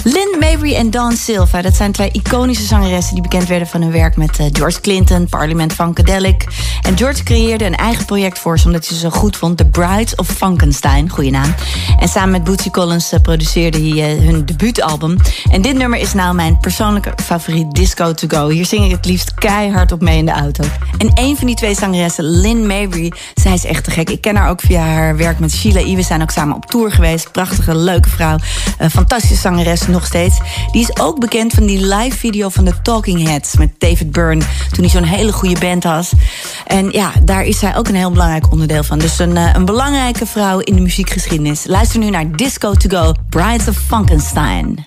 Lynn 0.04 0.38
Mabry 0.40 0.76
en 0.76 0.92
Dawn 0.92 1.16
Silva. 1.16 1.62
Dat 1.62 1.76
zijn 1.76 1.92
twee 1.92 2.12
iconische 2.12 2.66
zangeressen 2.66 3.14
die 3.14 3.24
bekend 3.24 3.48
werden 3.48 3.68
van 3.68 3.82
hun 3.82 3.92
werk 3.92 4.16
met 4.16 4.40
eh, 4.40 4.46
George 4.52 4.82
Clinton, 4.82 5.28
Parliament 5.30 5.74
Funkadelic. 5.74 6.48
En 6.84 6.98
George 6.98 7.24
creëerde 7.24 7.66
een 7.66 7.76
eigen 7.76 8.06
project 8.06 8.40
voor 8.40 8.60
ze 8.60 8.66
omdat 8.66 8.88
hij 8.88 8.98
ze 8.98 9.02
zo 9.02 9.10
goed 9.10 9.38
vond. 9.38 9.58
The 9.58 9.66
Brides 9.66 10.16
of 10.16 10.28
Funkenstein. 10.28 11.10
Goeie 11.10 11.32
naam. 11.32 11.56
En 12.00 12.08
samen 12.08 12.32
met 12.32 12.44
Bootsy 12.44 12.70
Collins 12.70 13.12
eh, 13.12 13.22
produceerde 13.22 13.78
hij 13.78 14.18
eh, 14.18 14.26
hun 14.26 14.46
debuutalbum. 14.46 15.18
En 15.52 15.62
dit 15.62 15.78
nummer 15.78 16.00
is 16.00 16.14
nou 16.14 16.36
mijn 16.36 16.60
persoonlijke 16.60 17.14
favoriet 17.24 17.72
Disco 17.72 18.14
to 18.14 18.28
Go. 18.28 18.50
Hier 18.50 18.66
zing 18.66 18.86
ik 18.86 18.92
het 18.92 19.06
liefst 19.06 19.34
keihard 19.34 19.92
op 19.92 20.02
mee 20.02 20.18
in 20.18 20.26
de 20.26 20.32
auto. 20.32 20.64
En 20.98 21.12
een 21.14 21.38
van 21.38 21.48
die 21.48 21.56
twee 21.56 21.76
zangeressen, 21.76 22.24
Lynn 22.24 22.68
Mabry, 22.68 23.12
zij 23.34 23.54
is 23.54 23.66
echt 23.66 23.84
te 23.84 23.92
gek. 23.92 24.10
Ik 24.10 24.22
ken 24.22 24.36
haar 24.36 24.50
ook 24.50 24.62
via 24.62 24.82
haar 24.82 25.18
werk 25.18 25.40
met 25.40 25.52
Sheila 25.52 25.80
E. 25.80 25.96
We 25.96 26.02
zijn 26.02 26.22
ook 26.22 26.32
samen 26.32 26.56
op 26.56 26.66
tour 26.66 26.92
geweest. 26.92 27.32
Prachtige, 27.32 27.76
leuke 27.76 28.10
vrouw. 28.10 28.38
Eh, 28.78 28.90
fantastische 28.90 29.36
zangeres 29.36 29.88
nog 29.88 30.06
steeds. 30.06 30.38
Die 30.72 30.82
is 30.82 31.00
ook 31.00 31.20
bekend 31.20 31.54
van 31.54 31.66
die 31.66 31.86
live 31.86 32.18
video 32.18 32.50
van 32.50 32.66
de 32.66 32.74
Talking 32.82 33.28
Heads 33.28 33.58
met 33.58 33.70
David 33.78 34.12
Byrne. 34.12 34.44
Toen 34.72 34.84
hij 34.84 34.90
zo'n 34.90 35.04
hele 35.04 35.32
goede 35.32 35.60
band 35.60 35.84
had. 35.84 36.12
En 36.74 36.92
ja, 36.92 37.12
daar 37.24 37.44
is 37.44 37.60
zij 37.60 37.78
ook 37.78 37.88
een 37.88 37.96
heel 37.96 38.12
belangrijk 38.12 38.52
onderdeel 38.52 38.84
van. 38.84 39.00
Dus 39.00 39.20
een, 39.20 39.38
eh, 39.38 39.50
een 39.54 39.66
belangrijke 39.66 40.26
vrouw 40.26 40.60
in 40.60 40.76
de 40.76 40.82
muziekgeschiedenis. 40.82 41.66
Luister 41.66 42.00
nu 42.00 42.10
naar 42.10 42.32
Disco 42.32 42.74
to 42.74 42.90
Go, 42.90 43.14
Brides 43.30 43.68
of 43.68 43.78
Funkenstein. 43.78 44.86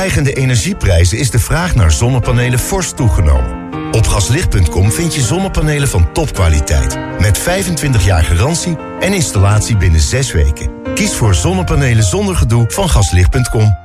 Stijgende 0.00 0.32
energieprijzen 0.32 1.18
is 1.18 1.30
de 1.30 1.38
vraag 1.38 1.74
naar 1.74 1.92
zonnepanelen 1.92 2.58
fors 2.58 2.92
toegenomen. 2.92 3.72
Op 3.92 4.06
gaslicht.com 4.06 4.92
vind 4.92 5.14
je 5.14 5.20
zonnepanelen 5.20 5.88
van 5.88 6.12
topkwaliteit. 6.12 6.98
Met 7.18 7.38
25 7.38 8.04
jaar 8.04 8.24
garantie 8.24 8.76
en 9.00 9.12
installatie 9.12 9.76
binnen 9.76 10.00
6 10.00 10.32
weken. 10.32 10.94
Kies 10.94 11.14
voor 11.14 11.34
zonnepanelen 11.34 12.04
zonder 12.04 12.36
gedoe 12.36 12.64
van 12.68 12.88
gaslicht.com. 12.88 13.76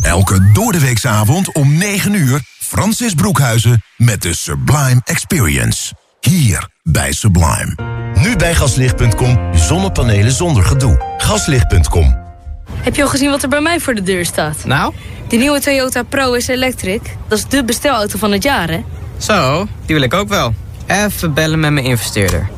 Elke 0.00 0.50
doordeweeksavond 0.52 1.54
om 1.54 1.78
9 1.78 2.14
uur 2.14 2.40
Francis 2.58 3.14
Broekhuizen 3.14 3.82
met 3.96 4.22
de 4.22 4.34
Sublime 4.34 5.00
Experience. 5.04 5.94
Hier 6.20 6.68
bij 6.82 7.12
Sublime. 7.12 7.74
Nu 8.14 8.36
bij 8.36 8.54
gaslicht.com 8.54 9.38
zonnepanelen 9.54 10.32
zonder 10.32 10.64
gedoe. 10.64 11.14
Gaslicht.com. 11.18 12.21
Heb 12.74 12.96
je 12.96 13.02
al 13.02 13.08
gezien 13.08 13.30
wat 13.30 13.42
er 13.42 13.48
bij 13.48 13.60
mij 13.60 13.80
voor 13.80 13.94
de 13.94 14.02
deur 14.02 14.24
staat? 14.24 14.64
Nou? 14.64 14.92
Die 15.28 15.38
nieuwe 15.38 15.60
Toyota 15.60 16.02
ProS 16.02 16.46
Electric. 16.46 17.00
Dat 17.28 17.38
is 17.38 17.46
de 17.46 17.64
bestelauto 17.64 18.18
van 18.18 18.32
het 18.32 18.42
jaar, 18.42 18.70
hè? 18.70 18.84
Zo, 19.16 19.66
die 19.86 19.94
wil 19.94 20.04
ik 20.04 20.14
ook 20.14 20.28
wel. 20.28 20.54
Even 20.86 21.34
bellen 21.34 21.60
met 21.60 21.72
mijn 21.72 21.86
investeerder. 21.86 22.48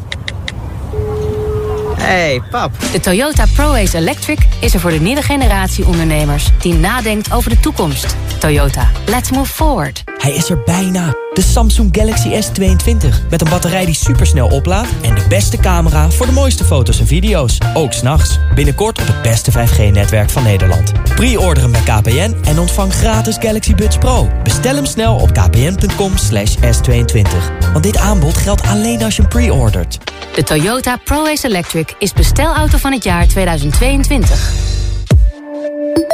hey, 1.96 2.42
pap. 2.50 2.72
De 2.92 3.00
Toyota 3.00 3.44
ProAce 3.54 3.96
Electric 3.96 4.38
is 4.60 4.74
er 4.74 4.80
voor 4.80 4.90
de 4.90 5.00
nieuwe 5.00 5.22
generatie 5.22 5.86
ondernemers 5.86 6.50
die 6.60 6.74
nadenkt 6.74 7.32
over 7.32 7.50
de 7.50 7.60
toekomst. 7.60 8.16
Toyota, 8.38 8.90
let's 9.06 9.30
move 9.30 9.52
forward. 9.52 10.02
Hij 10.18 10.32
is 10.32 10.50
er 10.50 10.62
bijna. 10.64 11.23
De 11.34 11.42
Samsung 11.42 11.88
Galaxy 11.92 12.28
S22. 12.28 13.28
Met 13.30 13.40
een 13.40 13.50
batterij 13.50 13.84
die 13.84 13.94
supersnel 13.94 14.48
oplaadt 14.48 14.88
en 15.02 15.14
de 15.14 15.24
beste 15.28 15.56
camera 15.56 16.10
voor 16.10 16.26
de 16.26 16.32
mooiste 16.32 16.64
foto's 16.64 17.00
en 17.00 17.06
video's. 17.06 17.58
Ook 17.74 17.92
s'nachts. 17.92 18.38
Binnenkort 18.54 19.00
op 19.00 19.06
het 19.06 19.22
beste 19.22 19.52
5G-netwerk 19.52 20.30
van 20.30 20.42
Nederland. 20.42 20.92
Pre-orderen 21.14 21.70
bij 21.70 21.80
KPN 21.80 22.36
en 22.44 22.58
ontvang 22.58 22.92
gratis 22.92 23.36
Galaxy 23.40 23.74
Buds 23.74 23.98
Pro. 23.98 24.28
Bestel 24.42 24.74
hem 24.74 24.86
snel 24.86 25.16
op 25.16 25.32
kpn.com 25.32 26.16
slash 26.16 26.56
S22. 26.56 27.28
Want 27.72 27.84
dit 27.84 27.98
aanbod 27.98 28.36
geldt 28.36 28.62
alleen 28.62 29.02
als 29.02 29.16
je 29.16 29.22
hem 29.22 29.30
pre-ordert. 29.30 29.98
De 30.34 30.42
Toyota 30.42 30.96
ProAce 31.04 31.46
Electric 31.46 31.94
is 31.98 32.12
bestelauto 32.12 32.78
van 32.78 32.92
het 32.92 33.04
jaar 33.04 33.26
2022. 33.26 34.52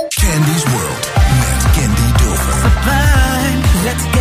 Candy's 0.08 0.62
World 0.62 1.08
met 1.38 1.70
Candy 1.72 2.22
Dulfer. 2.22 2.70
Let's 3.84 4.19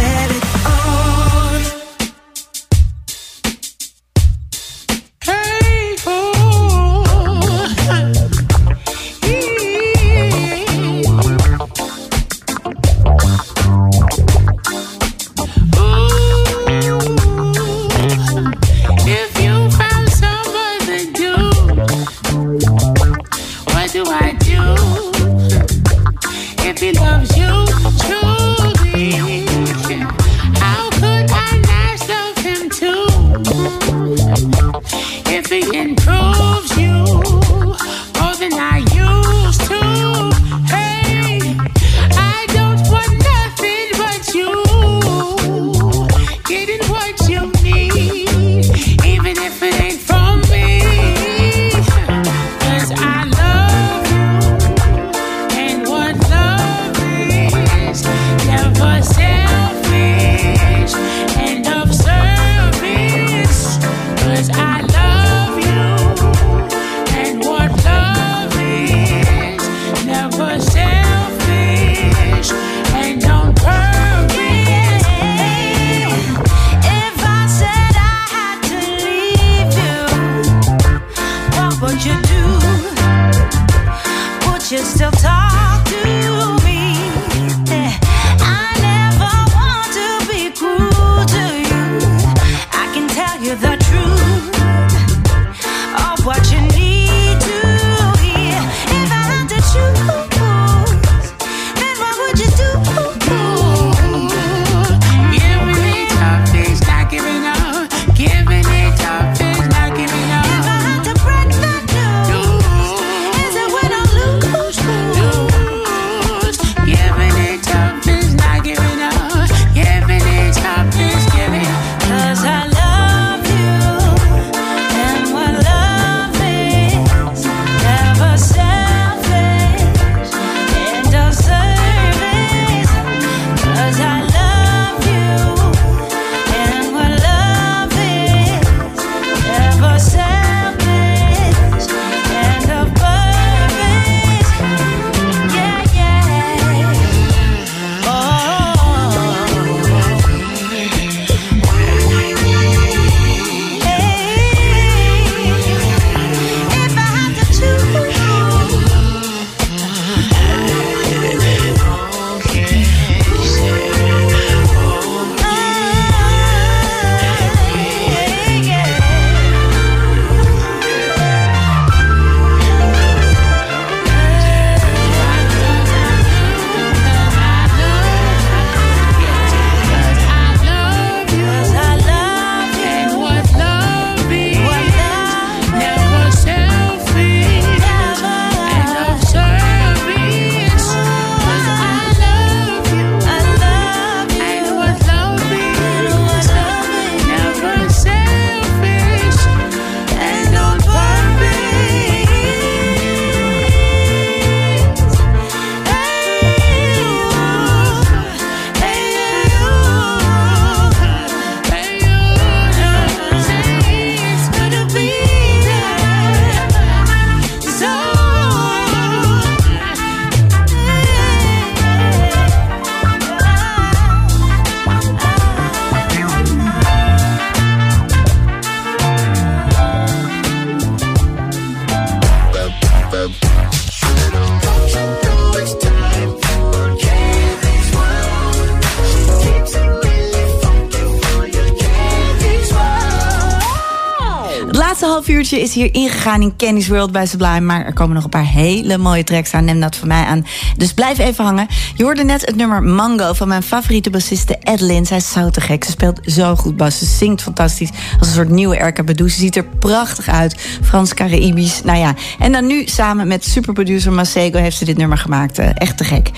is 245.58 245.74
hier 245.74 245.94
ingegaan 245.94 246.42
in 246.42 246.56
Kenny's 246.56 246.88
World 246.88 247.12
bij 247.12 247.26
Sublime. 247.26 247.60
Maar 247.62 247.86
er 247.86 247.94
komen 247.94 248.16
nog 248.16 248.24
een 248.24 248.30
paar 248.30 248.46
hele 248.46 248.98
mooie 248.98 249.24
tracks 249.24 249.54
aan. 249.54 249.66
Neem 249.66 249.80
dat 249.80 249.96
van 249.96 250.08
mij 250.08 250.24
aan. 250.24 250.46
Dus 250.78 250.94
blijf 250.94 251.18
even 251.18 251.44
hangen. 251.46 251.68
Je 251.96 252.04
hoorde 252.04 252.24
net 252.24 252.46
het 252.46 252.56
nummer 252.56 252.84
Mango 252.84 253.34
van 253.34 253.48
mijn 253.48 253.64
favoriete 253.64 254.10
bassiste 254.10 254.59
Edlin. 254.70 255.06
Zij 255.06 255.18
is 255.18 255.32
zo 255.32 255.50
te 255.50 255.62
gek. 255.62 255.84
Ze 255.84 255.92
speelt 255.92 256.20
zo 256.26 256.56
goed 256.56 256.78
bas. 256.78 256.98
Ze 256.98 257.06
zingt 257.06 257.42
fantastisch. 257.42 257.90
Als 258.20 258.28
een 258.28 258.34
soort 258.34 258.50
nieuwe 258.50 258.78
Erika 258.80 259.04
Badu. 259.04 259.30
Ze 259.30 259.40
ziet 259.40 259.56
er 259.56 259.66
prachtig 259.66 260.28
uit. 260.28 260.56
Frans 260.84 261.14
Caraïbisch. 261.14 261.84
Nou 261.84 261.98
ja. 261.98 262.14
En 262.40 262.52
dan 262.52 262.68
nu 262.68 262.88
samen 262.88 263.28
met 263.28 263.46
superproducer 263.46 264.14
Masego 264.14 264.60
heeft 264.60 264.78
ze 264.78 264.86
dit 264.86 264.98
nummer 264.98 265.18
gemaakt. 265.18 265.58
Eh, 265.58 265.70
echt 265.74 265.98
te 265.98 266.04
gek. 266.04 266.32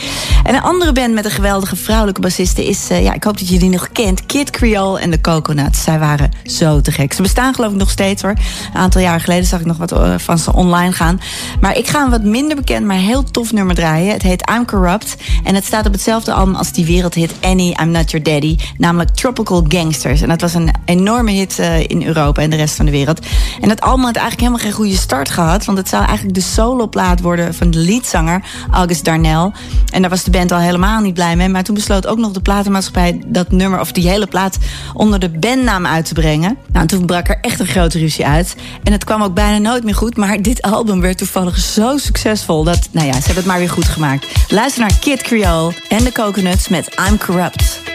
En 0.43 0.55
een 0.55 0.61
andere 0.61 0.91
band 0.91 1.13
met 1.13 1.25
een 1.25 1.31
geweldige 1.31 1.75
vrouwelijke 1.75 2.21
bassiste 2.21 2.67
is... 2.67 2.89
eh, 2.89 3.03
ja, 3.03 3.13
ik 3.13 3.23
hoop 3.23 3.37
dat 3.37 3.49
je 3.49 3.59
die 3.59 3.69
nog 3.69 3.91
kent. 3.91 4.25
Kid 4.25 4.49
Creole 4.49 4.99
en 4.99 5.11
de 5.11 5.21
Coconuts. 5.21 5.83
Zij 5.83 5.99
waren 5.99 6.31
zo 6.43 6.81
te 6.81 6.91
gek. 6.91 7.13
Ze 7.13 7.21
bestaan 7.21 7.53
geloof 7.53 7.71
ik 7.71 7.77
nog 7.77 7.89
steeds 7.89 8.21
hoor. 8.21 8.35
Een 8.73 8.79
aantal 8.79 9.01
jaar 9.01 9.19
geleden 9.19 9.45
zag 9.45 9.59
ik 9.59 9.65
nog 9.65 9.77
wat 9.77 9.91
eh, 9.91 10.13
van 10.17 10.39
ze 10.39 10.53
online 10.53 10.91
gaan. 10.91 11.19
Maar 11.61 11.77
ik 11.77 11.87
ga 11.87 12.03
een 12.03 12.09
wat 12.09 12.23
minder 12.23 12.55
bekend, 12.55 12.85
maar 12.85 12.97
heel 12.97 13.23
tof 13.23 13.51
nummer 13.51 13.75
draaien. 13.75 14.13
Het 14.13 14.21
heet 14.21 14.49
I'm 14.49 14.65
Corrupt. 14.65 15.15
En 15.43 15.55
het 15.55 15.65
staat 15.65 15.85
op 15.85 15.91
hetzelfde 15.91 16.33
album 16.33 16.55
als 16.55 16.71
die 16.71 16.85
wereldhit 16.85 17.33
Annie, 17.41 17.77
I'm 17.81 17.91
Not 17.91 18.11
Your 18.11 18.20
Daddy. 18.21 18.57
Namelijk 18.77 19.09
Tropical 19.09 19.65
Gangsters. 19.67 20.21
En 20.21 20.29
dat 20.29 20.41
was 20.41 20.53
een 20.53 20.73
enorme 20.85 21.31
hit 21.31 21.59
eh, 21.59 21.79
in 21.79 22.03
Europa 22.03 22.41
en 22.41 22.49
de 22.49 22.55
rest 22.55 22.75
van 22.75 22.85
de 22.85 22.91
wereld. 22.91 23.25
En 23.61 23.69
dat 23.69 23.81
album 23.81 24.05
had 24.05 24.15
eigenlijk 24.15 24.39
helemaal 24.39 24.65
geen 24.65 24.77
goede 24.77 24.95
start 24.95 25.29
gehad. 25.29 25.65
Want 25.65 25.77
het 25.77 25.89
zou 25.89 26.05
eigenlijk 26.05 26.35
de 26.35 26.41
soloplaat 26.41 27.21
worden 27.21 27.53
van 27.53 27.71
de 27.71 27.77
leadzanger 27.77 28.43
August 28.71 29.05
Darnell. 29.05 29.51
En 29.91 30.01
daar 30.01 30.09
was 30.09 30.23
de 30.23 30.31
band 30.31 30.51
al 30.51 30.59
helemaal 30.59 31.01
niet 31.01 31.13
blij 31.13 31.35
mee. 31.35 31.49
Maar 31.49 31.63
toen 31.63 31.75
besloot 31.75 32.07
ook 32.07 32.17
nog 32.17 32.31
de 32.31 32.41
platenmaatschappij 32.41 33.21
dat 33.25 33.51
nummer, 33.51 33.79
of 33.79 33.91
die 33.91 34.09
hele 34.09 34.27
plaat, 34.27 34.57
onder 34.93 35.19
de 35.19 35.29
bandnaam 35.29 35.85
uit 35.85 36.05
te 36.05 36.13
brengen. 36.13 36.57
Nou, 36.67 36.81
en 36.81 36.87
toen 36.87 37.05
brak 37.05 37.29
er 37.29 37.37
echt 37.41 37.59
een 37.59 37.67
grote 37.67 37.99
ruzie 37.99 38.25
uit. 38.25 38.55
En 38.83 38.91
het 38.91 39.03
kwam 39.03 39.23
ook 39.23 39.33
bijna 39.33 39.57
nooit 39.57 39.83
meer 39.83 39.95
goed. 39.95 40.17
Maar 40.17 40.41
dit 40.41 40.61
album 40.61 41.01
werd 41.01 41.17
toevallig 41.17 41.57
zo 41.57 41.97
succesvol 41.97 42.63
dat, 42.63 42.89
nou 42.91 43.07
ja, 43.07 43.13
ze 43.13 43.25
hebben 43.25 43.35
het 43.35 43.45
maar 43.45 43.59
weer 43.59 43.69
goed 43.69 43.87
gemaakt. 43.87 44.27
Luister 44.47 44.81
naar 44.81 44.97
Kid 44.99 45.21
Creole 45.21 45.73
en 45.89 46.03
de 46.03 46.11
Coconuts 46.11 46.67
met 46.67 46.99
I'm 47.09 47.17
Corrupt. 47.17 47.90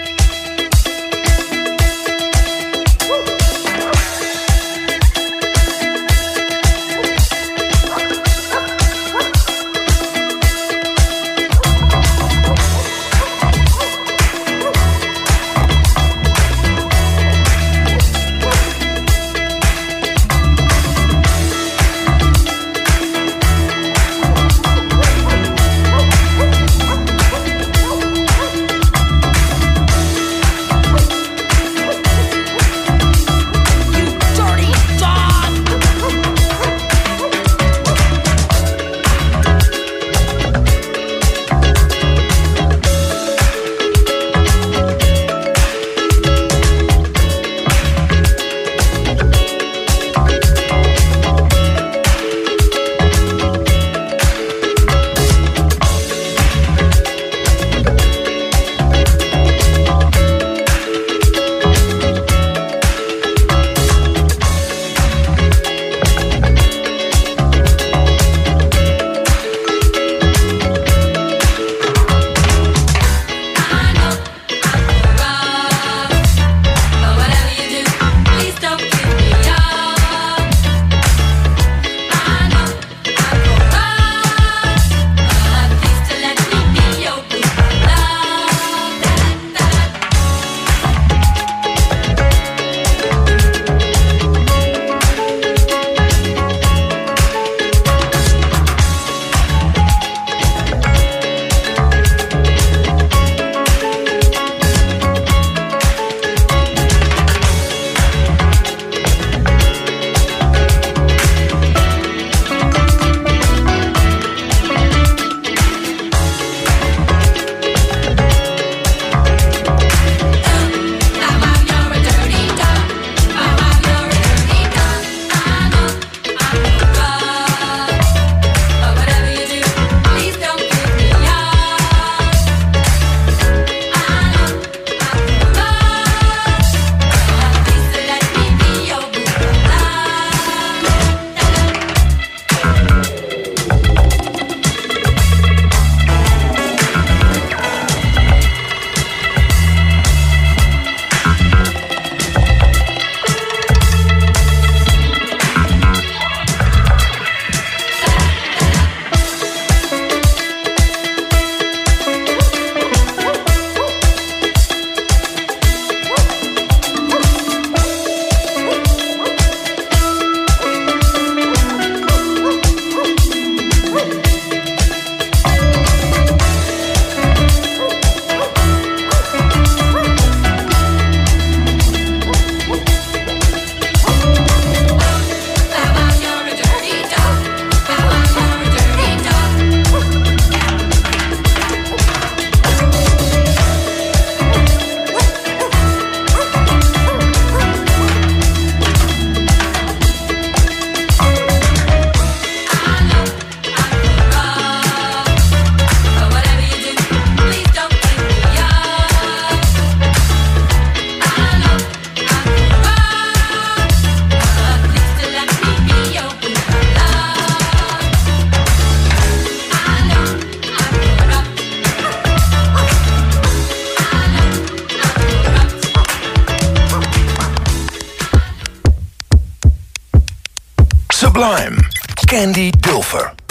Sublime. 231.19 231.81
Candy 232.27 232.71
Dulfer. 232.73 233.46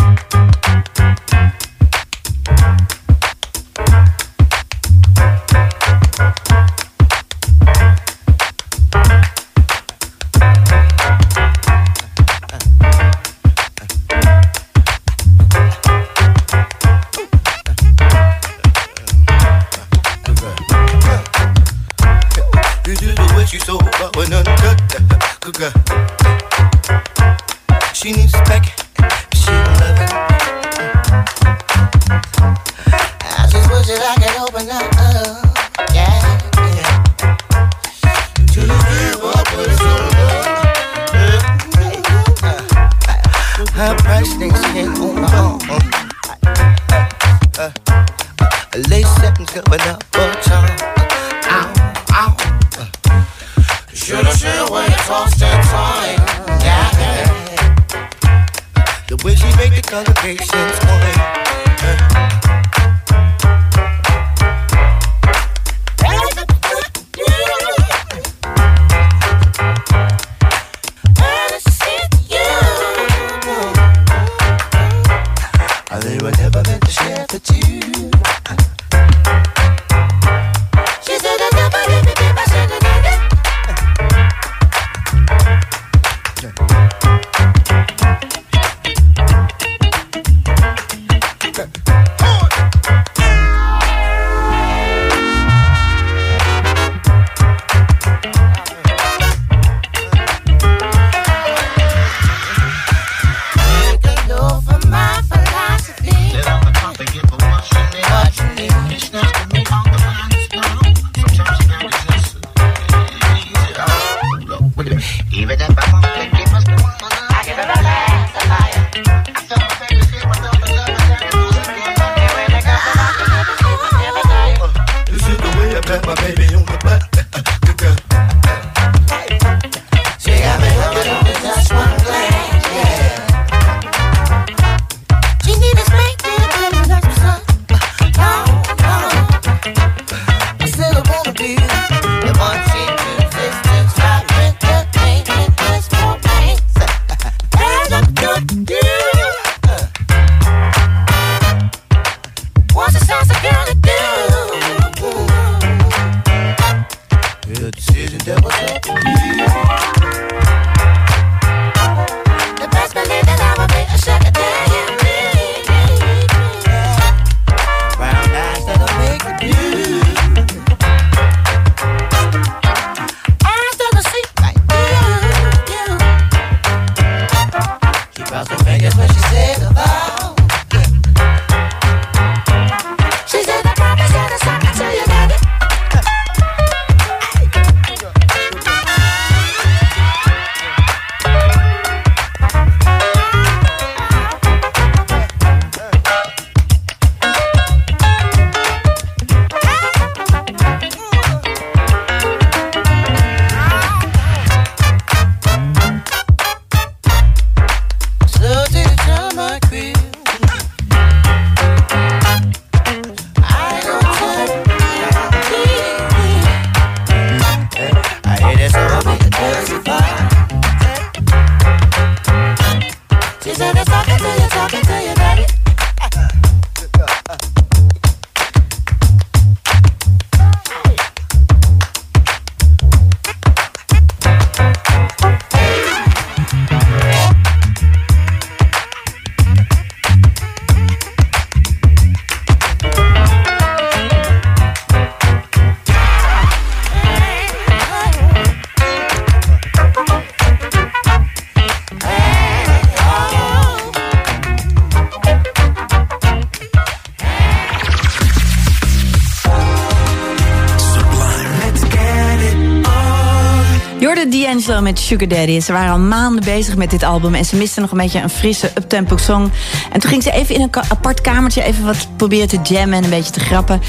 met 264.86 265.00
Sugar 265.00 265.28
Daddy. 265.28 265.60
Ze 265.60 265.72
waren 265.72 265.92
al 265.92 266.00
maanden 266.00 266.44
bezig 266.44 266.76
met 266.76 266.90
dit 266.90 267.04
album 267.04 267.36
en 267.36 267.46
ze 267.46 267.56
misten 267.56 267.82
nog 267.82 267.92
een 267.92 267.98
beetje 267.98 268.22
een 268.22 268.30
frisse 268.30 268.72
uptempo 268.78 269.18
song. 269.18 269.52
En 269.92 270.00
toen 270.00 270.10
ging 270.10 270.24
ze 270.24 270.32
even 270.32 270.56
in 270.56 270.62
een 270.62 270.70
apart 270.90 271.22
kamertje 271.22 271.64
even 271.64 271.86
wat 271.86 272.08
proberen 272.18 272.48
te 272.48 272.60
jammen 272.64 272.98
en 272.98 273.04
een 273.04 273.10
beetje 273.10 273.32
te 273.32 273.40
grappen. 273.40 273.82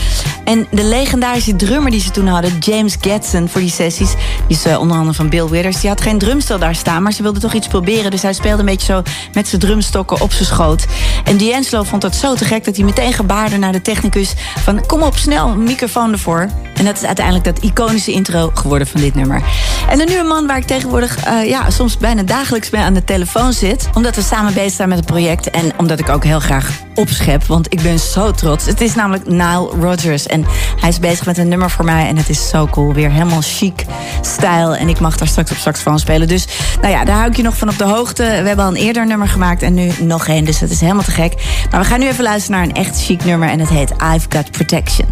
En 0.44 0.66
de 0.70 0.84
legendarische 0.84 1.56
drummer 1.56 1.90
die 1.90 2.00
ze 2.00 2.10
toen 2.10 2.26
hadden, 2.26 2.58
James 2.58 2.96
Gatson, 3.00 3.48
voor 3.48 3.60
die 3.60 3.70
sessies, 3.70 4.10
die 4.48 4.56
is 4.56 4.64
eh, 4.64 4.80
onder 4.80 4.96
andere 4.96 5.16
van 5.16 5.28
Bill 5.28 5.48
Withers, 5.48 5.80
die 5.80 5.90
had 5.90 6.00
geen 6.00 6.18
drumstel 6.18 6.58
daar 6.58 6.74
staan, 6.74 7.02
maar 7.02 7.12
ze 7.12 7.22
wilde 7.22 7.40
toch 7.40 7.54
iets 7.54 7.68
proberen. 7.68 8.10
Dus 8.10 8.22
hij 8.22 8.32
speelde 8.32 8.58
een 8.58 8.64
beetje 8.64 8.92
zo 8.92 9.02
met 9.32 9.48
zijn 9.48 9.60
drumstokken 9.60 10.20
op 10.20 10.32
zijn 10.32 10.44
schoot. 10.44 10.86
En 11.24 11.36
D'Angelo 11.36 11.82
vond 11.82 12.02
dat 12.02 12.14
zo 12.14 12.34
te 12.34 12.44
gek 12.44 12.64
dat 12.64 12.76
hij 12.76 12.84
meteen 12.84 13.12
gebaarde 13.12 13.56
naar 13.56 13.72
de 13.72 13.82
technicus 13.82 14.34
van 14.58 14.86
kom 14.86 15.02
op 15.02 15.16
snel, 15.16 15.56
microfoon 15.56 16.12
ervoor. 16.12 16.48
En 16.76 16.84
dat 16.84 16.96
is 16.96 17.04
uiteindelijk 17.04 17.44
dat 17.44 17.58
iconische 17.58 18.12
intro 18.12 18.50
geworden 18.54 18.86
van 18.86 19.00
dit 19.00 19.14
nummer. 19.14 19.42
En 19.88 20.00
een 20.00 20.06
nieuwe 20.06 20.24
man 20.24 20.46
waar 20.46 20.56
ik 20.56 20.64
tegenwoordig 20.64 21.24
eh, 21.24 21.48
ja, 21.48 21.70
soms 21.70 21.96
bijna 21.96 22.22
dagelijks 22.22 22.70
mee 22.70 22.82
aan 22.82 22.94
de 22.94 23.04
telefoon 23.04 23.52
zit. 23.52 23.88
Omdat 23.94 24.16
we 24.16 24.22
samen 24.22 24.54
bezig 24.54 24.72
zijn 24.72 24.88
met 24.88 24.98
het 24.98 25.06
project. 25.06 25.50
En 25.50 25.72
omdat 25.76 25.98
ik 25.98 26.08
ook 26.08 26.24
heel 26.24 26.40
graag 26.40 26.70
opschep, 26.94 27.44
want 27.44 27.72
ik 27.72 27.82
ben 27.82 27.98
zo 27.98 28.30
trots. 28.30 28.66
Het 28.66 28.80
is 28.80 28.94
namelijk 28.94 29.28
Nile 29.28 29.70
Rodgers. 29.80 30.26
En 30.26 30.44
hij 30.80 30.88
is 30.88 31.00
bezig 31.00 31.26
met 31.26 31.38
een 31.38 31.48
nummer 31.48 31.70
voor 31.70 31.84
mij. 31.84 32.06
En 32.06 32.16
het 32.16 32.28
is 32.28 32.48
zo 32.48 32.66
cool. 32.66 32.92
Weer 32.92 33.10
helemaal 33.10 33.42
chic 33.42 33.84
stijl. 34.20 34.76
En 34.76 34.88
ik 34.88 35.00
mag 35.00 35.16
daar 35.16 35.28
straks 35.28 35.50
op 35.50 35.56
saxofoon 35.56 35.98
spelen. 35.98 36.28
Dus 36.28 36.46
nou 36.80 36.92
ja, 36.92 37.04
daar 37.04 37.16
hou 37.16 37.30
ik 37.30 37.36
je 37.36 37.42
nog 37.42 37.56
van 37.56 37.68
op 37.68 37.78
de 37.78 37.84
hoogte. 37.84 38.22
We 38.22 38.28
hebben 38.46 38.64
al 38.64 38.70
een 38.70 38.76
eerder 38.76 39.06
nummer 39.06 39.28
gemaakt 39.28 39.62
en 39.62 39.74
nu 39.74 39.90
nog 40.00 40.26
één. 40.26 40.44
Dus 40.44 40.58
dat 40.58 40.70
is 40.70 40.80
helemaal 40.80 41.02
te 41.02 41.10
gek. 41.10 41.34
Maar 41.70 41.80
we 41.80 41.86
gaan 41.86 42.00
nu 42.00 42.08
even 42.08 42.24
luisteren 42.24 42.58
naar 42.58 42.68
een 42.68 42.74
echt 42.74 43.04
chic 43.04 43.24
nummer. 43.24 43.48
En 43.48 43.60
het 43.60 43.68
heet 43.68 43.90
I've 43.90 44.26
Got 44.28 44.50
Protection. 44.50 45.06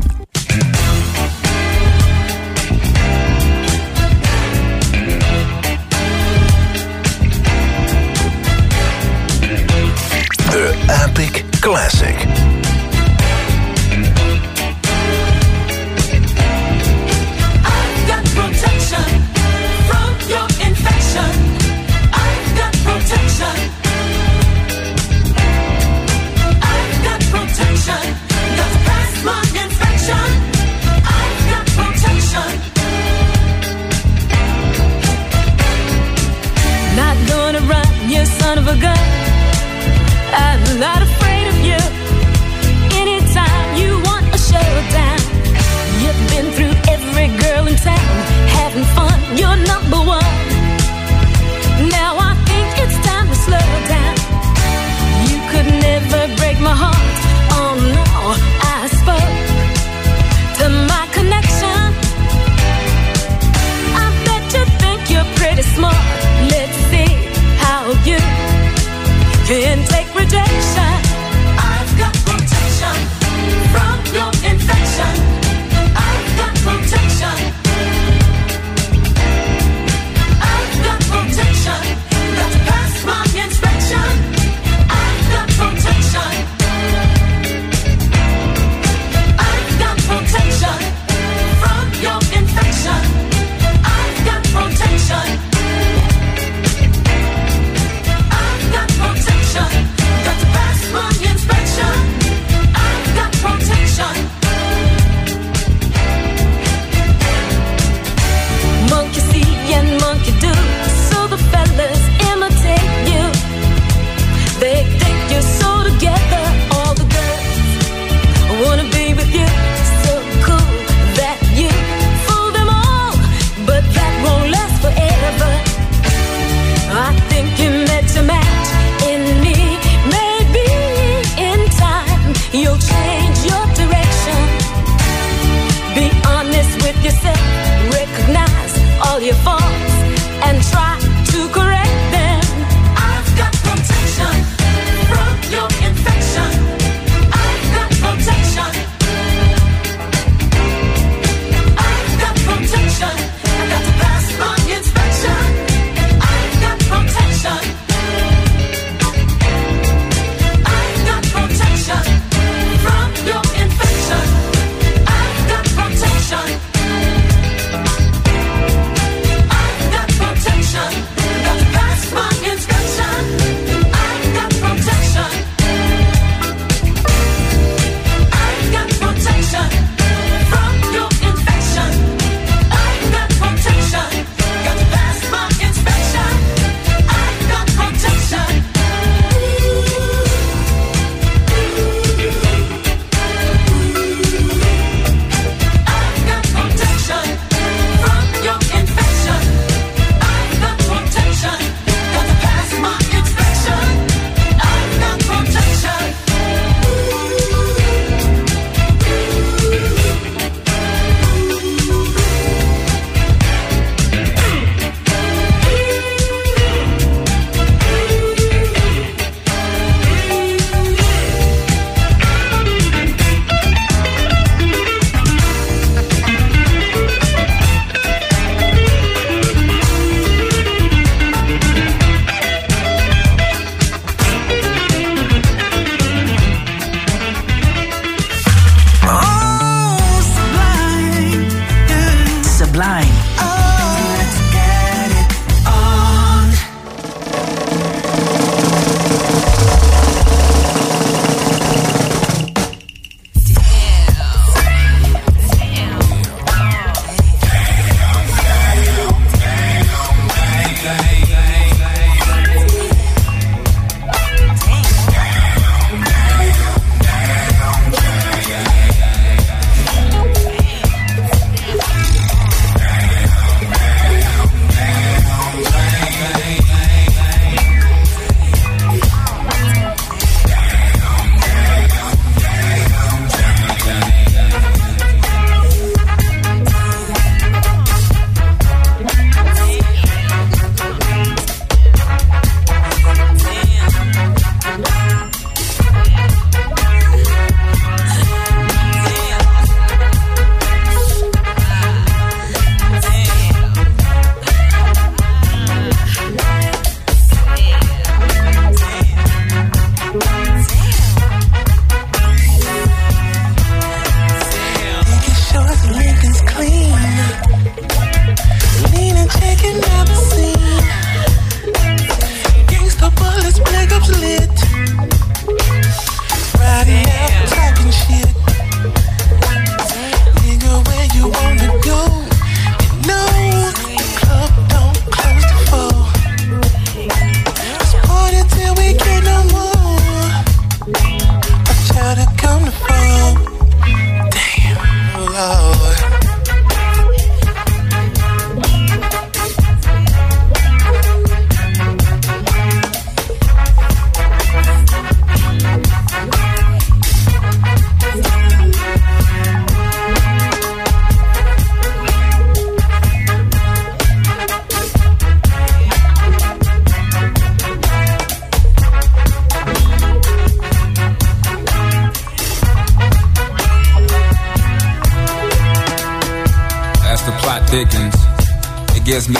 Epic 10.89 11.45
Classic. 11.61 12.54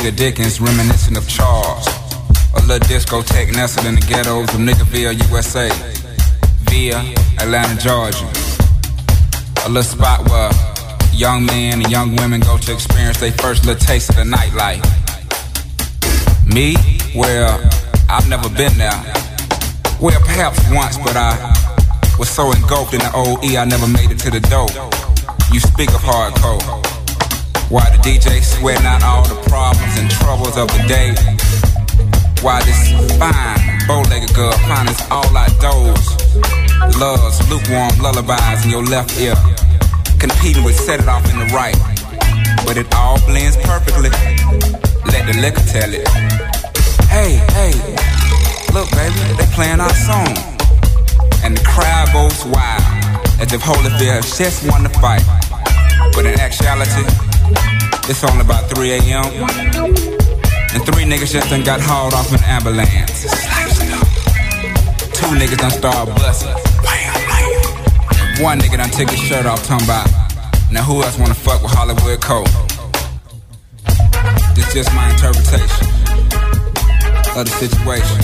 The 0.05 0.13
Dickens, 0.13 0.61
reminiscent 0.61 1.17
of 1.17 1.27
Charles. 1.27 1.87
A 2.57 2.61
little 2.67 2.87
discotheque 2.87 3.55
nestled 3.57 3.87
in 3.87 3.95
the 3.95 4.03
ghettos 4.03 4.53
of 4.53 4.61
Nickerville, 4.61 5.15
USA. 5.31 5.71
Via 6.69 6.99
Atlanta, 7.41 7.75
Georgia. 7.81 8.29
A 9.65 9.69
little 9.69 9.83
spot 9.83 10.29
where 10.29 10.51
young 11.15 11.47
men 11.47 11.81
and 11.81 11.91
young 11.91 12.17
women 12.17 12.43
go 12.43 12.59
to 12.59 12.73
experience 12.75 13.19
their 13.19 13.33
first 13.33 13.65
little 13.65 13.81
taste 13.81 14.11
of 14.11 14.17
the 14.17 14.25
nightlife. 14.25 14.85
Me? 16.53 16.77
Well, 17.15 17.59
I've 18.11 18.29
never 18.29 18.51
been 18.51 18.77
there. 18.77 19.01
Well, 20.03 20.21
perhaps 20.21 20.61
once, 20.71 20.99
but 20.99 21.17
I 21.17 21.33
was 22.19 22.29
so 22.29 22.53
engulfed 22.53 22.93
in 22.93 23.01
the 23.01 23.11
OE 23.15 23.57
I 23.57 23.65
never 23.65 23.87
made 23.87 24.11
it 24.11 24.19
to 24.19 24.31
the 24.31 24.41
door. 24.53 24.69
You 25.51 25.61
speak 25.61 25.89
of 25.95 26.03
hardcore. 26.03 26.64
Why 27.71 27.89
the 27.91 27.99
DJ 28.03 28.43
sweating 28.43 28.87
out 28.87 29.03
all 29.03 29.25
the 29.25 29.41
problems 29.49 29.99
and 29.99 30.11
troubles 30.11 30.57
of 30.57 30.69
the 30.69 30.85
day? 30.87 31.15
Why 32.43 32.61
this 32.63 32.93
fine, 33.17 33.81
bow-legged 33.89 34.35
girl 34.35 34.53
finds 34.69 35.01
all 35.11 35.25
outdoors? 35.37 36.07
Loves 37.01 37.41
lukewarm 37.49 37.97
lullabies 38.01 38.65
in 38.65 38.71
your 38.71 38.85
left 38.85 39.19
ear, 39.19 39.35
competing 40.19 40.63
with 40.63 40.77
set 40.77 41.01
it 41.01 41.09
off 41.09 41.25
in 41.33 41.39
the 41.39 41.47
right. 41.57 41.77
But 42.67 42.77
it 42.77 42.87
all 42.95 43.19
blends 43.27 43.57
perfectly. 43.57 44.11
Let 45.09 45.25
the 45.27 45.41
liquor 45.41 45.65
tell 45.73 45.89
it. 45.89 46.07
Hey, 47.09 47.41
hey, 47.57 47.73
look, 48.75 48.91
baby, 48.93 49.19
they 49.41 49.47
playing 49.57 49.81
our 49.81 49.95
song, 49.95 50.37
and 51.43 51.57
the 51.57 51.65
crowd 51.65 52.13
goes 52.13 52.45
wild 52.45 52.83
as 53.41 53.53
if 53.53 53.63
Holyfield 53.63 54.23
just 54.37 54.69
won 54.71 54.83
the 54.83 54.91
fight. 55.01 55.25
But 56.15 56.27
in 56.27 56.39
actuality, 56.39 57.05
it's 58.09 58.23
only 58.25 58.41
about 58.41 58.69
3 58.75 58.93
a.m. 58.93 59.25
And 60.75 60.85
three 60.85 61.05
niggas 61.05 61.33
just 61.33 61.49
done 61.49 61.63
got 61.63 61.81
hauled 61.81 62.13
off 62.13 62.33
an 62.33 62.43
ambulance. 62.45 63.23
Two 65.15 65.27
niggas 65.37 65.59
done 65.59 65.71
started 65.71 66.15
busting. 66.17 66.51
One 68.43 68.59
nigga 68.61 68.77
done 68.77 68.91
took 68.91 69.11
his 69.11 69.21
shirt 69.21 69.47
off, 69.47 69.65
talking 69.67 69.87
about, 69.87 70.09
now 70.71 70.83
who 70.83 71.03
else 71.03 71.19
wanna 71.19 71.35
fuck 71.35 71.63
with 71.63 71.71
Hollywood 71.73 72.21
Cole? 72.21 72.45
This 74.55 74.73
just 74.75 74.93
my 74.95 75.11
interpretation 75.11 75.87
of 77.37 77.45
the 77.47 77.55
situation. 77.57 78.19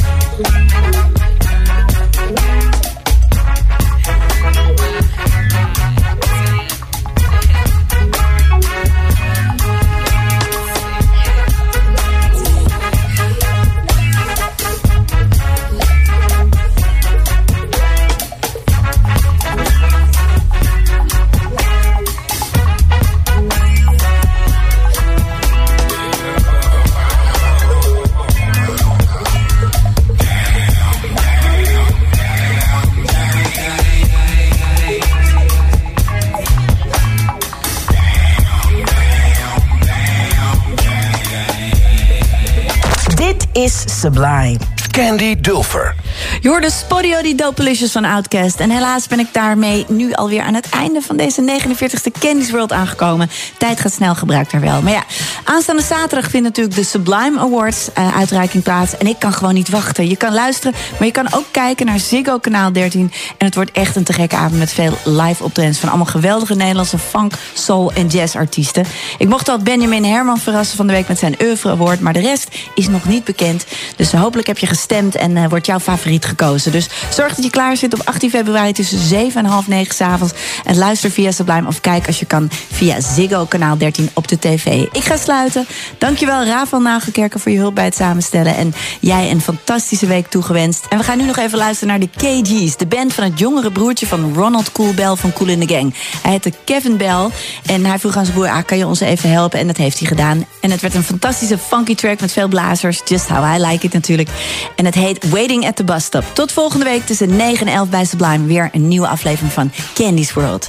Sublime. 44.01 44.59
Candy 44.91 45.41
Dulfer. 45.41 45.95
Je 46.41 46.49
hoorde 46.49 46.71
Spodio 46.71 47.23
die 47.23 47.35
Dopelicious 47.35 47.93
van 47.93 48.05
Outcast. 48.05 48.61
En 48.61 48.71
helaas 48.71 49.07
ben 49.07 49.19
ik 49.19 49.27
daarmee 49.33 49.85
nu 49.89 50.13
alweer 50.13 50.43
aan 50.43 50.55
het 50.55 50.69
einde 50.69 51.01
van 51.01 51.17
deze 51.17 51.61
49ste 51.61 52.19
Candy's 52.21 52.51
World 52.51 52.73
aangekomen. 52.73 53.31
Tijd 53.59 53.81
gaat 53.81 53.93
snel, 53.93 54.15
gebruikt 54.15 54.53
er 54.53 54.61
wel. 54.61 54.83
Maar 54.83 54.93
ja, 54.93 55.05
aanstaande 55.51 55.83
zaterdag 55.83 56.31
vindt 56.31 56.47
natuurlijk 56.47 56.77
de 56.77 56.85
Sublime 56.85 57.39
Awards 57.39 57.89
uh, 57.99 58.17
uitreiking 58.17 58.63
plaats. 58.63 58.97
En 58.97 59.07
ik 59.07 59.19
kan 59.19 59.33
gewoon 59.33 59.55
niet 59.55 59.69
wachten. 59.69 60.09
Je 60.09 60.17
kan 60.17 60.33
luisteren, 60.33 60.75
maar 60.99 61.07
je 61.07 61.13
kan 61.13 61.33
ook 61.35 61.45
kijken 61.51 61.87
naar 61.87 61.99
Ziggo 61.99 62.39
Kanaal 62.39 62.73
13. 62.73 63.13
En 63.39 63.47
het 63.47 63.55
wordt 63.55 63.73
echt 63.73 63.97
een 63.97 64.05
te 64.05 64.13
gekke 64.13 64.37
avond 64.37 64.59
met 64.59 64.73
veel 64.73 64.93
live 65.05 65.45
optredens 65.45 65.79
van 65.79 65.89
allemaal 65.89 66.07
geweldige 66.07 66.55
Nederlandse 66.55 66.99
funk, 66.99 67.33
soul 67.55 67.93
en 67.93 68.07
jazz 68.07 68.37
artiesten. 68.37 68.85
Ik 69.19 69.29
mocht 69.29 69.49
al 69.49 69.59
Benjamin 69.59 70.05
Herman 70.05 70.39
verrassen 70.39 70.77
van 70.77 70.87
de 70.87 70.93
week 70.93 71.09
met 71.09 71.19
zijn 71.19 71.37
Oeuvre 71.43 71.71
Award. 71.71 72.01
Maar 72.01 72.13
de 72.13 72.21
rest 72.21 72.49
is 72.75 72.89
nog 72.89 73.05
niet 73.05 73.25
bekend. 73.25 73.65
Dus 73.97 74.13
hopelijk 74.13 74.47
heb 74.47 74.59
je 74.59 74.67
gestemd 74.67 75.15
en 75.15 75.37
uh, 75.37 75.47
wordt 75.49 75.67
jouw 75.67 75.81
favoriet 75.81 76.25
gekozen. 76.25 76.73
Dus 76.73 76.89
zorg 77.11 77.35
dat 77.35 77.45
je 77.45 77.51
klaar 77.51 77.77
zit 77.77 77.95
op 77.95 78.01
18 78.05 78.31
februari 78.31 78.73
tussen 78.73 78.99
7 78.99 79.45
en 79.45 79.51
half 79.51 79.67
9 79.67 79.95
s'avonds. 79.95 80.33
En 80.65 80.77
luister 80.77 81.11
via 81.11 81.31
Sublime 81.31 81.67
of 81.67 81.81
kijk 81.81 82.07
als 82.07 82.19
je 82.19 82.27
kan 82.27 82.51
via 82.73 83.01
Ziggo 83.01 83.45
kanaal 83.45 83.79
13 83.79 84.11
op 84.15 84.29
de 84.29 84.39
tv. 84.39 84.87
Ik 84.93 85.05
ga 85.05 85.17
sluiten. 85.49 85.75
Dankjewel 85.99 86.45
Rafael 86.45 86.83
Nagelkerken 86.83 87.41
voor 87.41 87.53
je 87.53 87.59
hulp 87.59 87.75
bij 87.75 87.85
het 87.85 87.95
samenstellen. 87.95 88.57
En 88.57 88.75
jij 89.01 89.31
een 89.31 89.41
fantastische 89.41 90.07
week 90.07 90.27
toegewenst. 90.27 90.87
En 90.89 90.99
we 90.99 91.05
gaan 91.05 91.19
nu 91.19 91.25
nog 91.25 91.37
even 91.37 91.59
luisteren 91.59 91.89
naar 91.89 92.09
de 92.09 92.43
KG's. 92.43 92.77
De 92.77 92.87
band 92.87 93.15
van 93.15 93.25
het 93.25 93.39
jongere 93.39 93.73
broertje 93.73 94.07
van 94.07 94.35
Ronald 94.35 94.73
Cool 94.73 94.95
Bell 94.95 95.15
van 95.15 95.33
Cool 95.33 95.51
in 95.51 95.67
the 95.67 95.75
Gang. 95.75 95.95
Hij 96.23 96.31
heette 96.31 96.53
Kevin 96.65 96.97
Bell. 96.97 97.29
En 97.67 97.85
hij 97.85 97.99
vroeg 97.99 98.17
aan 98.17 98.25
zijn 98.25 98.37
broer, 98.37 98.51
ah, 98.51 98.65
kan 98.65 98.79
je 98.79 98.87
ons 98.87 99.01
even 99.01 99.31
helpen? 99.31 99.59
En 99.59 99.67
dat 99.67 99.77
heeft 99.77 99.99
hij 99.99 100.09
gedaan. 100.09 100.45
En 100.61 100.71
het 100.71 100.81
werd 100.81 100.95
een 100.95 101.03
fantastische 101.03 101.59
funky 101.59 101.95
track 101.95 102.21
met 102.21 102.33
veel 102.33 102.49
blazers. 102.49 103.01
Just 103.05 103.29
how 103.29 103.57
I 103.57 103.67
like 103.67 103.87
it 103.87 103.93
natuurlijk. 103.93 104.29
En 104.77 104.85
het 104.85 104.95
heet 104.95 105.29
Waiting 105.29 105.67
at 105.67 105.77
the 105.77 105.85
Bus 105.85 106.05
Stop. 106.05 106.25
Tot 106.33 106.53
volgende 106.53 106.85
week 106.85 107.07
tussen 107.07 107.37
9 107.37 107.67
en 107.67 107.75
11 107.75 107.89
bij 107.89 108.05
Sublime. 108.05 108.47
Weer 108.47 108.69
een 108.73 108.89
nieuwe 108.89 109.09
aflevering 109.09 109.53
van 109.53 109.73
Candy's 109.95 110.33
World. 110.33 110.69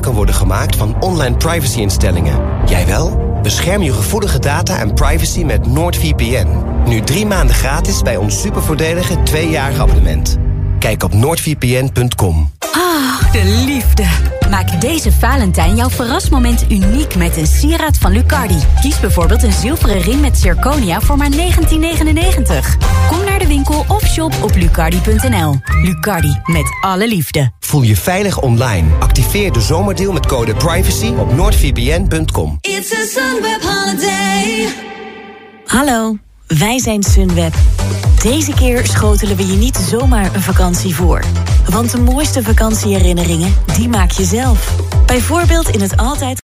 Kan 0.00 0.14
worden 0.14 0.34
gemaakt 0.34 0.76
van 0.76 1.00
online 1.00 1.36
privacy-instellingen. 1.36 2.40
Jij 2.66 2.86
wel? 2.86 3.38
Bescherm 3.42 3.82
je 3.82 3.92
gevoelige 3.92 4.38
data 4.38 4.78
en 4.78 4.94
privacy 4.94 5.44
met 5.44 5.66
NoordVPN. 5.66 6.46
Nu 6.86 7.00
drie 7.00 7.26
maanden 7.26 7.56
gratis 7.56 8.02
bij 8.02 8.16
ons 8.16 8.40
supervoordelige 8.40 9.22
tweejarige 9.22 9.80
abonnement. 9.80 10.36
Kijk 10.78 11.02
op 11.02 11.14
noordvpn.com. 11.14 12.50
Ah, 12.58 13.32
de 13.32 13.62
liefde. 13.66 14.06
Maak 14.50 14.80
deze 14.80 15.12
Valentijn 15.12 15.76
jouw 15.76 15.90
verrasmoment 15.90 16.70
uniek 16.70 17.14
met 17.14 17.36
een 17.36 17.46
sieraad 17.46 17.98
van 17.98 18.12
Lucardi. 18.12 18.58
Kies 18.80 19.00
bijvoorbeeld 19.00 19.42
een 19.42 19.52
zilveren 19.52 20.00
ring 20.00 20.20
met 20.20 20.38
zirconia 20.38 21.00
voor 21.00 21.16
maar 21.16 21.30
1999. 21.30 22.76
Kom 23.08 23.24
naar 23.24 23.38
de 23.38 23.46
winkel 23.46 23.84
of 23.88 24.06
shop 24.06 24.42
op 24.42 24.54
lucardi.nl. 24.54 25.60
Lucardi, 25.82 26.40
met 26.44 26.76
alle 26.80 27.08
liefde. 27.08 27.52
Voel 27.74 27.82
je 27.82 27.96
veilig 27.96 28.40
online. 28.40 28.88
Activeer 28.98 29.52
de 29.52 29.60
zomerdeal 29.60 30.12
met 30.12 30.26
code 30.26 30.54
privacy 30.54 31.12
op 31.18 31.32
noordvpn.com. 31.32 32.58
It's 32.60 32.92
a 32.92 33.04
Sunweb 33.06 33.62
holiday. 33.62 34.68
Hallo, 35.66 36.16
wij 36.46 36.78
zijn 36.78 37.02
Sunweb. 37.02 37.54
Deze 38.22 38.54
keer 38.54 38.86
schotelen 38.86 39.36
we 39.36 39.46
je 39.46 39.56
niet 39.56 39.76
zomaar 39.76 40.34
een 40.34 40.42
vakantie 40.42 40.94
voor. 40.94 41.24
Want 41.70 41.90
de 41.90 42.00
mooiste 42.00 42.42
vakantieherinneringen, 42.42 43.54
die 43.76 43.88
maak 43.88 44.10
je 44.10 44.24
zelf. 44.24 44.76
Bijvoorbeeld 45.06 45.68
in 45.68 45.80
het 45.80 45.96
altijd 45.96 46.42